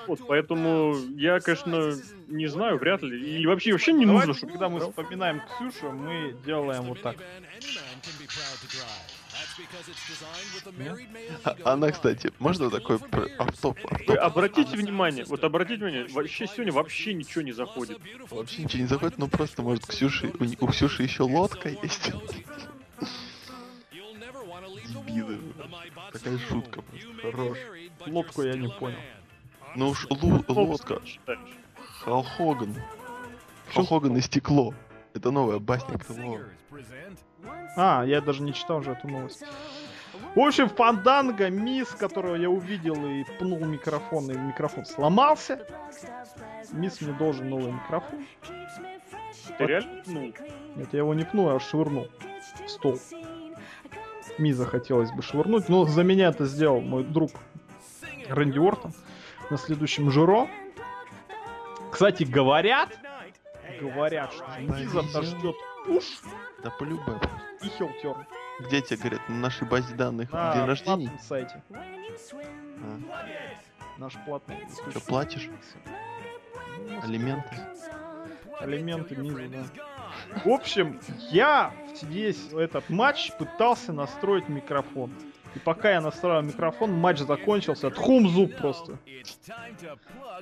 [0.07, 1.93] Вот, поэтому я, конечно,
[2.29, 3.37] не знаю, вряд ли.
[3.37, 4.53] Или вообще вообще не Давайте, нужно, чтобы...
[4.53, 7.16] когда мы вспоминаем Ксюшу, мы делаем вот так.
[11.45, 12.97] А- Она, кстати, можно такой
[13.39, 13.79] автоп?
[14.07, 17.99] Вы обратите внимание, вот обратите внимание, вообще сегодня вообще ничего не заходит.
[18.31, 22.13] Вообще ничего не заходит, но просто, может, Ксюши, у, у Ксюши еще лодка есть.
[25.07, 25.39] Дебилы.
[26.13, 27.09] Такая шутка просто.
[27.23, 27.59] Хорош.
[28.07, 28.99] Лодку я не понял.
[29.77, 31.01] Ну уж лу- лодка.
[31.05, 31.39] Считаешь?
[32.01, 32.75] Хал Хоган.
[33.73, 34.75] Хал Хоган и стекло.
[35.15, 36.41] Это новая басня Крылова.
[37.76, 39.45] А, я даже не читал уже эту новость.
[40.34, 45.66] В общем, Фанданга, мисс, которого я увидел и пнул микрофон, и микрофон сломался.
[46.72, 48.24] Мисс мне должен новый микрофон.
[49.59, 50.03] Ты реально?
[50.07, 50.32] Ну,
[50.76, 52.09] Нет, я его не пнул, а швырнул
[52.64, 52.99] в стол.
[54.38, 57.32] Ми захотелось бы швырнуть, но за меня это сделал мой друг
[58.28, 58.93] Рэнди Уортон
[59.51, 60.49] на следующем журо.
[61.91, 62.91] Кстати, говорят,
[63.80, 66.05] говорят, что Миза ждет пуш
[66.63, 67.17] Да полюбай.
[67.63, 68.27] и хилтерн.
[68.61, 69.29] Где тебе говорят?
[69.29, 71.09] На нашей базе данных На день рождения?
[71.09, 71.63] платном сайте.
[71.73, 72.99] А,
[73.99, 74.67] Наш платный.
[74.91, 75.49] Что, платишь?
[76.79, 77.57] Ну, Алименты?
[78.59, 79.65] Алименты ниже, да.
[80.45, 81.01] В общем,
[81.31, 85.13] я весь этот матч пытался настроить микрофон.
[85.55, 87.91] И пока я настраивал микрофон, матч закончился.
[87.91, 88.99] Тхум зуб просто.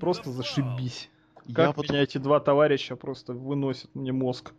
[0.01, 1.09] Просто зашибись.
[1.47, 4.53] Я Как вот меня эти два товарища просто выносят мне мозг.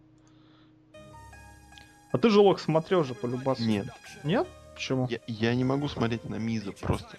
[2.11, 3.63] А ты же лог смотрел же по любасу.
[3.63, 3.87] Нет,
[4.23, 4.47] Нет?
[4.73, 5.07] Почему?
[5.09, 7.17] я, я не могу смотреть на Миза просто.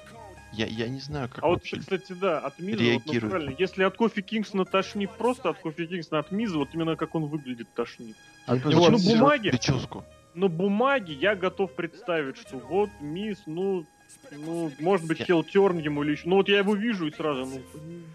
[0.53, 3.30] Я, я не знаю, как А вот, кстати, да, от Миза, вот, ну, реагирует.
[3.30, 7.14] правильно, если от Кофи Кингсона тошнит просто от Кофи Кингсона, от Миза, вот именно как
[7.14, 8.16] он выглядит тошнит.
[8.47, 10.05] А него ну, бумаги- Прическу.
[10.34, 13.84] На бумаге я готов представить, что вот Миз, ну,
[14.30, 16.28] ну, может быть, хелтерн ему или еще.
[16.28, 17.62] Ну вот я его вижу и сразу, ну,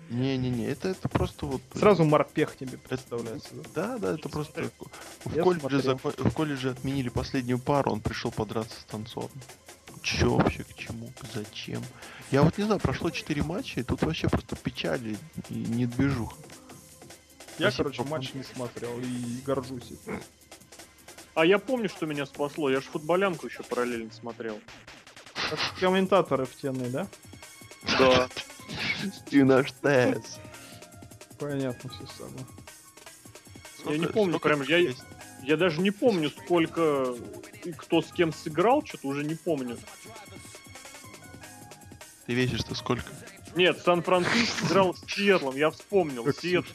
[0.10, 1.62] Не-не-не, это, это просто вот...
[1.74, 3.50] э, Сразу морпех тебе представляется.
[3.56, 3.64] да?
[3.74, 4.70] Да, да, это просто...
[5.26, 9.32] В колледже, зако- в колледже отменили последнюю пару, он пришел подраться с танцором.
[10.02, 11.82] Чё вообще, к чему, зачем?
[12.32, 15.16] Я вот не знаю, прошло 4 матча, и тут вообще просто печаль
[15.50, 16.36] и, не движуха.
[17.58, 19.86] Я, Спасибо, короче, матч не смотрел и горжусь.
[19.86, 20.22] этим.
[21.34, 22.70] А я помню, что меня спасло.
[22.70, 24.60] Я же футболянку еще параллельно смотрел.
[25.50, 27.08] Как комментаторы в тены, да?
[28.00, 28.28] Да.
[29.30, 30.40] Ты наш Тесс.
[31.40, 32.46] Понятно все самое.
[33.86, 34.94] Я не помню, прям я-?
[35.44, 37.16] Я даже не помню, сколько
[37.64, 39.78] и кто с кем сыграл, что-то уже не помню.
[42.26, 43.06] Ты весишь что сколько?
[43.56, 46.26] Нет, Сан-Франциско играл с Сиэтлом, я вспомнил.
[46.34, 46.68] Сиэтл.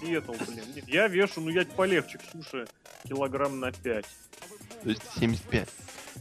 [0.00, 0.64] Сиэтл, блин.
[0.74, 2.66] Нет, я вешу, ну я полегче, Ксюша,
[3.06, 4.06] килограмм на 5.
[4.82, 5.68] То есть 75.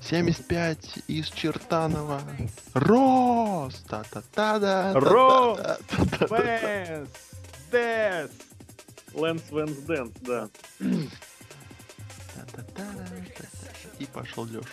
[0.02, 2.22] 75 из Чертанова.
[2.74, 3.88] Рост!
[3.88, 4.94] Та-та-та-да!
[4.94, 5.62] Рост!
[5.64, 6.28] та-та-та-та-та.
[6.28, 7.10] Вэнс!
[7.72, 8.32] Dance!
[9.14, 10.50] Lance Vance Dance, да.
[14.00, 14.68] И пошел Леша.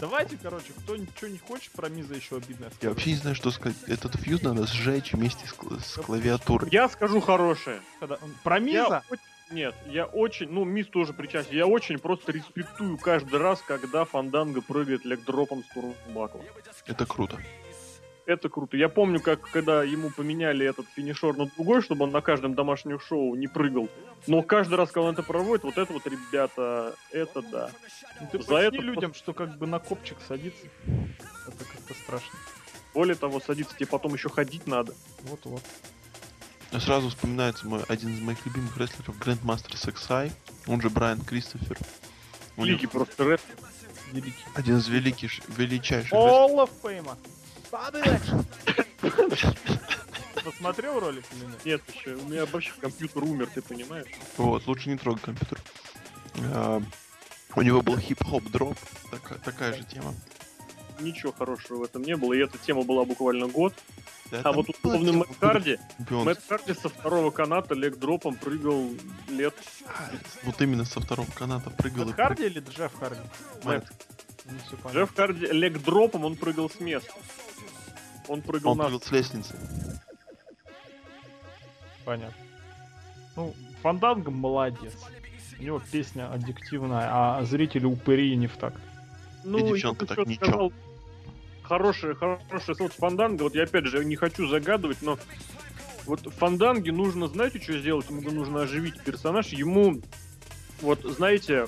[0.00, 2.84] Давайте, короче, кто ничего не хочет про Миза еще обидно Я скажет.
[2.94, 3.76] вообще не знаю, что сказать.
[3.86, 5.50] Этот feud надо сжечь вместе с,
[5.84, 6.70] с клавиатурой.
[6.72, 7.82] Я скажу хорошее.
[8.00, 9.02] Когда- Про Я Миза?
[9.10, 9.22] очень-
[9.54, 14.60] Нет, я очень, ну, Миз тоже причастен, я очень просто респектую каждый раз, когда Фанданга
[14.60, 16.40] прыгает leg drop ом с turnbuckle а.
[16.86, 17.38] Это круто.
[18.26, 18.76] Это круто.
[18.76, 22.98] Я помню, как когда ему поменяли этот финишер на другой, чтобы он на каждом домашнем
[22.98, 23.88] шоу не прыгал.
[24.26, 27.70] Но каждый раз, когда он это проводит, вот это вот, ребята, это да.
[28.20, 30.66] Ну, Ты за это людям, что как бы на копчик садится.
[31.46, 32.36] Это как-то страшно.
[32.92, 34.94] Более того, садиться тебе потом еще ходить надо.
[35.22, 35.62] Вот-вот.
[36.80, 40.32] Сразу вспоминается мой, один из моих любимых рестлеров, Грандмастер Сексай,
[40.66, 41.78] он же Брайан Кристофер.
[42.56, 43.40] Великий просто рэп.
[44.12, 44.44] Великий.
[44.54, 47.16] один из великих, величайших All of Fame.
[50.44, 51.64] Посмотрел ролик или нет?
[51.64, 54.06] Нет, еще, у меня вообще компьютер умер, ты понимаешь?
[54.36, 55.58] Вот, лучше не трогай компьютер.
[56.52, 56.82] А,
[57.56, 58.76] у него был хип-хоп дроп,
[59.44, 60.14] такая же тема.
[61.00, 63.74] Ничего хорошего в этом не было, и эта тема была буквально год.
[64.30, 65.78] Да, А там вот тема Мэтт Харди.
[66.10, 68.88] Мэтт Харди со второго каната лег дропом прыгал
[69.28, 69.54] лет
[69.86, 70.10] А,
[70.44, 72.06] Вот именно со второго каната прыгал.
[72.06, 73.20] Мэтт Харди или Джефф Харди?
[73.64, 73.92] Мэтт.
[74.46, 74.90] Ну.
[74.92, 77.12] Джефф Харди лег дропом, он прыгал с места.
[78.28, 78.84] Он прыгал Он на...
[78.84, 79.54] прыгал с лестницы.
[82.04, 82.34] Понятно.
[83.36, 84.94] Ну, Фанданго молодец.
[85.58, 88.74] У него песня аддиктивная, а зрители упыри не в так.
[89.44, 90.46] Ну, И девчонка так ничего.
[90.46, 90.72] сказал,
[91.64, 93.44] Хорошее, хорошее слово Фанданго.
[93.44, 95.18] Вот я опять же не хочу загадывать, но
[96.06, 98.08] вот Фанданге нужно, знаете, что сделать?
[98.10, 99.48] Ему нужно оживить персонаж.
[99.48, 100.00] Ему,
[100.80, 101.66] вот, знаете...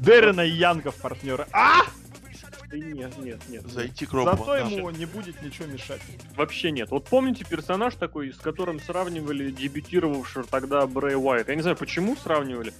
[0.00, 1.46] Дерена и Янгов партнеры.
[1.52, 1.82] А!
[2.74, 3.62] да Нет, нет, нет.
[3.66, 4.70] Зайти к Робу Зато Даму.
[4.70, 6.00] ему не будет ничего мешать.
[6.36, 6.90] Вообще нет.
[6.90, 11.48] Вот помните персонаж такой, с которым сравнивали дебютировавшего тогда Брэй Уайт?
[11.48, 12.72] Я не знаю, почему сравнивали.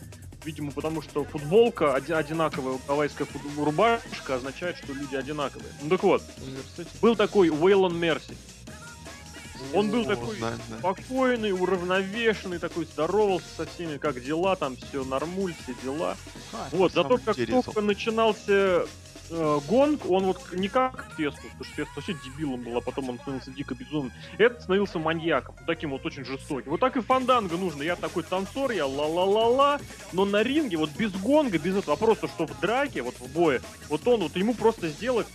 [0.44, 3.26] Видимо, потому что футболка оди- одинаковая, гавайская
[3.56, 5.72] рубашка означает, что люди одинаковые.
[5.82, 6.22] Ну так вот,
[7.00, 8.36] был такой Уэйлон Мерси.
[9.72, 10.80] Он был О, такой знаю, знаю.
[10.80, 16.16] спокойный, уравновешенный, такой здоровался со всеми, как дела, там все нормуль, все дела.
[16.52, 17.62] А, Вот, зато как интересно.
[17.62, 18.84] только начинался
[19.30, 23.10] э, гонг, он вот не как Фестус, потому что Фестус вообще дебилом был, а потом
[23.10, 24.12] он становился дико безумным.
[24.38, 26.70] Этот становился маньяком, таким вот очень жестоким.
[26.70, 27.82] Вот так и Фанданго нужно.
[27.82, 29.80] Я такой танцор, я ла-ла-ла-ла,
[30.12, 33.32] но на ринге вот без гонга, без этого, а просто что в драке, вот в
[33.32, 35.26] бое, вот он вот ему просто сделать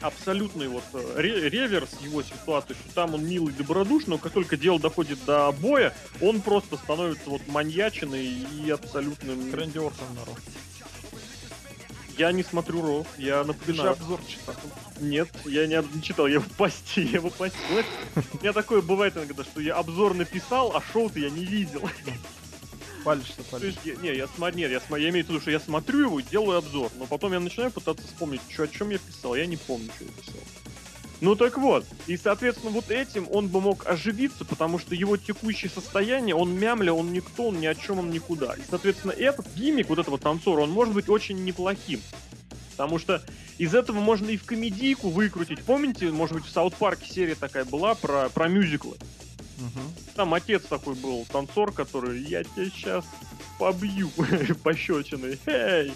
[0.00, 4.56] абсолютный вот э, ре- реверс его ситуации, что там он милый, добродушный, но как только
[4.56, 9.50] дело доходит до боя, он просто становится вот маньячиной и абсолютным...
[9.52, 10.38] Ортон народ.
[12.22, 13.90] Я не смотрю Ро, я Ты же напоминаю.
[13.90, 14.54] обзор читал.
[15.00, 17.58] Нет, я не, не читал, я в посте, я посте.
[17.68, 17.86] Знаешь,
[18.34, 21.82] У меня такое бывает иногда, что я обзор написал, а шоу-то я не видел.
[23.02, 23.66] Палишься, То палишься.
[23.66, 25.98] есть, я- не, я смотрю, нет, я, смо- я имею в виду, что я смотрю
[26.02, 29.34] его и делаю обзор, но потом я начинаю пытаться вспомнить, что, о чем я писал,
[29.34, 30.40] я не помню, что я писал.
[31.22, 35.70] Ну так вот, и соответственно вот этим он бы мог оживиться, потому что его текущее
[35.70, 38.54] состояние, он мямля, он никто, он ни о чем, он никуда.
[38.54, 42.00] И соответственно этот гиммик, вот этого танцора, он может быть очень неплохим.
[42.72, 43.22] Потому что
[43.56, 45.62] из этого можно и в комедийку выкрутить.
[45.62, 48.96] Помните, может быть, в Саут Парке серия такая была про, про мюзиклы?
[49.62, 49.92] Мгм.
[50.16, 53.04] Там отец такой был, танцор, который я тебя сейчас
[53.58, 54.10] побью
[54.62, 55.38] пощечиной.
[55.46, 55.94] Эй!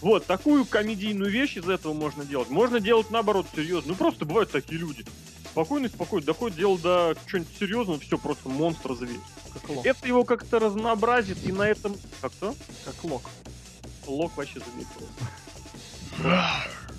[0.00, 2.50] Вот, такую комедийную вещь из этого можно делать.
[2.50, 3.92] Можно делать наоборот серьезно.
[3.92, 5.04] Ну просто бывают такие люди.
[5.50, 9.18] Спокойно, спокойно, доходит дело до чего-нибудь серьезного, все, просто монстр зверь.
[9.54, 9.86] Как лок.
[9.86, 11.96] Это его как-то разнообразит, и на этом...
[12.20, 12.54] Как-то?
[12.84, 13.22] Как лок.
[14.06, 15.08] Лок вообще заметил.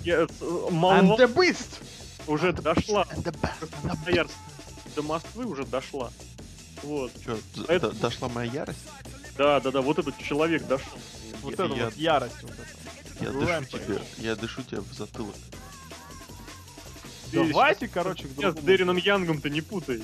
[0.04, 1.80] Я, с- I'm Молва the beast!
[2.26, 3.04] уже дошла.
[3.16, 4.30] The best, the best.
[5.00, 6.12] До Москвы уже дошла.
[6.82, 7.10] Вот.
[7.24, 8.80] Чё, д- Это- дошла моя ярость?
[9.38, 10.98] Да, да, да, вот этот человек дошел.
[11.40, 13.24] Вот Я- это я- вот ярость вот эта.
[13.24, 13.86] Я дышу Rampage.
[13.86, 15.34] тебе, я дышу тебе в затылок.
[17.30, 18.54] Ты Давайте, короче, к с.
[18.62, 20.02] Дэрином Янгом-то не путай.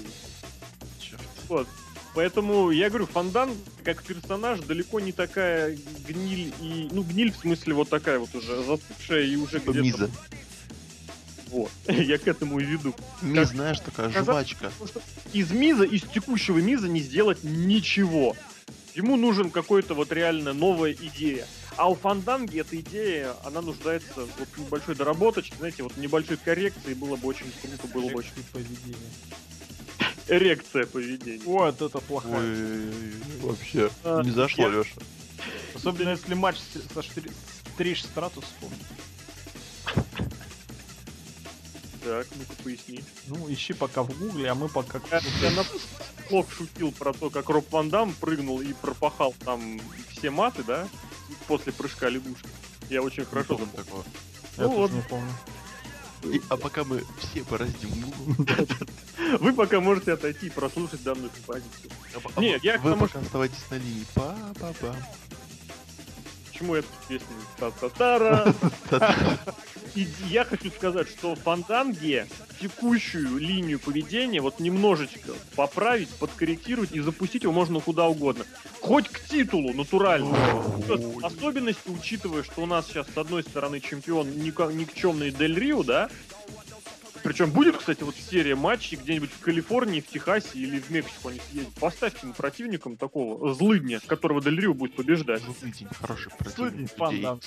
[0.98, 1.20] Черт.
[1.48, 1.68] Вот.
[2.14, 3.50] Поэтому я говорю, Фандан
[3.84, 5.76] как персонаж далеко не такая
[6.08, 6.88] гниль и...
[6.90, 9.78] Ну, гниль в смысле вот такая вот уже застывшая и уже где-то...
[9.82, 10.10] Миза.
[11.50, 11.70] Вот.
[11.88, 12.94] я к этому и веду.
[13.22, 14.72] Миз, знаешь, такая жвачка.
[15.32, 18.36] Из Миза, из текущего Миза не сделать ничего.
[18.94, 21.46] Ему нужен какой-то вот реально новая идея.
[21.76, 26.94] А у Фанданги эта идея, она нуждается вот в небольшой доработочке, знаете, вот небольшой коррекции
[26.94, 28.30] было бы очень круто, было бы очень...
[28.32, 28.96] Эрекции поведения.
[30.28, 31.42] Эрекция поведения.
[31.44, 32.90] Вот это плохая.
[33.42, 33.90] Вообще.
[34.02, 34.96] А, Не зашло, я- Леша.
[35.74, 36.56] Особенно если матч
[36.94, 37.30] со Штри-
[37.74, 38.80] Стриж Стратус вспомнить.
[42.06, 43.00] Так, ну-ка поясни.
[43.26, 45.00] Ну, ищи пока в гугле, а мы пока...
[45.10, 45.64] Я, я на
[46.30, 49.80] блог шутил про то, как Роб Ван Дам прыгнул и пропахал там
[50.12, 50.86] все маты, да?
[51.48, 52.48] После прыжка лягушки.
[52.90, 54.04] Я очень хорошо Помню такого.
[54.56, 54.92] Я ну тоже вот.
[54.92, 55.32] не помню.
[56.22, 58.46] И- а пока мы все бороздим Google,
[59.40, 61.90] Вы пока можете отойти и прослушать данную композицию.
[62.36, 64.06] а Нет, я к вы пока оставайтесь на линии.
[64.14, 64.94] Па-па-па.
[66.56, 67.26] Почему эта песня
[67.58, 68.54] та-та-тара?
[68.88, 69.38] Та-та.
[69.94, 72.26] И я хочу сказать, что Фанданге
[72.58, 78.46] текущую линию поведения вот немножечко поправить, подкорректировать и запустить его можно куда угодно.
[78.80, 80.34] Хоть к титулу, натурально.
[81.22, 86.08] Особенности, учитывая, что у нас сейчас с одной стороны чемпион никчемный Дель Рио, да?
[87.26, 91.40] Причем будет, кстати, вот серия матчей где-нибудь в Калифорнии, в Техасе или в Мексику они
[91.50, 91.74] съездят.
[91.74, 95.42] Поставьте ему противником такого злыдня, которого Дель Рио будет побеждать.
[95.42, 96.96] Злый день, хороший Злыдень, противник.
[96.96, 97.40] Фандан.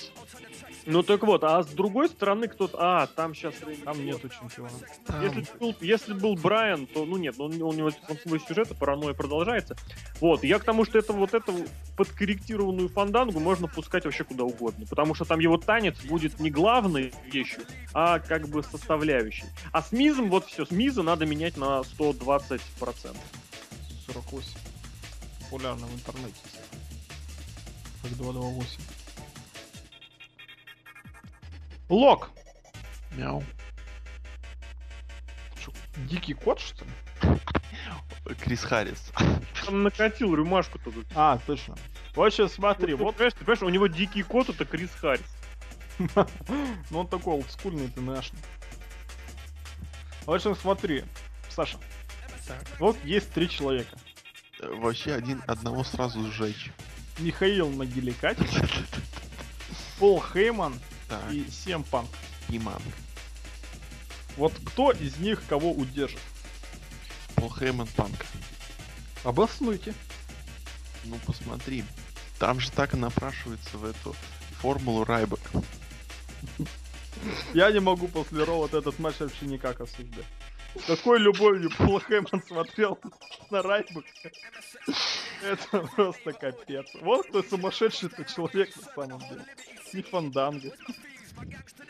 [0.86, 2.78] Ну так вот, а с другой стороны кто-то...
[2.80, 3.54] А, там сейчас...
[3.84, 4.70] Там нету чемпиона.
[5.06, 7.90] Там Если был, если был Брайан, то, ну нет, он, у него
[8.22, 9.76] свой сюжет, паранойя продолжается.
[10.20, 11.54] Вот, я к тому, что это вот эту
[11.96, 17.12] подкорректированную фандангу можно пускать вообще куда угодно, потому что там его танец будет не главной
[17.26, 17.62] вещью,
[17.92, 19.44] а как бы составляющей.
[19.72, 22.60] А с Мизом вот все, с Миза надо менять на 120%.
[24.06, 24.50] 48.
[25.40, 26.40] Популярно в интернете.
[28.02, 28.99] Как 228.
[31.90, 32.30] Лок!
[33.10, 33.42] Мяу.
[35.62, 35.72] Чё,
[36.08, 36.90] Дикий кот, что ли?
[38.40, 39.12] Крис Харрис.
[39.64, 40.92] Там накатил рюмашку-то.
[40.92, 41.06] тут.
[41.16, 41.76] А, точно.
[42.14, 45.26] Сейчас смотри, вот, понимаешь, ты понимаешь, у него дикий кот, это Крис Харрис.
[46.90, 48.30] ну он такой олдскульный, ты наш.
[50.26, 51.04] В общем, смотри,
[51.48, 51.78] Саша.
[52.78, 53.96] Вот есть три человека.
[54.60, 56.70] Э, Вообще один одного сразу сжечь.
[57.18, 58.48] Михаил Могиликатич,
[59.98, 60.78] Пол Хейман
[61.10, 62.08] Так, и Сем Панк.
[62.48, 62.80] Иман.
[64.36, 66.20] Вот кто из них кого удержит?
[67.34, 68.14] Пол Хейман Панк.
[69.24, 69.92] Обоснуйте.
[71.04, 71.84] Ну посмотри.
[72.38, 74.14] Там же так и напрашивается в эту
[74.60, 75.40] формулу Райбек.
[77.54, 80.24] Я не могу после Ро вот этот матч вообще никак осуждать.
[80.86, 82.98] Какой любовью Пол Хейман смотрел
[83.50, 84.04] на Райбек.
[85.42, 86.86] Это просто капец.
[87.00, 89.44] Вот кто сумасшедший-то человек на самом деле.
[89.92, 90.72] Не Фанданга.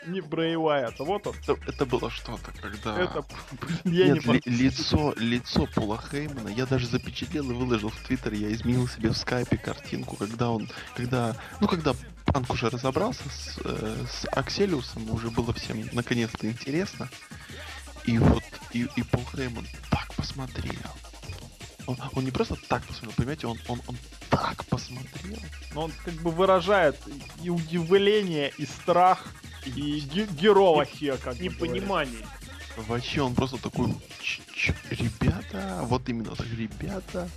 [0.07, 1.35] Не Брей Уайт, а вот он.
[1.43, 2.97] Это, это было что-то, когда...
[2.97, 3.23] Это,
[3.61, 4.41] блин, я не Нет, ли- помню.
[4.45, 9.17] лицо, лицо Пола Хеймана, я даже запечатлел и выложил в Твиттер, я изменил себе в
[9.17, 11.93] скайпе картинку, когда он, когда, ну когда
[12.25, 17.09] Панк уже разобрался с, э, с Акселиусом, уже было всем наконец-то интересно,
[18.05, 18.43] и вот,
[18.73, 20.73] и, и Пол Хейман так посмотрел.
[21.87, 23.97] Он, он не просто так посмотрел, понимаете, он, он, он
[24.29, 25.39] так посмотрел.
[25.73, 26.97] Но он как бы выражает
[27.43, 29.25] и удивление, и страх,
[29.65, 31.59] и ге- геровахия, как бы говорят.
[31.59, 32.25] Непонимание.
[32.77, 37.29] Вообще он просто такой, «Ч- ч- ребята, вот именно так, ребята,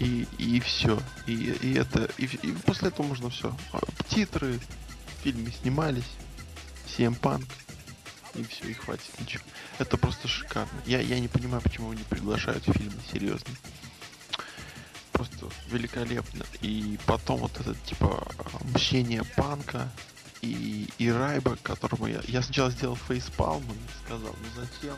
[0.00, 0.98] И, и все.
[1.28, 2.10] И, и это.
[2.18, 3.54] И, и после этого можно все.
[4.08, 6.10] Титры, в фильме снимались.
[6.88, 7.46] CM Punk.
[8.34, 9.44] И все, и хватит ничего.
[9.78, 10.80] Это просто шикарно.
[10.86, 13.54] Я, я не понимаю, почему не приглашают фильмы, серьезно.
[15.12, 16.44] Просто великолепно.
[16.60, 18.26] И потом вот этот, типа,
[18.74, 19.88] мщение панка
[20.42, 22.20] и, и Райба, которому я...
[22.26, 24.96] Я сначала сделал фейспалм и сказал, ну зачем?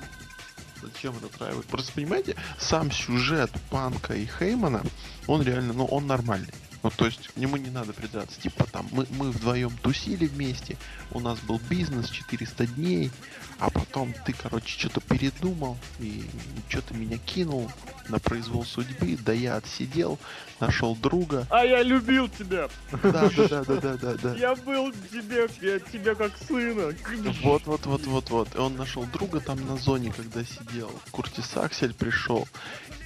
[0.83, 1.63] Зачем этот Райба?
[1.63, 4.83] Просто понимаете, сам сюжет панка и Хеймана,
[5.27, 6.53] он реально, ну, он нормальный.
[6.87, 8.41] Ну, то есть, к нему не надо придраться.
[8.41, 10.77] Типа там, мы, мы вдвоем тусили вместе,
[11.11, 13.11] у нас был бизнес 400 дней,
[13.59, 16.25] а потом ты, короче, что-то передумал и
[16.69, 17.69] что-то меня кинул
[18.09, 20.21] на произвол судьбы, да я отсидел,
[20.61, 21.45] нашел друга.
[21.51, 22.69] А я любил тебя!
[23.03, 24.35] Да, да, да, да, да, да, да.
[24.37, 26.95] Я был тебе, я тебя как сына.
[27.43, 28.55] Вот, вот, вот, вот, вот.
[28.55, 30.93] И он нашел друга там на зоне, когда сидел.
[31.11, 32.47] Куртис Аксель пришел.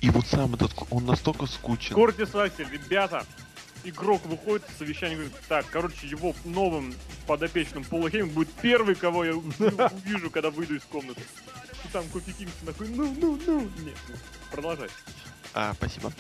[0.03, 1.95] И вот сам этот, он настолько скучен.
[1.95, 3.25] Куртис Аксель, ребята,
[3.85, 6.95] игрок выходит в совещание говорит, так, короче, его новым
[7.27, 11.23] подопечным Пола Хейм будет первый, кого я увижу, когда выйду из комнаты.
[11.85, 13.61] И там Кофи Кингс такой, ну, ну, ну.
[13.61, 14.15] Нет, ну,
[14.51, 14.89] продолжай.
[15.55, 16.13] А, спасибо.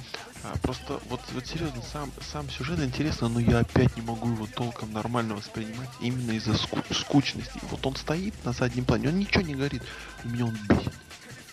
[0.42, 4.46] А, просто вот, вот серьезно, сам, сам сюжет интересно, но я опять не могу его
[4.46, 7.60] толком нормально воспринимать именно из-за ску- скучности.
[7.70, 9.82] Вот он стоит на заднем плане, он ничего не говорит,
[10.24, 10.92] меня он бесит.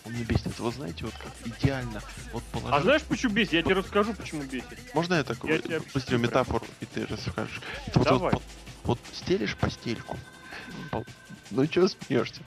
[0.08, 0.58] Он меня бесит.
[0.58, 2.00] Вы знаете, вот как идеально
[2.32, 2.74] вот положил...
[2.74, 3.52] А знаешь, почему бесит?
[3.52, 4.94] Я тебе расскажу, почему бесит.
[4.94, 7.60] Можно я такую Я тебе быструю метафору, и ты расскажешь?
[7.86, 8.32] Это вот, Давай.
[8.32, 8.42] вот,
[8.84, 10.16] вот стелишь постельку,
[11.50, 12.40] ну чего смеешься?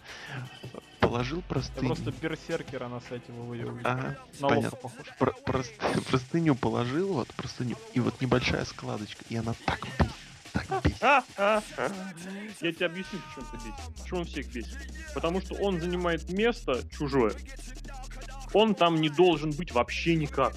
[0.99, 1.87] Положил Я простыню.
[1.95, 3.77] просто берсеркера на сайте ВВ увидел.
[3.83, 4.77] Ага, На понятно.
[4.77, 5.05] похож.
[5.19, 10.11] Про- прост- простыню положил, вот простыню, и вот небольшая складочка, и она так бесит,
[10.53, 11.01] так бесит.
[11.01, 13.95] Я тебе объясню, почему это бесит.
[14.01, 14.77] Почему он всех бесит.
[15.13, 17.33] Потому что он занимает место чужое.
[18.53, 20.53] Он там не должен быть вообще никак.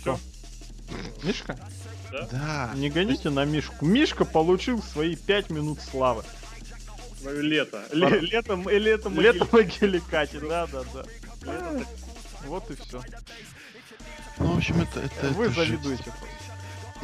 [0.00, 0.18] Все.
[1.22, 1.58] Мишка?
[2.30, 3.84] Да, Не гоните на Мишку.
[3.84, 6.22] Мишка получил свои 5 минут славы.
[7.20, 7.82] Свое лето.
[7.92, 11.04] Ле- Летом, э, летом, Лето могиле Кати, да, да, да.
[12.46, 13.02] Вот и все.
[14.38, 16.04] ну в общем это, это, Вы это завидуете.
[16.04, 16.26] просто.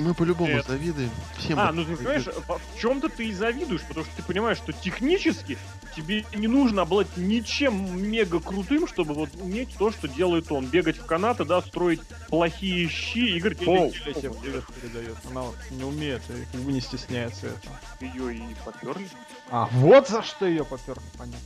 [0.01, 0.67] Мы по-любому Нет.
[0.67, 1.11] завидуем.
[1.37, 4.57] Всем А, это ну ты понимаешь, в чем-то ты и завидуешь, потому что ты понимаешь,
[4.57, 5.59] что технически
[5.95, 10.67] тебе не нужно обладать ничем мега крутым, чтобы вот уметь то, что делает он.
[10.67, 15.17] Бегать в канаты, да, строить плохие щи и говорить, Или «Оу, Геля тебе привет передает.
[15.31, 17.77] Она вот не умеет и как бы не стесняется этого.
[18.01, 19.07] ее и поперли.
[19.51, 21.41] А, вот за что ее поперли, понятно.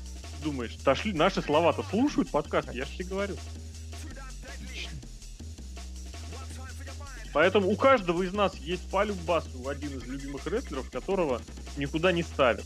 [0.45, 3.37] Думаешь, дошли, наши слова-то слушают подкаст, я же тебе говорю.
[7.35, 11.43] Поэтому у каждого из нас есть по любасу один из любимых рестлеров, которого
[11.77, 12.65] никуда не ставят.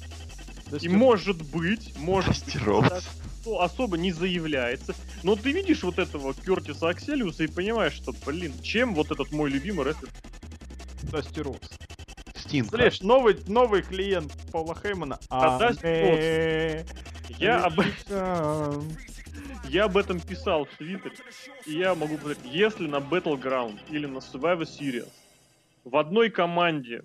[0.83, 2.89] И может быть, может быть, Роудс.
[2.91, 3.03] так,
[3.41, 4.95] что особо не заявляется.
[5.23, 9.49] Но ты видишь вот этого Кертиса Акселиуса и понимаешь, что, блин, чем вот этот мой
[9.51, 10.11] любимый рестлер?
[11.05, 11.59] Дасти Роуз.
[12.37, 12.69] Стинг.
[12.69, 15.19] Слышь, новый, новый клиент Паула Хеймана.
[15.31, 16.87] А Дасти Аме-
[17.39, 17.81] Я об.
[19.69, 21.17] Я об этом писал в Твиттере,
[21.67, 25.09] и я могу сказать, если на Battleground или на Survivor Series
[25.85, 27.03] в одной команде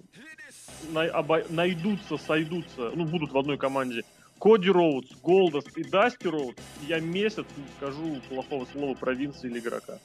[1.49, 4.03] найдутся, сойдутся, ну, будут в одной команде
[4.39, 9.59] Коди Роудс, Голдост и Дасти Роудс, я месяц не скажу плохого слова про Винса или
[9.59, 9.99] игрока.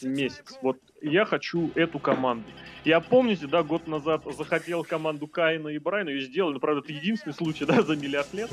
[0.00, 0.58] Месяц.
[0.62, 2.48] Вот я хочу эту команду.
[2.84, 6.92] Я помните, да, год назад захотел команду Каина и Брайна, ее сделали, но, правда, это
[6.92, 8.50] единственный случай, да, за миллиард лет.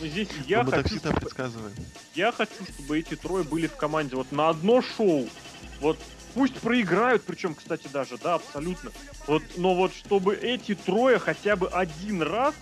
[0.00, 1.74] Но здесь я мы так хочу, всегда предсказываем.
[2.14, 5.28] я хочу, чтобы эти трое были в команде вот на одно шоу.
[5.80, 5.98] Вот
[6.34, 8.90] пусть проиграют, причем, кстати, даже, да, абсолютно.
[9.26, 12.54] Вот, но вот чтобы эти трое хотя бы один раз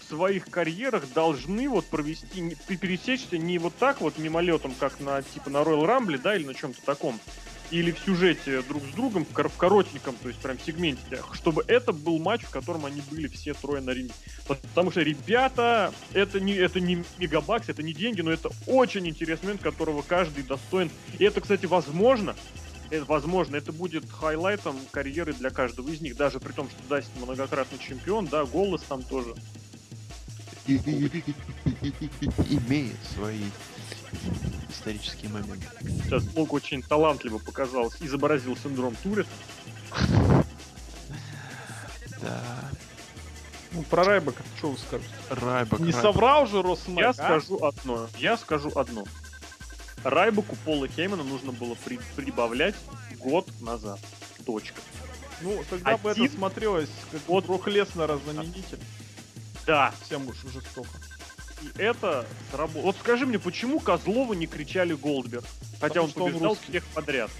[0.00, 5.50] в своих карьерах должны вот провести, пересечься не вот так вот мимолетом, как на типа
[5.50, 7.18] на Royal Rumble, да, или на чем-то таком,
[7.70, 11.64] или в сюжете друг с другом, в, кор- в коротеньком, то есть прям сегменте, чтобы
[11.66, 14.12] это был матч, в котором они были все трое на ринге.
[14.46, 19.46] Потому что, ребята, это не, это не мегабакс, это не деньги, но это очень интересный
[19.46, 20.90] момент, которого каждый достоин.
[21.18, 22.36] И это, кстати, возможно,
[22.90, 27.10] это, возможно, это будет хайлайтом карьеры для каждого из них, даже при том, что Дасти
[27.18, 29.34] многократный чемпион, да, голос там тоже.
[32.48, 33.44] Имеет свои
[34.70, 35.66] исторические моменты.
[36.04, 39.30] Сейчас Лок очень талантливо показал, изобразил синдром Туретта.
[42.22, 42.42] Да.
[43.72, 45.10] Ну, про Райбека, что вы скажете?
[45.30, 45.80] Райбак.
[45.80, 46.02] Не Райбак.
[46.02, 47.14] соврал же Росмэк, Я а?
[47.14, 48.08] скажу одно.
[48.18, 49.04] Я скажу одно.
[50.02, 52.76] Райбаку Пола Хеймана нужно было при- прибавлять
[53.18, 53.98] год назад.
[54.44, 54.80] Точка.
[55.42, 57.44] Ну, тогда бы это смотрелось, как Вот.
[57.46, 58.78] Брок Леснера знаменитель.
[59.66, 60.88] Да, Всем уж жестоко.
[61.76, 62.82] Это сработало.
[62.82, 65.44] Вот скажи мне, почему Козлову не кричали Голдберг?
[65.80, 66.68] Хотя Потому он он побеждал русский.
[66.70, 67.30] всех подряд.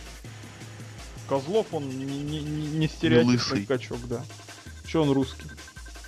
[1.28, 4.24] Козлов, он не, не, не- стереотипный качок, да.
[4.86, 5.46] Че он русский?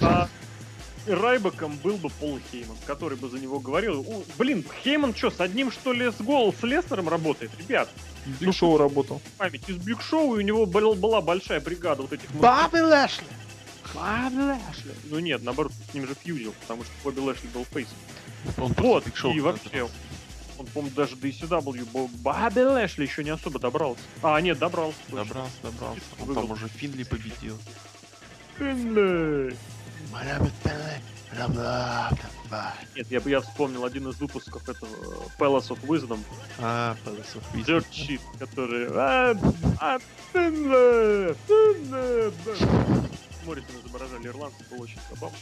[0.00, 0.28] А
[1.06, 4.00] Райбеком был бы Пол Хейман, который бы за него говорил.
[4.00, 7.50] У, блин, Хейман что, с одним что ли с гол с Лестером работает?
[7.58, 7.88] Ребят,
[8.26, 9.20] Биг Шоу работал.
[9.38, 12.28] память из Биг Шоу, и у него был- была большая бригада вот этих...
[12.82, 13.24] Лэшли!
[13.94, 14.92] Бобби Лэшли!
[15.10, 17.96] Ну нет, наоборот, с ним же фьюзил, потому что Бобби Лэшли был фейсом.
[18.58, 19.88] Он Вот, и вообще,
[20.58, 24.00] он, по-моему, даже до ECW, Бо- Бобби Лэшли еще не особо добрался.
[24.22, 24.98] А, нет, добрался.
[25.08, 25.24] точно.
[25.24, 26.00] Добрался, добрался.
[26.20, 26.46] Он Выиграл.
[26.46, 27.58] там уже Финли победил.
[28.58, 29.56] Финлей.
[32.50, 36.18] А, Нет, я бы я вспомнил один из выпусков этого э, Palace of Wisdom,
[36.58, 37.64] Palace of Wisdom.
[37.66, 38.88] Dirt Sheet, который...
[38.92, 39.36] «А,
[39.80, 39.98] а,
[40.32, 42.32] Финлей, Финлей,
[43.48, 43.62] да».
[43.62, 45.38] Моррисон изображали ирландцев, было очень забавно.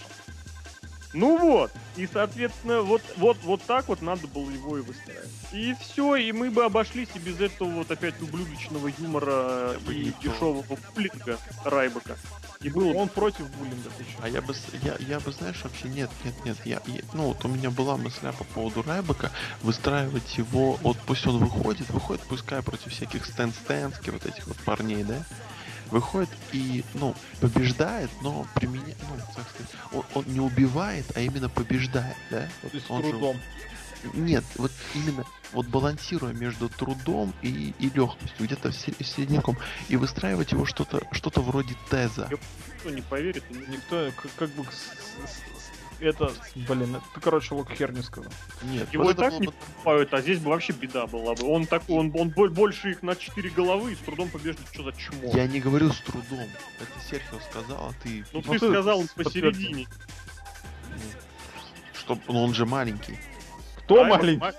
[1.12, 5.30] Ну вот, и соответственно, вот, вот, вот так вот надо было его и выстраивать.
[5.52, 10.12] И все, и мы бы обошлись и без этого вот опять ублюдочного юмора Я и
[10.22, 10.62] дешевого
[10.94, 12.18] буллинга Райбека.
[12.60, 13.90] И было бы Он против буллинга?
[14.20, 17.42] А я бы, я, я бы, знаешь, вообще нет, нет, нет, я, я- ну вот
[17.44, 19.30] у меня была мысля по поводу Райбека,
[19.62, 24.56] выстраивать его, вот пусть он выходит, выходит, пускай против всяких стэн стэнски вот этих вот
[24.58, 25.22] парней, да,
[25.90, 31.48] выходит и, ну, побеждает, но применяет, ну, так сказать, он, он не убивает, а именно
[31.48, 32.48] побеждает, да?
[32.62, 33.36] Вот То есть он же- трудом.
[34.14, 39.56] нет, вот именно вот балансируя между трудом и, и легкостью, где-то середняком,
[39.88, 42.28] и выстраивать его что-то что-то вроде теза.
[42.72, 43.44] никто не поверит.
[43.50, 44.64] Никто, к- как бы,
[46.00, 48.30] это, блин, это, короче, Лок херню сказал.
[48.62, 51.34] Нет, Его вот и так было не бы- покупают, а здесь бы вообще беда была
[51.34, 51.46] бы.
[51.50, 54.68] Он такой, он, он бо- больше их на 4 головы и с трудом побеждает.
[54.72, 55.30] Что за чмо?
[55.34, 56.48] Я не говорю с трудом.
[56.80, 58.24] Это Серхио сказал, а ты...
[58.32, 59.86] Ну Ну, ты ты сказал с- посередине.
[61.94, 63.18] Что, ну он же маленький.
[63.84, 64.40] Кто Райбек маленький?
[64.40, 64.54] ма-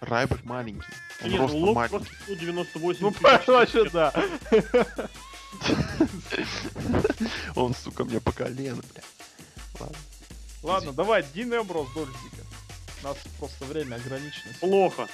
[0.00, 0.86] Райбек маленький.
[1.22, 1.96] Он Нет, ростом Лок маленький.
[1.98, 3.14] просто 198 Ну,
[3.54, 4.12] вообще, да.
[7.54, 9.02] Он, сука, мне по колено, бля.
[9.78, 9.96] Ладно.
[10.62, 12.44] Ладно, давай, Дин Эмброс, Дольфика.
[13.02, 14.52] У нас просто время ограничено.
[14.60, 15.08] Плохо.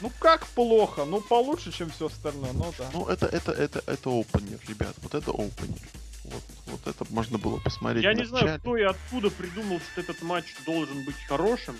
[0.00, 1.04] Ну как плохо?
[1.04, 2.90] Ну получше, чем все остальное, ну да.
[2.92, 4.94] Ну, это, это, это, это опенер, ребят.
[5.02, 5.88] Вот это опенер.
[6.24, 10.20] Вот, вот это можно было посмотреть Я не знаю, кто и откуда придумал, что этот
[10.22, 11.76] матч должен быть хорошим.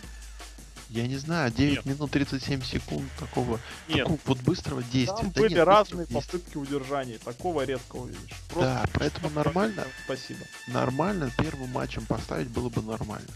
[0.88, 1.86] Я не знаю, 9 Нет.
[1.86, 3.58] минут 37 секунд такого,
[3.88, 5.16] Нет, такого вот быстрого действия.
[5.22, 6.38] Там Да были нет, разные быстрого действия.
[6.38, 7.18] попытки удержания.
[7.18, 8.36] Такого редко увидишь.
[8.54, 10.40] Да, поэтому нормально, Спасибо.
[10.68, 13.26] нормально первым матчем поставить было бы нормально.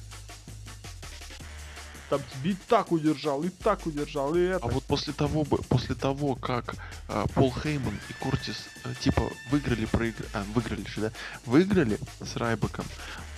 [2.09, 4.67] Там тебе и так удержал, и так удержал, и это.
[4.67, 6.75] А вот после того, после того, как
[7.09, 11.13] а, Пол Хейман и Куртис а, типа выиграли, проиграли, а, выиграли же, да,
[11.47, 12.85] выиграли с Райбеком,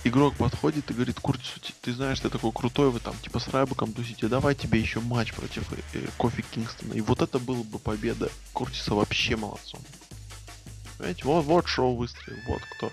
[0.03, 3.93] игрок подходит и говорит, Куртису, ты, знаешь, ты такой крутой, вы там типа с Райбеком
[3.93, 6.93] тусите, давай тебе еще матч против э, Кофи Кингстона.
[6.93, 9.81] И вот это было бы победа Куртиса вообще молодцом.
[10.97, 12.91] Понимаете, вот, вот шоу выстрелил, вот кто.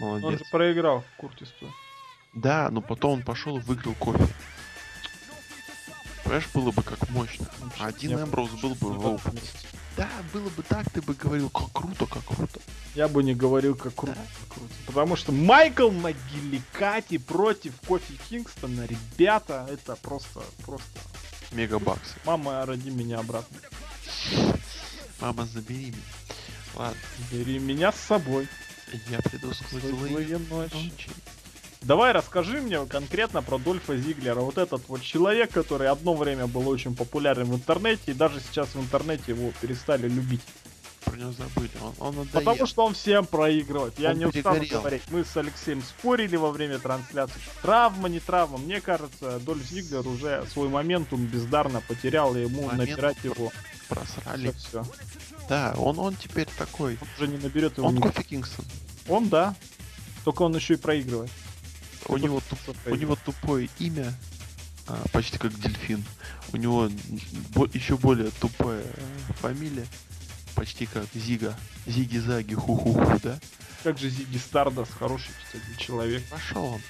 [0.00, 0.40] Он Молодец.
[0.40, 1.72] же проиграл Куртису.
[2.32, 4.26] Да, но потом он пошел и выиграл кофе.
[6.24, 7.46] Понимаешь, было бы как мощно.
[7.78, 9.20] Один Эмброуз был бы в.
[9.96, 12.60] Да, было бы так, ты бы говорил, как круто, как круто.
[12.94, 14.14] Я бы не говорил, как круто.
[14.14, 14.72] как круто.
[14.86, 20.86] Потому что Майкл Магиликати против Кофи Кингстона, ребята, это просто, просто.
[21.52, 22.14] Мегабаксы.
[22.24, 23.56] Мама, роди меня обратно.
[25.20, 26.02] Мама, забери меня.
[26.74, 27.00] Ладно,
[27.32, 28.48] Бери меня с собой.
[29.08, 30.74] я приду сквозь Злые злые ночи.
[30.74, 31.10] ночи.
[31.82, 34.40] Давай расскажи мне конкретно про Дольфа Зиглера.
[34.40, 38.74] Вот этот вот человек, который одно время был очень популярен в интернете, и даже сейчас
[38.74, 40.42] в интернете его перестали любить.
[41.04, 41.70] Про него забыли.
[41.82, 42.44] Он, он надоел.
[42.44, 43.98] Потому что он всем проигрывает.
[43.98, 44.80] Я Он не устану перегорел.
[44.80, 45.02] говорить.
[45.08, 47.40] Мы с Алексеем спорили во время трансляции.
[47.62, 48.58] Травма, не травма.
[48.58, 53.50] Мне кажется, Дольф Зиглер уже свой моментум бездарно потерял, и ему Момент набирать его
[53.88, 54.52] просрали.
[54.52, 54.84] все.
[55.48, 56.98] Да, он, он теперь такой.
[57.00, 57.88] Он уже не наберет его.
[57.88, 58.66] Он Кофи Кингстон.
[59.08, 59.56] Он, да.
[60.24, 61.30] Только он еще и проигрывает.
[62.14, 64.12] У него, туп- у него тупое имя,
[64.86, 66.04] а, почти как дельфин.
[66.52, 66.90] У него
[67.54, 69.86] бо- еще более тупая э, фамилия,
[70.54, 71.56] почти как Зига.
[71.86, 73.38] Зиги-заги, ху-ху-ху, да?
[73.82, 76.22] Как же Зиги Стардас, хороший, кстати, человек.
[76.28, 76.80] Пошел он.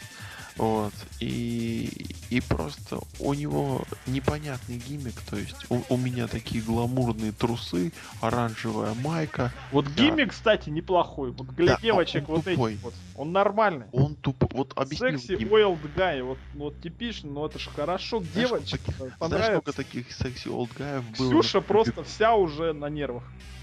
[0.60, 0.92] Вот.
[1.20, 5.18] И, и просто у него непонятный гиммик.
[5.22, 9.54] То есть у, у меня такие гламурные трусы, оранжевая майка.
[9.72, 9.90] Вот Да.
[10.02, 11.30] гиммик, кстати, неплохой.
[11.30, 12.74] Вот для Да, девочек вот тупой.
[12.74, 12.94] этих вот.
[13.16, 13.86] Он нормальный.
[13.92, 14.48] Он тупо...
[14.52, 19.14] Вот объясни Секси oiled guy, вот, вот типичный, но это же хорошо, Знаешь, девочек Знаешь,
[19.18, 19.52] понравится.
[19.52, 21.30] сколько таких секси олдгаев было?
[21.30, 23.22] Ксюша просто вся уже на нервах.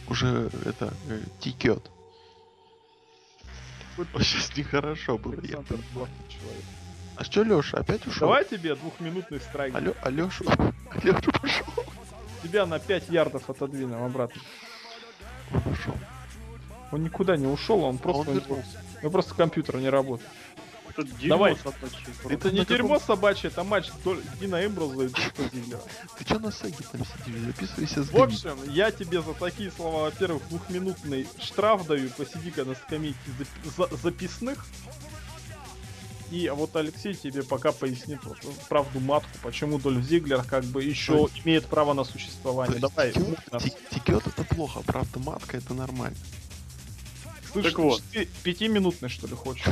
[0.10, 1.92] уже это э, текет.
[3.98, 5.34] Вот Сейчас нехорошо было.
[5.34, 6.64] я Александр плохой человек.
[7.18, 8.28] А что, Леша, опять ушел?
[8.28, 9.76] Давай тебе двухминутный страйк.
[9.76, 10.44] Алё, Алёша,
[10.92, 11.66] Алёша пошел.
[12.44, 14.42] Тебя на 5 ярдов отодвинем обратно.
[15.54, 15.94] Он пошел.
[16.92, 18.30] Он никуда не ушел, он просто...
[18.32, 18.82] он вернулся.
[18.98, 20.30] у него просто компьютер не работает.
[20.90, 21.56] Это дерьмо Давай.
[21.58, 22.00] собачье.
[22.30, 23.90] Это не каком- дерьмо собачье, это матч
[24.40, 25.82] Дина Эмброза и Дольфа Зиглера.
[26.18, 27.40] Ты что на Сеге там сидишь?
[27.42, 32.74] Записывайся с В общем, я тебе за такие слова, во-первых, двухминутный штраф даю, посиди-ка на
[32.76, 34.66] скамейке зап- за- записных.
[36.32, 38.38] И вот Алексей тебе пока пояснит вот,
[38.68, 42.80] правду матку, почему Дольф Зиглер как бы еще То имеет право на существование.
[42.80, 43.14] Давай.
[43.92, 46.18] Текет это плохо, правда матка это нормально.
[47.52, 48.04] Слышь, Так вот.
[48.12, 49.66] ты пятиминутный что ли хочешь?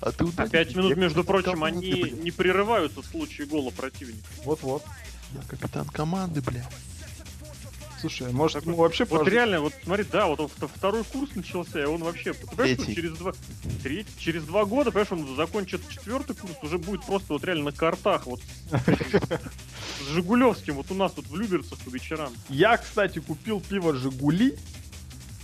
[0.00, 3.46] А ты А удали- пять минут, Я между прочим, команды, они не прерываются в случае
[3.46, 4.26] гола противника.
[4.44, 4.84] Вот-вот.
[5.32, 6.68] Я капитан команды, бля.
[8.04, 11.80] Слушай, может Такой- ему вообще Вот реально, вот смотри, да, вот он второй курс начался,
[11.80, 12.94] и он вообще, понимаешь, что Третий.
[12.94, 13.32] через два,
[13.82, 17.72] третий, через два года, понимаешь, он закончит четвертый курс, уже будет просто вот реально на
[17.72, 22.30] картах, вот с Жигулевским, вот у нас тут в Люберцах по вечерам.
[22.50, 24.58] Я, кстати, купил пиво Жигули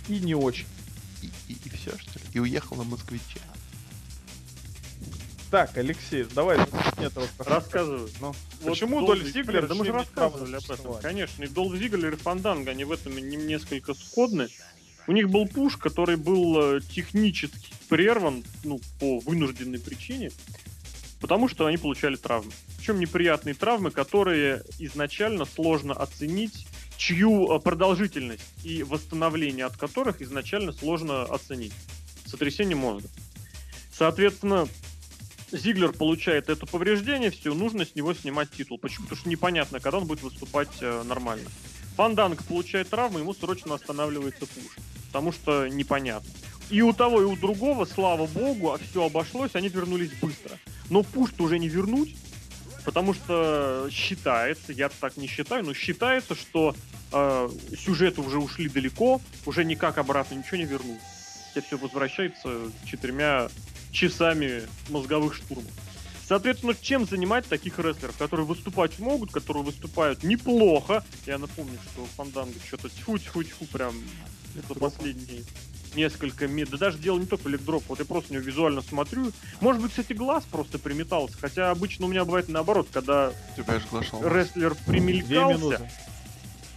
[0.07, 0.67] и не очень.
[1.23, 2.25] И, и, все, что ли?
[2.33, 3.39] И уехал на москвиче.
[5.51, 8.09] Так, Алексей, давай начни этого Рассказываю.
[8.21, 8.27] Ну,
[8.61, 10.93] Вот почему Дольф Зиглер Да мы же рассказывали об этом.
[11.01, 14.47] Конечно, и Долф Зиглер и Фанданга, они в этом не- несколько сходны.
[15.07, 20.31] У них был пуш, который был э, технически прерван, ну, по вынужденной причине,
[21.19, 22.51] потому что они получали травмы.
[22.77, 26.65] Причем неприятные травмы, которые изначально сложно оценить,
[26.95, 31.73] чью э, продолжительность и восстановление от которых изначально сложно оценить.
[32.25, 33.09] Сотрясение мозга.
[33.91, 34.69] Соответственно,
[35.51, 38.77] Зиглер получает это повреждение, все, нужно с него снимать титул.
[38.77, 39.03] Почему?
[39.03, 41.49] Потому что непонятно, когда он будет выступать э, нормально.
[41.95, 44.77] Фанданг получает травму, ему срочно останавливается пуш.
[45.07, 46.29] Потому что непонятно.
[46.69, 50.57] И у того, и у другого, слава богу, все обошлось, они вернулись быстро.
[50.89, 52.15] Но пуш уже не вернуть,
[52.85, 56.73] потому что считается, я так не считаю, но считается, что
[57.11, 61.01] э, сюжеты уже ушли далеко, уже никак обратно ничего не вернуть.
[61.53, 63.49] Все возвращается четырьмя
[63.91, 65.71] часами мозговых штурмов.
[66.27, 71.03] Соответственно, чем занимать таких рестлеров, которые выступать могут, которые выступают неплохо.
[71.25, 73.93] Я напомню, что Фанданга что-то тьфу-тьфу-тьфу прям
[74.55, 75.43] за последние
[75.95, 76.69] несколько мет.
[76.69, 79.31] Да даже дело не только в вот я просто на него визуально смотрю.
[79.59, 84.83] Может быть, кстати, глаз просто приметался, хотя обычно у меня бывает наоборот, когда рестлер Две
[84.85, 85.57] примелькался.
[85.57, 85.91] минуты.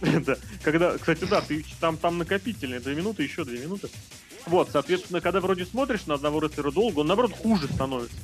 [0.25, 3.89] Да, когда, кстати, да, ты там, там накопительные, две минуты, еще две минуты.
[4.47, 8.17] Вот, соответственно, когда вроде смотришь на одного рестлера долго, он, наоборот, хуже становится.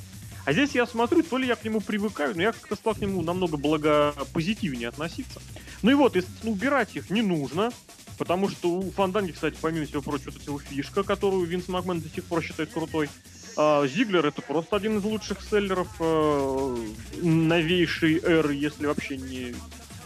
[0.44, 2.98] А здесь я смотрю, то ли я к нему привыкаю, но я как-то стал к
[2.98, 5.40] нему намного благопозитивнее относиться.
[5.82, 7.70] Ну и вот, естественно, убирать их не нужно,
[8.18, 12.00] потому что у Фанданги, кстати, помимо всего прочего, вот эта его фишка, которую Винс Макмен
[12.00, 13.08] до сих пор считает крутой.
[13.56, 16.76] А Зиглер это просто один из лучших селлеров э,
[17.20, 19.54] новейшей эры, если вообще не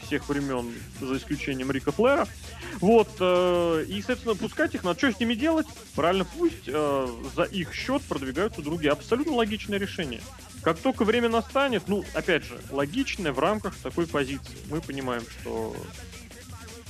[0.07, 2.27] всех времен, за исключением Рика Флера.
[2.81, 4.99] Вот, э, и, соответственно, пускать их надо.
[4.99, 5.67] Что с ними делать?
[5.95, 8.93] Правильно, пусть э, за их счет продвигаются другие.
[8.93, 10.21] Абсолютно логичное решение.
[10.63, 14.57] Как только время настанет, ну, опять же, логичное в рамках такой позиции.
[14.69, 15.77] Мы понимаем, что,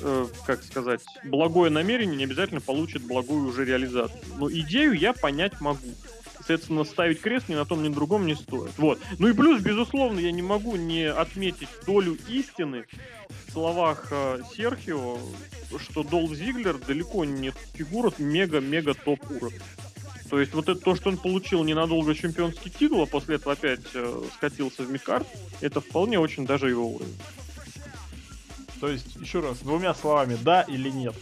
[0.01, 4.21] э, как сказать, благое намерение не обязательно получит благую уже реализацию.
[4.39, 5.95] Но идею я понять могу.
[6.47, 8.71] Соответственно, ставить крест ни на том, ни на другом не стоит.
[8.79, 9.01] Вот.
[9.19, 12.85] Ну и плюс, безусловно, я не могу не отметить долю истины
[13.49, 15.19] в словах э, Серхио,
[15.77, 19.59] что Долф Зиглер далеко не фигура мега-мега топ уровня.
[20.31, 23.81] То есть вот это то, что он получил ненадолго чемпионский титул, а после этого опять
[23.95, 25.27] э, скатился в мидкарт,
[25.61, 27.17] это вполне очень даже его уровень.
[28.81, 31.17] То есть, еще раз, двумя словами, да или нет?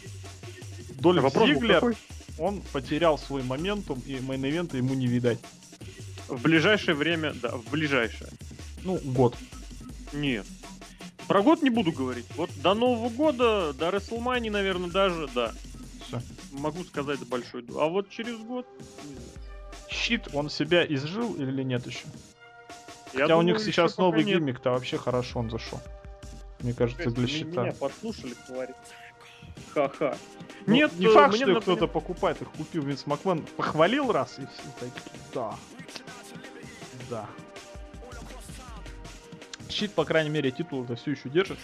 [1.01, 1.97] Был Зиглер, какой?
[2.39, 5.39] Он потерял свой momentum, и main event а ему не видать.
[6.29, 8.31] В ближайшее время, да, в ближайшее.
[8.83, 9.37] Ну, год.
[10.13, 10.47] Нет.
[11.29, 12.27] Про год не буду говорить.
[12.37, 15.53] Вот до Нового года, до WrestleMania, наверное, даже, да.
[16.07, 16.21] Все.
[16.53, 17.65] Могу сказать большой...
[17.79, 18.67] А вот через год...
[19.89, 22.07] Щит, он себя изжил или нет еще?
[23.13, 24.39] Я Хотя у думаю, них еще сейчас новый нет.
[24.39, 25.81] гиммик-то вообще хорошо он зашел.
[26.61, 27.63] Мне кажется, Жесть, для щита.
[27.63, 28.75] Меня подслушали, твари.
[29.73, 30.17] Ха-ха.
[30.67, 34.63] Ну, Нет, не факт, что кто-то покупает, их купил Винс Макмен, похвалил раз и все
[34.81, 35.55] такие, да.
[37.11, 37.27] Да.
[39.69, 41.59] Щит, по крайней мере, титул это все еще держит.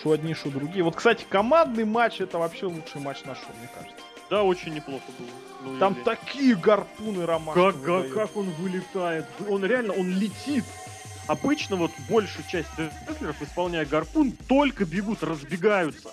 [0.00, 0.84] Что одни, что другие.
[0.84, 3.96] Вот, кстати, командный матч это вообще лучший матч на шоу, мне кажется.
[4.30, 5.28] Да, очень неплохо было.
[5.62, 9.26] Ну, Там или- такие гарпуны Ромашка Как, как, как он вылетает.
[9.48, 10.64] Он реально, он летит.
[11.26, 16.10] Обычно вот большую часть рестлеров, исполняя гарпун, только бегут, разбегаются.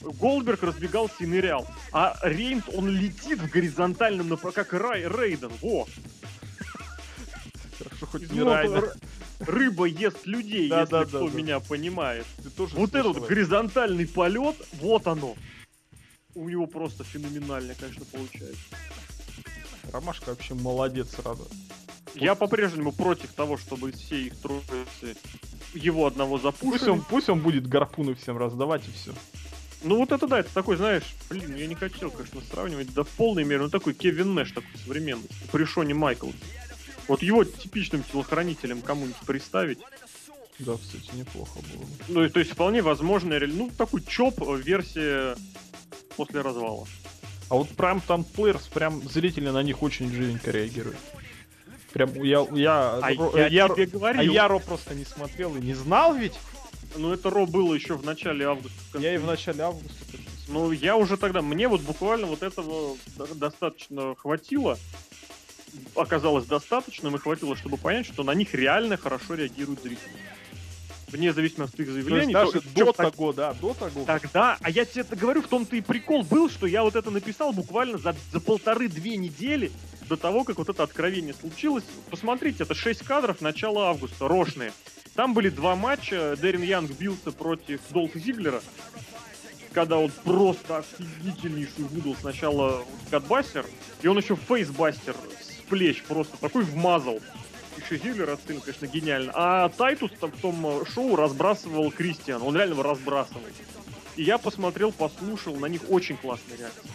[0.00, 1.66] Голдберг разбегался и нырял.
[1.92, 5.52] А Рейнс, он летит в горизонтальном направлении, как Рай, Рейден.
[5.60, 5.86] Во!
[7.96, 8.84] Что хоть не нота райдер.
[8.84, 8.94] р-
[9.40, 11.38] Рыба ест людей, Да, если да, кто да, да.
[11.38, 12.26] меня понимает.
[12.42, 13.26] Ты тоже Вот этот это?
[13.26, 15.34] горизонтальный полет, вот оно.
[16.34, 18.60] У него просто феноменально, конечно, получается.
[19.92, 21.42] Ромашка вообще молодец, рада.
[22.14, 25.16] Я по-прежнему против того, чтобы из всей их троицы
[25.74, 26.90] его одного Пусть запушили.
[26.90, 29.12] он, пусть он будет гарпуны всем раздавать и все.
[29.82, 33.08] Ну вот это да, это такой, знаешь, блин, я не хотел, конечно, сравнивать, да в
[33.08, 36.34] полной мере, ну такой Кевин Нэш такой современный, при Шоне Майклс.
[37.08, 39.78] Вот его типичным телохранителем кому-нибудь представить.
[40.58, 41.80] Да, кстати, неплохо было.
[41.80, 41.86] бы.
[42.08, 45.34] Ну, то есть вполне возможно, ну, такой чоп э, версия
[46.16, 46.86] после развала.
[47.48, 50.98] А вот прям там плеерс, прям зрители на них очень живенько реагируют.
[51.92, 55.56] Прям я, я, А Ро- я, я, тебе а говорил, я Ро просто не смотрел
[55.56, 56.34] и не знал ведь.
[56.96, 58.78] Ну это Ро было еще в начале августа.
[58.92, 59.94] в Я и в начале августа.
[60.48, 64.78] Ну, я уже тогда, мне вот буквально вот этого до- достаточно хватило,
[65.94, 70.10] оказалось достаточным и хватило, чтобы понять, что на них реально хорошо реагируют зрители.
[71.08, 72.32] Вне зависимости от их То есть заявлений.
[72.32, 74.04] даже то- до так- того, да, до того.
[74.04, 77.10] Тогда, а я тебе это говорю, в том-то и прикол был, что я вот это
[77.10, 79.70] написал буквально за, за полторы-две недели
[80.08, 81.84] до того, как вот это откровение случилось.
[82.10, 84.72] Посмотрите, это 6 кадров начала августа, рошные.
[85.14, 88.62] Там были два матча, Дэрин Янг бился против Долфа Зиглера,
[89.72, 93.66] когда он просто офигительнейшую выдал сначала катбастер,
[94.02, 97.20] и он еще фейсбастер с плеч просто такой вмазал.
[97.76, 99.32] Еще Зиглер оценил, конечно, гениально.
[99.34, 102.42] А Тайтус там в том э, шоу разбрасывал Кристиан.
[102.42, 103.40] Он реально его разбрасывал.
[104.16, 106.90] И я посмотрел, послушал, на них очень классная реакция.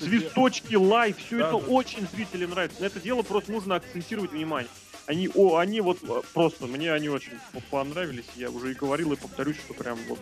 [0.00, 1.72] Свисточки, лайк, все Да, это да.
[1.72, 2.80] очень зрителям нравится.
[2.80, 4.70] На это дело просто нужно акцентировать внимание.
[5.10, 8.26] Они, о, они вот э, просто, мне они очень по- понравились.
[8.36, 10.20] Я уже и говорил, и повторюсь, что прям вот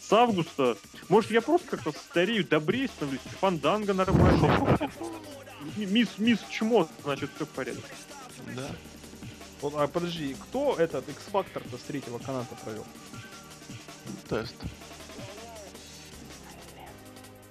[0.00, 0.76] с августа.
[1.08, 3.22] Может, я просто как-то старею, добрее становлюсь.
[3.40, 4.78] Фанданга нормально.
[5.74, 7.82] Мисс, мисс Чмо, значит, все в порядке.
[8.54, 8.68] Да.
[9.62, 12.86] Вот, а подожди, кто этот X-Factor-то с третьего каната провел?
[14.28, 14.54] Тест.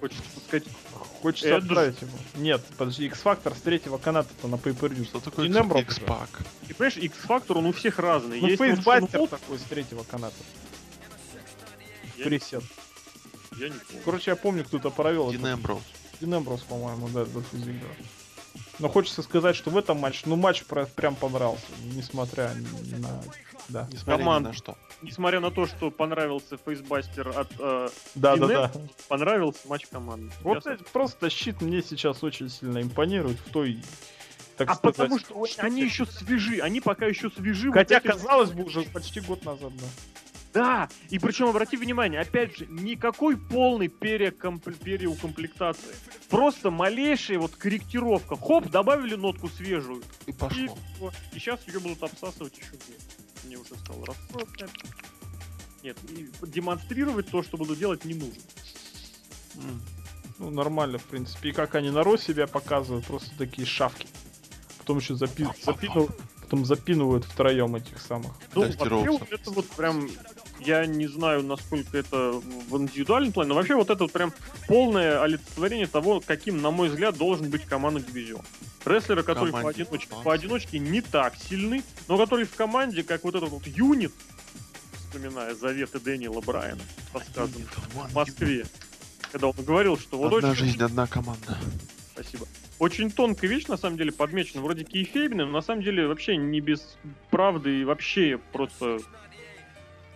[0.00, 0.64] Хочется сказать,
[1.22, 2.12] Хочется Это отправить ему.
[2.36, 5.04] Нет, подожди, X-Factor с третьего каната-то на pay-per-view.
[5.04, 6.28] Что такое X-Pack?
[6.66, 8.40] ты понимаешь, X-фактор, он у всех разный.
[8.40, 10.36] Ну, Есть фейсбастер такой с третьего каната.
[12.16, 12.64] Я- Присед.
[13.58, 14.02] Я не помню.
[14.04, 15.30] Короче, я помню, кто-то провел.
[15.30, 15.54] Дин это.
[15.54, 15.82] Эмброуз.
[16.20, 17.94] Дин Эмброс, по-моему, да, до Зиглера.
[18.80, 22.50] Но хочется сказать, что в этом матче, ну, матч про- прям понравился, несмотря
[22.98, 23.22] на...
[23.68, 24.46] Да, Несмотря Команд.
[24.48, 24.76] на что.
[25.02, 28.72] Несмотря на то, что понравился фейсбастер от э, да, Дин да, да.
[29.08, 30.32] понравился матч команды.
[30.42, 33.80] Вот Я просто щит мне сейчас очень сильно импонирует в той,
[34.56, 37.68] так А сказать, потому что они еще свежи, они пока еще свежи.
[37.68, 39.86] вот Хотя, этим- казалось бы, уже почти год назад, да.
[40.52, 45.94] Да, и причем обрати внимание, опять же, никакой полной перекомп- переукомплектации.
[46.28, 48.36] Просто малейшая вот корректировка.
[48.36, 50.02] Хоп, добавили нотку свежую.
[50.26, 50.76] И И, пошло.
[50.96, 51.12] всё.
[51.32, 52.82] И сейчас ее будут обсасывать еще год.
[53.44, 54.66] Мне уже стало расстроиться.
[55.82, 58.42] Нет, и демонстрировать то, что буду делать, не нужно.
[60.38, 61.50] Ну, нормально, в принципе.
[61.50, 64.06] И как они на Ро себя показывают, просто такие шавки.
[64.78, 65.46] Потом еще запи...
[65.62, 66.10] запинывают,
[66.40, 68.32] потом запинывают втроем этих самых.
[68.54, 70.08] Ну, вообще, это вот прям,
[70.64, 74.32] я не знаю, насколько это в индивидуальном плане, но вообще вот это вот прям
[74.68, 78.42] полное олицетворение того, каким, на мой взгляд, должен быть командный дивизион.
[78.84, 83.50] Рестлеры, которые Команде поодиночке, поодиночке не так сильны, но которые в команде, как вот этот
[83.50, 84.12] вот юнит,
[84.94, 86.80] вспоминая заветы Дэниела Брайана,
[87.12, 88.64] рассказанные в Москве,
[89.32, 90.64] когда он говорил, что вот Одна очень...
[90.64, 91.58] жизнь, одна команда.
[92.12, 92.46] Спасибо.
[92.78, 94.62] Очень тонкая вещь, на самом деле, подмечена.
[94.62, 96.96] Вроде кейфейбная, но на самом деле вообще не без
[97.30, 99.00] правды и вообще просто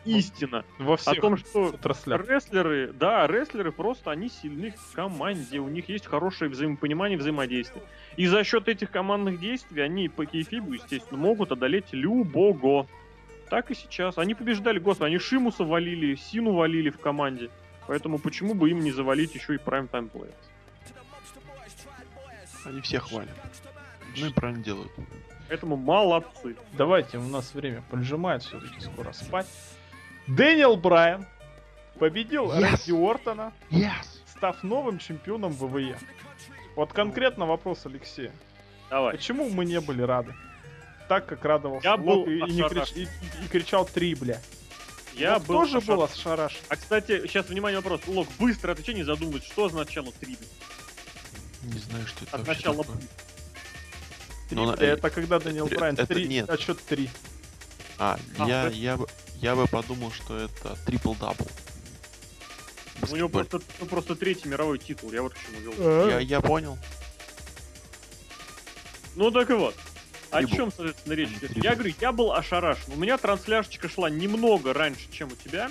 [0.04, 0.64] истина.
[0.78, 2.28] Во О всех том, что отраслях.
[2.28, 7.84] рестлеры, да, рестлеры просто, они сильны в команде, у них есть хорошее взаимопонимание, взаимодействие.
[8.16, 12.86] И за счет этих командных действий они по кейфибу, естественно, могут одолеть любого.
[13.50, 14.18] Так и сейчас.
[14.18, 17.50] Они побеждали, господи, они Шимуса валили, Сину валили в команде.
[17.86, 20.34] Поэтому почему бы им не завалить еще и Prime Time Players?
[22.64, 23.28] Они всех хвалят.
[24.16, 24.90] Ну и правильно делают.
[25.48, 26.56] Поэтому молодцы.
[26.72, 29.46] Давайте, у нас время поджимает все-таки скоро спать.
[30.26, 31.26] Дэниел Брайан
[31.98, 32.60] победил Yes.
[32.60, 33.92] Рэнди Ортона, Yes!
[34.36, 35.98] став новым чемпионом ВВЕ.
[36.76, 38.32] Вот конкретно вопрос Алексея.
[38.90, 39.16] Давай.
[39.16, 40.34] Почему мы не были рады?
[41.08, 44.40] Так, как радовался Я Лок был и, и не крич- и- и кричал три, бля.
[45.14, 45.94] Я Лок был тоже ошарашен.
[45.96, 46.60] был ошарашен.
[46.68, 48.00] А кстати, сейчас внимание вопрос.
[48.06, 50.36] Лок, быстро отвечай, не задумываясь, что означало три
[51.62, 52.98] Не знаю, что это начала такое.
[54.50, 56.48] Ну, бля, это когда это- Брайан это три, нет.
[56.50, 57.08] отсчет три.
[57.98, 59.06] А, А, я, я, бы,
[59.40, 61.46] я бы подумал, что это трипл-дабл.
[63.10, 65.74] У него просто, ну, просто третий мировой титул, я вот к чему вел.
[65.78, 66.08] А?
[66.10, 66.78] Я, я понял.
[69.16, 69.74] Ну так и вот.
[70.30, 71.56] о Либо- чем, соответственно, речь идет?
[71.56, 72.92] Я говорю, я был ошарашен.
[72.92, 75.70] У меня трансляшечка шла немного раньше, чем у тебя,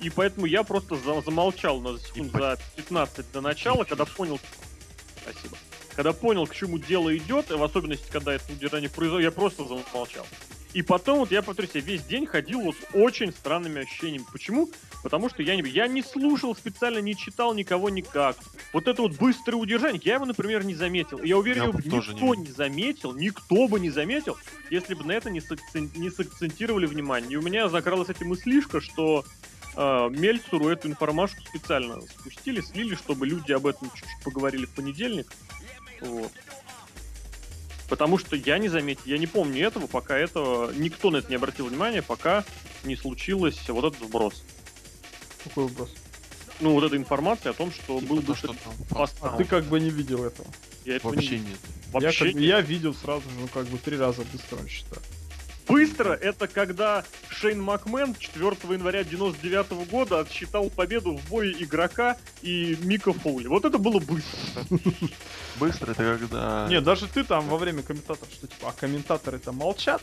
[0.00, 4.38] и поэтому я просто за- замолчал на секунд за 15 до начала, когда понял...
[5.22, 5.56] Спасибо.
[5.96, 9.64] Когда понял, к чему дело идет, и в особенности, когда это удержание произошло, я просто
[9.64, 10.26] замолчал.
[10.74, 14.26] И потом, вот я повторюсь, я весь день ходил вот с очень странными ощущениями.
[14.32, 14.68] Почему?
[15.04, 18.36] Потому что я не, я не слушал специально, не читал никого никак.
[18.72, 21.22] Вот это вот быстрое удержание, я его, например, не заметил.
[21.22, 24.36] Я уверен, Я бы никто не не заметил, никто бы не заметил,
[24.68, 27.32] если бы на это не, сакцен- не сакцентировали внимание.
[27.32, 29.24] И у меня закралась эта мыслишка, что
[29.76, 35.32] э, Мельцеру эту информашку специально спустили, слили, чтобы люди об этом чуть-чуть поговорили в понедельник.
[36.00, 36.32] Вот.
[37.88, 41.36] Потому что я не заметил, я не помню этого, пока этого никто на это не
[41.36, 42.44] обратил внимания, пока
[42.84, 44.42] не случилось вот этот вброс.
[45.44, 45.90] Какой вопрос?
[46.60, 48.54] Ну, вот эта информация о том, что был Типа бы то, что
[48.90, 50.48] пост- А ты как бы не видел этого.
[50.84, 51.46] Я этого вообще не...
[51.46, 51.58] нет.
[51.92, 55.02] Вообще я, как бы- не- я видел сразу ну как бы три раза быстро считаю.
[55.66, 62.76] Быстро это когда Шейн Макмен 4 января 99 года отсчитал победу в бое игрока и
[62.82, 63.46] Мика Фоули.
[63.48, 64.64] Вот это было быстро.
[65.58, 66.66] Быстро это когда...
[66.68, 70.02] Не, даже ты там во время комментатора, что типа, а комментаторы-то молчат?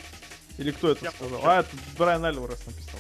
[0.57, 1.33] Или кто это Я сказал?
[1.33, 1.49] молчал.
[1.51, 2.99] А, это Брайан Альварес написал.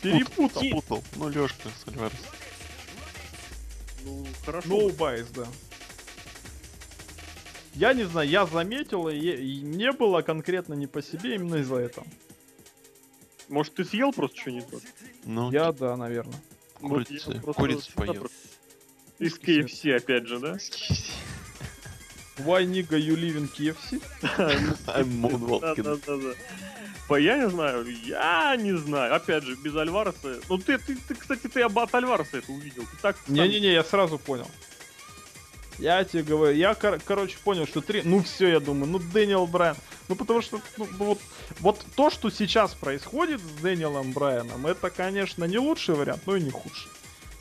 [0.00, 0.62] Перепутал.
[0.70, 1.04] Путал.
[1.16, 2.18] Ну, Лешка с Альварес.
[4.04, 4.68] Ну, хорошо.
[4.68, 5.46] No bias, да.
[7.74, 11.76] Я не знаю, я заметил, и, и мне было конкретно не по себе именно из-за
[11.76, 12.06] этого.
[13.48, 14.82] Может, ты съел просто что-нибудь?
[15.24, 16.40] Ну, Я, да, наверное.
[16.80, 17.40] Вот я курицы.
[17.40, 18.14] просто Курицу всегда поел.
[18.20, 18.38] просто-
[19.18, 20.56] Из KFC, опять же, да?
[22.38, 24.02] Why nigga you live in KFC?
[24.86, 25.60] I'm.
[25.60, 26.34] Да-да-да.
[27.08, 29.14] По- Я не знаю, я не знаю.
[29.14, 30.40] Опять же, без Альвареса.
[30.48, 32.82] Ну ты, ты, ты, кстати, ты об- от Альвареса это увидел.
[32.84, 34.48] Ты так Не-не-не, я сразу понял.
[35.82, 38.02] Я тебе говорю, я, кор- короче, понял, что три...
[38.04, 39.76] Ну все, я думаю, ну Дэниел Брайан.
[40.08, 41.18] Ну потому что, ну, ну, вот,
[41.58, 46.40] вот то, что сейчас происходит с Дэниелом Брайаном, это, конечно, не лучший вариант, но и
[46.40, 46.88] не худший.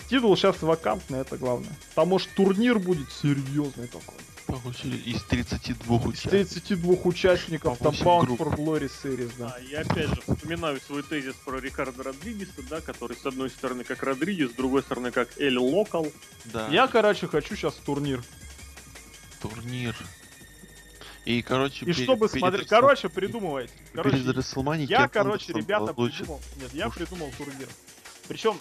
[0.09, 1.77] Титул сейчас вакантный, это главное.
[1.89, 4.15] Потому что турнир будет серьезный такой.
[4.47, 6.31] Из 32 Из участников.
[6.31, 9.49] 32 участников, там Bound for Glory Series, да.
[9.49, 13.83] Да, я опять же вспоминаю свой тезис про Рикардо Родригеса, да, который с одной стороны
[13.83, 16.07] как Родригес, с другой стороны как Эль Локал.
[16.45, 18.23] Да, Я, короче, хочу сейчас турнир.
[19.41, 19.95] турнир.
[21.25, 22.67] И, короче, И перед- чтобы перед смотреть...
[22.67, 23.71] Короче, придумывайте.
[23.93, 26.41] Короче, перед Я, короче, ребята, получит- придумал.
[26.59, 27.67] Нет, я придумал турнир.
[28.31, 28.57] Причем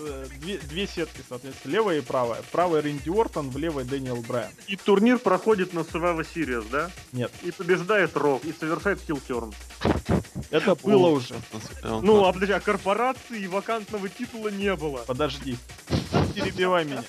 [0.00, 2.42] э, две, две сетки, соответственно, левая и правая.
[2.50, 4.50] Правая Рэнди Ортон, в левой Дэниел Брайан.
[4.66, 6.90] И турнир проходит на Survivor Series, да?
[7.12, 7.30] Нет.
[7.44, 9.54] И побеждает Рок, и совершает хилтерн.
[10.50, 11.36] Это было О, уже.
[11.84, 15.04] Ну, а подожди, а корпорации и вакантного титула не было.
[15.06, 15.56] Подожди.
[16.34, 17.04] Перебивай меня.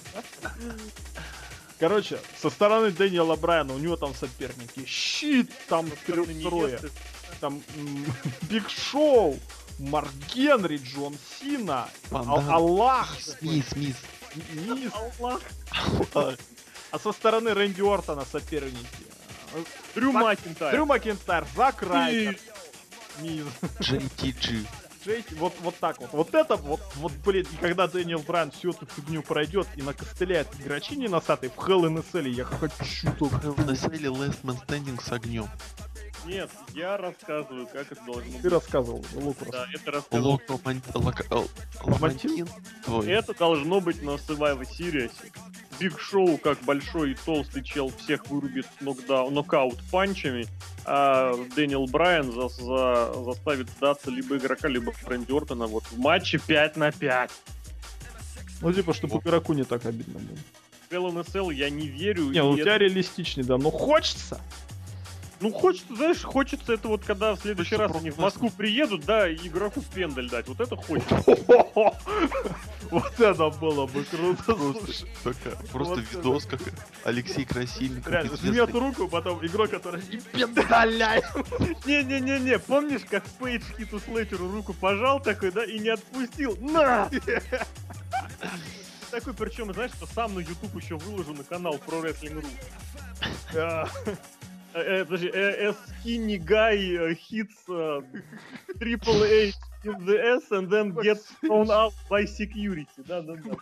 [1.79, 4.85] Короче, со стороны Дэниела Брайана у него там соперники.
[4.85, 6.79] Щит там трё- трое.
[7.39, 7.63] Там
[8.43, 9.39] Биг Шоу,
[9.79, 12.51] Марк Генри, Джон Сина, Ал-.
[12.51, 13.95] Аллах, Миз, Миз.
[14.53, 14.91] Миз.
[15.19, 15.41] Аллах.
[16.91, 18.87] А со стороны Рэнди Ортона соперники.
[19.95, 20.73] Дрю Макинтайр.
[20.73, 22.37] Дрю Макинтайр, Зак Райдер,
[23.19, 23.45] Миз.
[25.05, 26.13] Джей- вот, вот так вот.
[26.13, 30.47] Вот это вот, вот, блин, и когда Дэниел Брайан всю эту фигню пройдет и накостыляет
[30.59, 33.47] игрочине носатой в Hell in a Cell, я хочу только...
[33.63, 35.47] Ну или Last Man Standing с огнем.
[36.25, 38.51] Нет, я рассказываю, как это должно Ты быть.
[38.51, 39.49] рассказывал, Лукас.
[39.49, 40.39] Да, это рассказывал.
[41.83, 42.47] Ламантин
[42.85, 43.07] твой.
[43.09, 45.11] Это должно быть на Survivor Series.
[45.79, 50.45] Биг Шоу, как большой и толстый чел, всех вырубит нокдаун, knockout punch ами,
[50.85, 56.39] а Дэниел Брайан за, за- заставит сдаться либо игрока, либо Рэнди Ортона вот в матче
[56.39, 57.31] 5 на 5.
[58.61, 59.23] Ну, типа, чтобы Вот.
[59.23, 60.37] игроку не так обидно было.
[60.89, 62.29] В LNSL я не верю.
[62.29, 64.39] Не, ну у тебя это- реалистичнее, да, но хочется.
[65.43, 69.03] Ну, хочется, знаешь, хочется это вот, когда в следующий Хочется раз они в Москву приедут,
[69.03, 70.47] да, и игроку пендаль дать.
[70.47, 71.21] Вот это хочется.
[72.89, 75.57] Вот это было бы круто, Просто, слушай.
[75.71, 76.61] просто видос, как
[77.03, 78.13] Алексей Красильников.
[78.13, 81.25] Реально, жмет руку, потом игрок, который и пендаляет.
[81.85, 86.55] Не-не-не-не, помнишь, как Пейдж Хиту Слейтеру руку пожал такой, да, и не отпустил?
[86.61, 87.09] На!
[89.11, 92.47] Такой, причем, знаешь, что сам на YouTube еще выложу на канал про Wrestling.ru.
[94.73, 94.79] Да.
[94.79, 97.65] Э, э, подожди, э, э, skinny guy hits
[98.79, 102.87] triple H in the ass and then gets thrown out by security.
[102.97, 103.57] Да-да-да.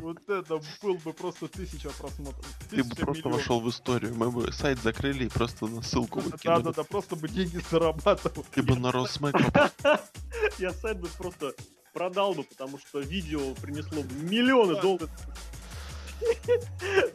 [0.00, 2.44] Вот это был бы просто тысяча просмотров.
[2.70, 4.14] Ты бы просто вошел в историю.
[4.14, 6.62] Мы бы сайт закрыли и просто на ссылку выкинули.
[6.62, 8.44] Да-да-да, просто бы деньги зарабатывал.
[8.56, 9.34] Либо на Росмэк
[10.58, 11.54] Я сайт бы просто
[11.92, 15.10] продал бы, потому что видео принесло бы миллионы долларов.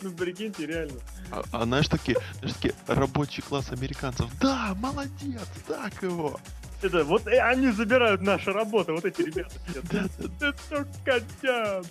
[0.01, 0.99] Ну, прикиньте, реально.
[1.31, 4.27] А, а знаешь, такие, знаешь, такие рабочий класс американцев.
[4.39, 6.39] Да, молодец, так его.
[6.81, 9.55] Это вот э, они забирают нашу работу, вот эти ребята.
[10.39, 11.83] Это котям.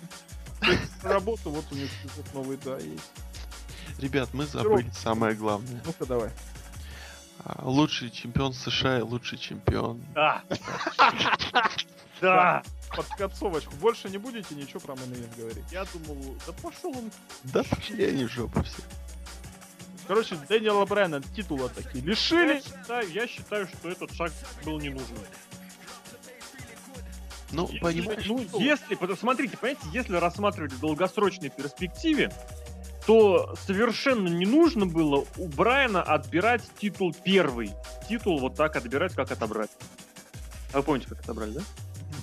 [1.03, 3.11] Работа, вот у них тут новый, да, есть.
[3.99, 5.81] Ребят, мы забыли самое главное.
[5.85, 6.29] Ну-ка, давай.
[7.43, 10.03] А, Лучший чемпион США и лучший чемпион.
[10.13, 10.43] Да.
[12.21, 12.63] Да.
[12.89, 13.73] Под концовочку.
[13.75, 15.63] Больше не будете ничего про мейн говорить.
[15.71, 17.11] Я думал, да пошел он.
[17.43, 18.81] Да пошли они в жопу все.
[20.07, 22.61] Короче, Дэниела Брайана титула такие Я лишили.
[22.61, 24.31] считаю, я считаю, что этот шаг
[24.63, 25.17] был не нужен.
[27.51, 32.31] Ну, Если- понимаешь, Ну, если, потому- смотрите, понимаете, если рассматривать в долгосрочной перспективе,
[33.05, 37.71] то совершенно не нужно было у Брайана отбирать титул первый.
[38.09, 39.69] Титул вот так отбирать, как отобрать.
[40.73, 41.61] А вы помните, как отобрали, да?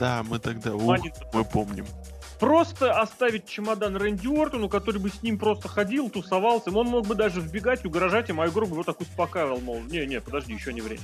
[0.03, 0.99] Да, мы тогда, ух,
[1.33, 1.87] мы помним.
[2.41, 6.73] Просто оставить чемодан Рэнди Ортону, который бы с ним просто ходил, тусовался.
[6.77, 10.21] Он мог бы даже вбегать, угрожать им, а игрок бы его так успокаивал, мол, не-не,
[10.21, 11.03] подожди, еще не время.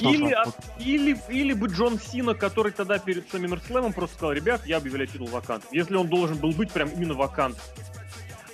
[0.00, 4.78] Или, от- или, или бы Джон Сина, который тогда перед Саммерслэмом просто сказал, ребят, я
[4.78, 5.66] объявляю титул вакант.
[5.70, 7.58] Если он должен был быть прям именно вакант.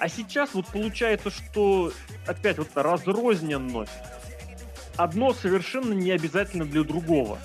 [0.01, 1.93] А сейчас вот получается, что
[2.27, 3.93] опять вот разрозненность.
[4.97, 7.39] Одно совершенно не обязательно для другого.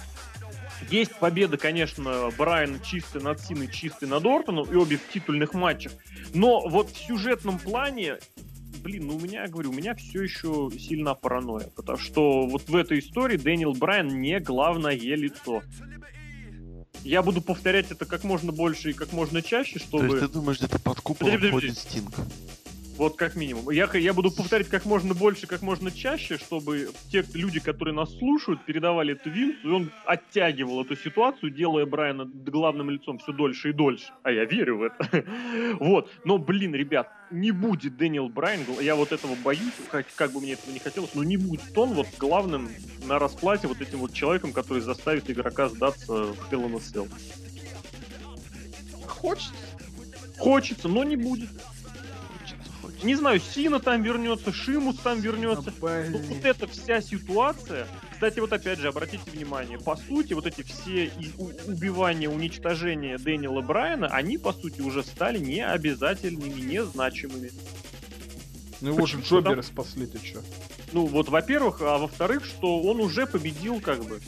[0.89, 5.93] Есть победа, конечно, Брайана чистый над Синой, чистый над Ортоном, и обе в титульных матчах.
[6.33, 8.17] Но вот в сюжетном плане,
[8.83, 11.69] блин, ну у меня, говорю, у меня все еще сильна паранойя.
[11.75, 15.63] Потому что вот в этой истории Дэниел Брайан не главное лицо.
[17.03, 20.05] Я буду повторять это как можно больше и как можно чаще, То чтобы...
[20.07, 21.89] есть ты думаешь, где-то под куполом Подожди, ходит подожди.
[21.89, 22.13] Стинг?
[22.97, 23.69] Вот как минимум.
[23.71, 28.09] Я, я буду повторять как можно больше, как можно чаще, чтобы те люди, которые нас
[28.17, 33.71] слушают, передавали это Винсу, и он оттягивал эту ситуацию, делая Брайана главным лицом все дольше
[33.71, 34.13] и дольше.
[34.23, 35.25] А я верю в это.
[35.79, 36.09] Вот.
[36.23, 40.53] Но, блин, ребят, не будет Дэниел Брайан, я вот этого боюсь, как, как бы мне
[40.53, 42.69] этого не хотелось, но не будет он вот главным
[43.05, 47.11] на расплате вот этим вот человеком, который заставит игрока сдаться в Hell in.
[49.05, 49.53] Хочется.
[50.37, 51.49] Хочется, но не будет.
[53.05, 55.71] Не знаю, Сина там вернется, Шимус там вернется.
[55.79, 56.25] Ну, Блин.
[56.27, 61.11] вот эта вся ситуация, кстати, вот опять же, обратите внимание, по сути, вот эти все
[61.67, 67.51] убивания, уничтожения Дэниела Брайана, они, по сути, уже стали необязательными, незначимыми.
[68.81, 69.19] Ну его же?
[69.21, 70.41] Джоберы спасли, ты чё?
[70.91, 74.19] Ну, вот, во-первых, а во-вторых, что он уже победил, как бы,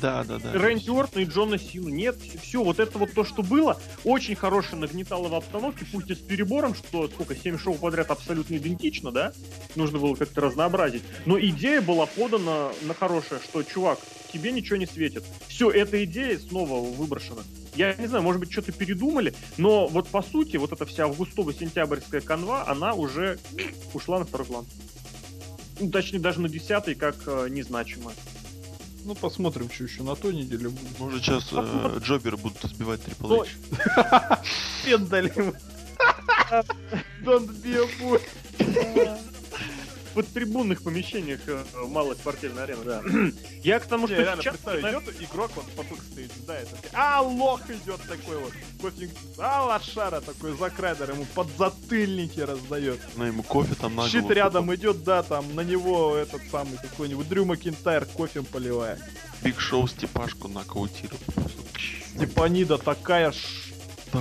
[0.00, 0.52] Да, да, да.
[0.52, 1.88] Рэнди Ортона и Джона Сину.
[1.88, 6.14] Нет, все, вот это вот то, что было, очень хорошее нагнетало в обстановке, пусть и
[6.14, 9.32] с перебором, что сколько, 7 шоу подряд абсолютно идентично, да?
[9.74, 11.02] Нужно было как-то разнообразить.
[11.24, 13.98] Но идея была подана на хорошее, что, чувак,
[14.32, 15.24] тебе ничего не светит.
[15.48, 17.42] Все, эта идея снова выброшена.
[17.74, 22.20] Я не знаю, может быть, что-то передумали, но вот по сути, вот эта вся августово-сентябрьская
[22.20, 23.38] канва, она уже
[23.92, 24.66] ушла на второй план.
[25.78, 28.16] Ну, точнее, даже на десятый, как э, незначимая.
[29.06, 30.98] Ну, посмотрим, что еще на той неделе будет.
[30.98, 33.50] Может сейчас э, jobber ы будут избивать Трипл Эйч.
[34.84, 35.54] Пендалим.
[37.22, 38.20] Don't be a boy.
[40.16, 43.02] В подтрибунных помещениях э, малой спортивной арены, да.
[43.62, 44.56] Я к тому, что реально, сейчас...
[44.56, 50.22] идет игрок вот по бэкстейджу, да, это а, лох идет такой вот, кофе, а, лошара
[50.22, 52.98] такой, закрайдер ему подзатыльники раздает.
[53.16, 57.28] Ну ему кофе там на Щит рядом идет, да, там на него этот самый какой-нибудь
[57.28, 59.00] Дрю Макинтайр кофе поливает.
[59.42, 61.20] Биг Шоу Степашку нокаутировал.
[62.14, 63.34] Степанида такая.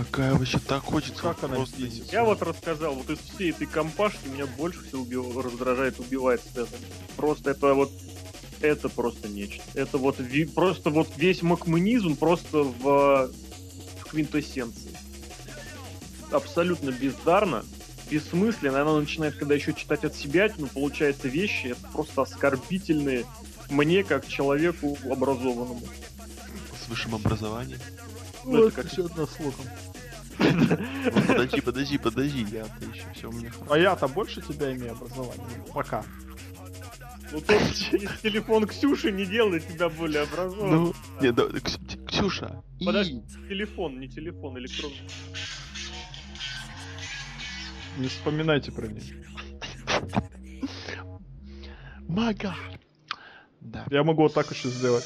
[0.03, 1.21] Такая вообще так хочется.
[1.21, 2.11] Как она просто бесит.
[2.11, 6.79] Я вот рассказал, вот из всей этой компашки меня больше всего убив- раздражает, убивает Стефан.
[7.15, 7.91] Просто это вот
[8.61, 9.63] это просто нечто.
[9.73, 13.29] Это вот ви- просто вот весь макманизм просто в,
[13.99, 14.91] в квинтэссенции.
[16.31, 17.63] Абсолютно бездарно,
[18.09, 18.81] бессмысленно.
[18.81, 23.25] Она начинает, когда еще читать от себя, ну, получается вещи, это просто оскорбительные
[23.69, 25.81] мне, как человеку образованному.
[26.83, 27.79] С высшим образованием.
[28.45, 29.53] Ну, это как- всё однословно.
[29.63, 29.84] Ну,
[30.37, 32.45] подожди, подожди, подожди.
[32.51, 33.51] Я-то еще все у меня.
[33.69, 35.45] А я-то больше тебя имею образование.
[35.73, 36.03] Пока.
[37.31, 37.89] Ну, тот есть
[38.21, 40.83] телефон Ксюши не делает тебя более образованным.
[40.85, 42.61] Ну, не, да, Кс- Ксюша.
[42.79, 45.01] и- Подожди, телефон, не телефон, электронный.
[47.97, 49.03] Не вспоминайте про них.
[52.07, 52.55] Мага.
[53.61, 53.85] Да.
[53.89, 55.05] Я могу вот так еще сделать.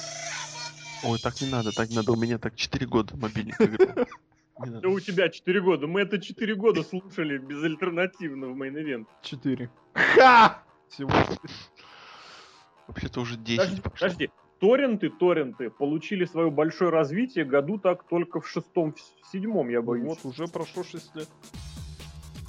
[1.04, 2.12] Ой, так не надо, так не надо.
[2.12, 4.06] У меня так 4 года мобильник играл.
[4.66, 5.88] Да у тебя 4 года.
[5.88, 9.08] Мы это 4 года слушали безальтернативно в мейн ивент.
[9.22, 9.70] Четыре.
[9.94, 10.62] Ха!
[10.90, 11.12] Всего.
[12.88, 13.92] Вообще-то уже 10 Подожди, пошло.
[14.00, 14.30] подожди.
[14.60, 20.06] Торренты, торренты получили свое большое развитие году так только в шестом, в седьмом, я боюсь.
[20.08, 21.30] Вот, уже прошло 6 лет.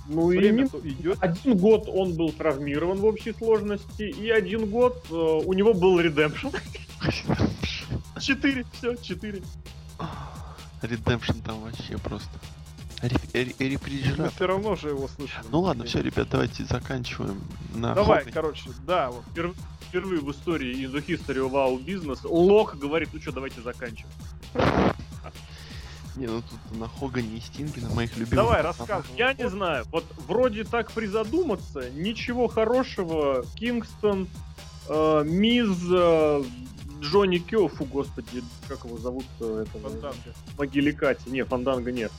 [0.09, 1.19] Ну и Время то идет.
[1.21, 6.01] один год он был травмирован в общей сложности, и один год э, у него был
[6.01, 6.49] редемпшн.
[8.19, 9.41] Четыре, все, четыре.
[10.83, 12.31] Редемпшн там вообще просто.
[13.03, 14.31] Реф- ре- Мы Рефрижератор.
[14.31, 15.47] все равно же его слышали.
[15.51, 17.41] Ну ладно, все, ребят, давайте заканчиваем
[17.75, 18.33] на Давай, Хогане.
[18.33, 19.25] короче, да, вот.
[19.35, 19.55] Впер-
[19.89, 24.13] Впервые в истории in the history of our business Лок говорит, ну что, давайте заканчиваем.
[26.17, 28.35] Не, ну тут на Хогане и Стинге, на моих любимых.
[28.45, 29.17] Давай, рассказывай.
[29.17, 33.45] Я не знаю, вот вроде так призадуматься, ничего хорошего.
[33.57, 34.29] Кингстон,
[34.89, 36.45] э, Миз, э,
[37.01, 39.89] Джонни Кё, фу, господи, как его зовут э, этого?
[39.89, 40.35] Фанданго.
[40.59, 41.29] Могиликати.
[41.29, 42.13] Не, Фанданга нет.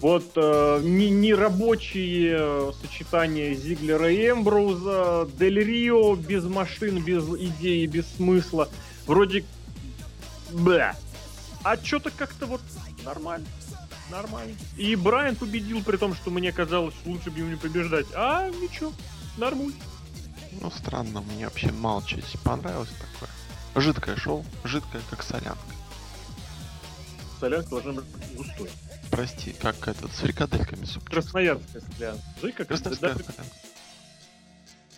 [0.00, 7.24] Вот э, не, не рабочие э, сочетания Зиглера и Эмброуза, Дель Рио без машин, без
[7.24, 8.68] идеи, без смысла.
[9.06, 9.44] Вроде...
[10.52, 10.96] Бля.
[11.64, 12.60] А что-то как-то вот
[13.04, 13.46] нормально.
[14.10, 14.56] Нормально.
[14.76, 18.06] И Брайан победил, при том, что мне казалось, что лучше бы ему не побеждать.
[18.14, 18.92] А, ничего,
[19.36, 19.74] нормуль.
[20.60, 23.30] Ну, странно, мне вообще мало чего здесь понравилось такое.
[23.80, 25.58] Жидкое шоу, жидкое, как солянка.
[27.38, 28.04] Солянка должна быть
[28.36, 28.70] густой.
[29.10, 31.04] Прости, как этот, с фрикадельками суп.
[31.08, 32.22] Красноярская солянка.
[32.40, 33.44] Знаешь, как Красноярская даже- солянка.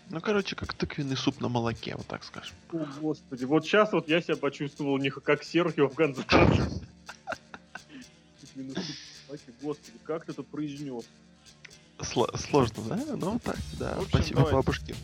[0.09, 2.55] Ну, короче, как тыквенный суп на молоке, вот так скажем.
[2.73, 6.27] О, господи, вот сейчас вот я себя почувствовал не как Серхио в Ганзасе.
[9.62, 11.05] Господи, как ты это произнес?
[11.98, 12.97] Сло- сложно, да?
[13.16, 13.93] Ну, так, да.
[13.93, 14.57] Общем, Спасибо давайте.
[14.57, 14.94] бабушке.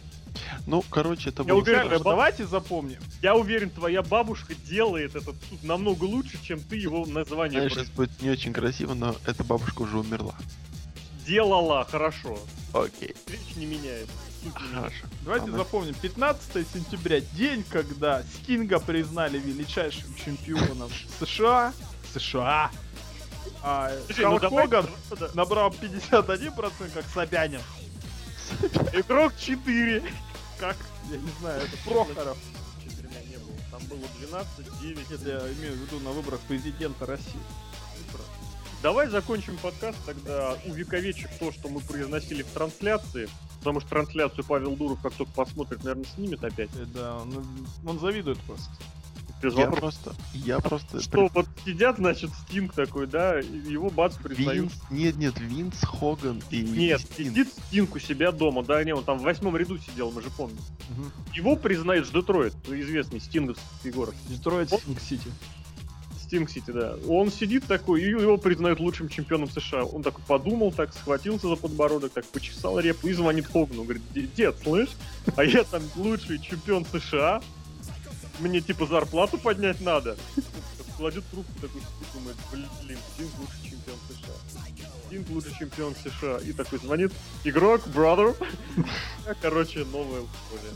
[0.67, 2.99] Ну, короче, это Я было уверен, баб- Давайте запомним.
[3.23, 7.89] Я уверен, твоя бабушка делает этот суп намного лучше, чем ты его название Знаешь, сейчас
[7.89, 10.35] будет не очень красиво, но эта бабушка уже умерла.
[11.27, 12.39] делала хорошо.
[12.73, 14.09] Окей, Речь не меняет.
[14.55, 15.07] Хорошо.
[15.25, 15.95] Давайте Она- запомним.
[15.95, 21.73] 15 сентября, день, когда Стинга признали величайшим чемпионом США.
[22.15, 22.71] США.
[23.63, 24.87] А Слушай, Халк ну Хоган
[25.35, 27.61] набрал 51%, как Собянин.
[28.93, 30.03] Игрок 4.
[30.59, 30.77] Как?
[31.11, 32.39] Я не знаю, это Прохоров.
[32.83, 33.55] Четырьмя не было.
[33.71, 35.11] Там было 12, 9.
[35.11, 37.41] Нет, я имею в виду на выборах президента России.
[38.83, 43.29] Давай закончим подкаст тогда, увековечив то, что мы произносили в трансляции.
[43.59, 46.71] Потому что трансляцию Павел Дуров, как только посмотрит, наверное, снимет опять.
[46.77, 47.45] Э, Да, он,
[47.85, 48.71] он завидует просто.
[49.43, 50.03] Без Я вопросов.
[50.05, 51.01] просто, я просто...
[51.03, 54.71] Что, вот сидят, значит, Стинг такой, да, его бац признают.
[54.71, 57.29] Винс, нет, нет, Винс, Хоган и Нет, Стинг.
[57.31, 60.31] сидит Стинг у себя дома, да, не, он там в восьмом ряду сидел, мы же
[60.31, 60.59] помним.
[60.89, 61.13] Мгм.
[61.35, 64.15] Его признает Детройт, известный стинговский город.
[64.29, 64.81] Детройт Вот.
[64.81, 65.31] Стинг Сити.
[66.19, 66.97] Стинг Сити, да.
[67.07, 69.85] Он сидит такой, и его признают лучшим чемпионом США.
[69.85, 73.85] Он такой подумал, так схватился за подбородок, так почесал репу и звонит Хогану.
[73.85, 74.89] Говорит, «Де- дед, слышь,
[75.37, 77.43] а я там лучший чемпион США.
[78.41, 80.17] Мне типа зарплату поднять надо.
[80.97, 82.37] Кладет трубку такой, сидит, думает,
[82.83, 84.61] блин, Стинг лучший чемпион США.
[85.07, 86.39] Стинг лучший чемпион США.
[86.39, 87.13] И такой звонит,
[87.45, 88.35] игрок, brother.
[89.43, 90.73] Короче, новая условие.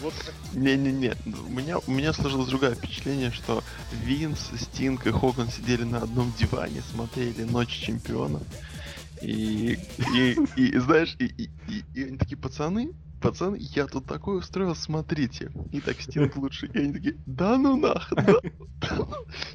[0.00, 0.14] Вот.
[0.54, 1.14] Не-не-не,
[1.46, 3.62] у меня, у меня сложилось другое впечатление, что
[3.92, 8.42] Винс, Стинг и Хоган сидели на одном диване, смотрели Ночь Чемпионов.
[9.22, 9.78] И,
[10.14, 12.92] и, и знаешь, и, и, и- и они такие, пацаны,
[13.24, 15.50] пацаны, я тут такое устроил, смотрите.
[15.72, 16.66] И так Стинг лучше.
[16.66, 18.34] И они такие, да ну нах, да,
[18.80, 19.08] да ну».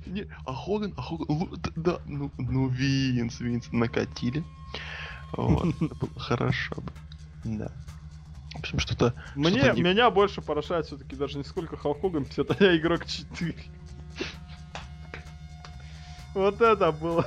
[0.06, 4.44] Не, а Хоган, а Хоган, да, ну, ну Винс, Винс, накатили.
[5.34, 6.92] Вот, это было хорошо бы.
[7.44, 7.72] Да.
[8.56, 12.60] В общем, что-то Мне, не- меня больше поражает все-таки даже не сколько Халк Хоган 50,
[12.60, 13.56] а я игрок 4.
[16.34, 17.26] Вот это было.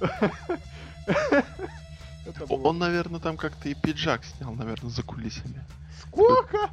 [2.26, 2.68] Это было.
[2.68, 5.64] Он, наверное, там как-то и пиджак снял, наверное, за кулисами.
[6.00, 6.70] Сколько?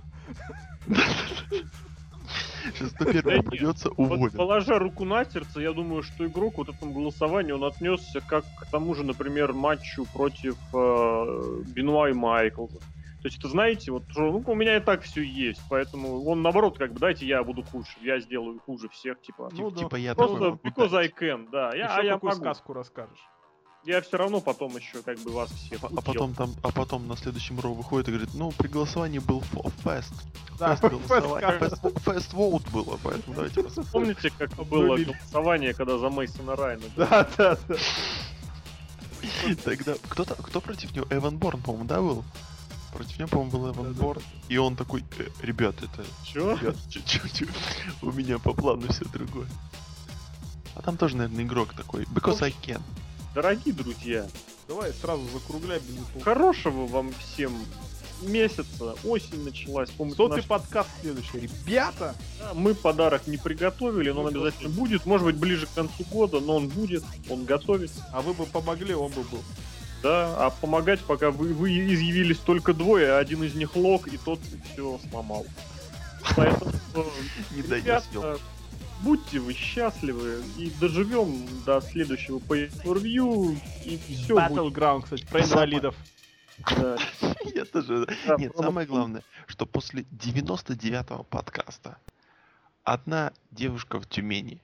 [2.64, 4.32] Сейчас на нет, придется уволен.
[4.32, 8.66] положа руку на сердце, я думаю, что игрок вот этому голосованию он отнесся как к
[8.70, 12.80] тому же, например, матчу против э, Бенуа и Майклза.
[13.22, 16.78] То есть, это знаете, вот ну, у меня и так все есть, поэтому он наоборот,
[16.78, 19.50] как бы, дайте я буду хуже, я сделаю хуже всех, типа.
[19.52, 19.80] Ну да.
[19.80, 21.76] Типа я Просто because I can, да.
[21.76, 22.42] Я, а я какую могу.
[22.42, 23.28] сказку расскажешь?
[23.85, 26.01] Я все равно потом еще как бы вас всех А учил.
[26.01, 29.72] потом там, а потом на следующем роу выходит и говорит, ну при голосовании был фо-
[29.84, 30.14] фест.
[30.60, 33.91] Да, Фест воут было, поэтому давайте посмотрим.
[33.91, 36.84] Помните, как было голосование, когда за Мейсона Райна?
[36.97, 37.76] Да, да, да.
[39.64, 41.07] Тогда кто-то, кто против него?
[41.10, 42.23] Эван Борн, по-моему, да, был?
[42.93, 43.93] Против него, по-моему, был Эван.
[43.93, 44.22] Борн.
[44.49, 46.06] И он такой, «Э, ребят, это...
[46.26, 46.57] Чё?
[46.57, 47.45] ребят, чё- чё- чё,
[48.01, 49.47] У меня по плану все другое.
[50.76, 52.03] А там тоже, наверное, игрок такой.
[52.06, 52.81] Because I can.
[53.34, 54.27] Дорогие друзья,
[54.68, 56.23] Давай сразу закругляй без упора.
[56.23, 57.53] хорошего вам всем
[58.22, 58.95] месяца.
[59.03, 59.89] Осень началась.
[59.91, 61.39] Помните, Сотый наш- подкаст следующий.
[61.39, 62.15] Ребята!
[62.39, 65.06] Да, Мы подарок не приготовили, но он Ну, обязательно будет.
[65.06, 68.06] Может быть, ближе к концу года, но он будет, он готовится.
[68.11, 69.41] А вы бы помогли, он бы был.
[70.03, 74.39] Да, а помогать, пока вы, вы изъявились только двое, один из них лог, и тот
[74.73, 75.45] все сломал.
[76.35, 76.72] Поэтому,
[77.51, 78.38] Не ребята.
[79.04, 84.52] Будьте вы счастливы и доживем до следующего pay-per-view, и все будет.
[84.52, 85.96] Battleground, кстати, про инвалидов.
[86.78, 86.98] да.
[87.56, 88.08] Я тоже...
[88.28, 91.98] Да, Нет, самое главное, что после 99-го подкаста
[92.84, 94.62] одна девушка в Тюмени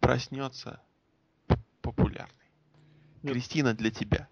[0.00, 0.80] проснется
[1.82, 2.32] популярной.
[3.22, 3.32] Нет.
[3.32, 4.28] Кристина для тебя.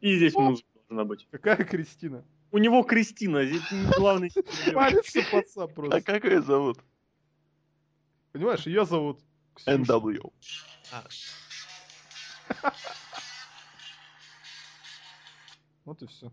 [0.00, 1.26] И здесь музыка должна быть.
[1.30, 2.24] Какая Кристина?
[2.50, 4.30] У него Кристина, здесь не главный.
[4.72, 6.00] Палится пацан А просто.
[6.02, 6.78] как ее зовут?
[8.32, 9.20] Понимаешь, ее зовут
[9.54, 9.76] Ксюша.
[9.76, 10.32] NW.
[15.84, 16.30] Вот и все.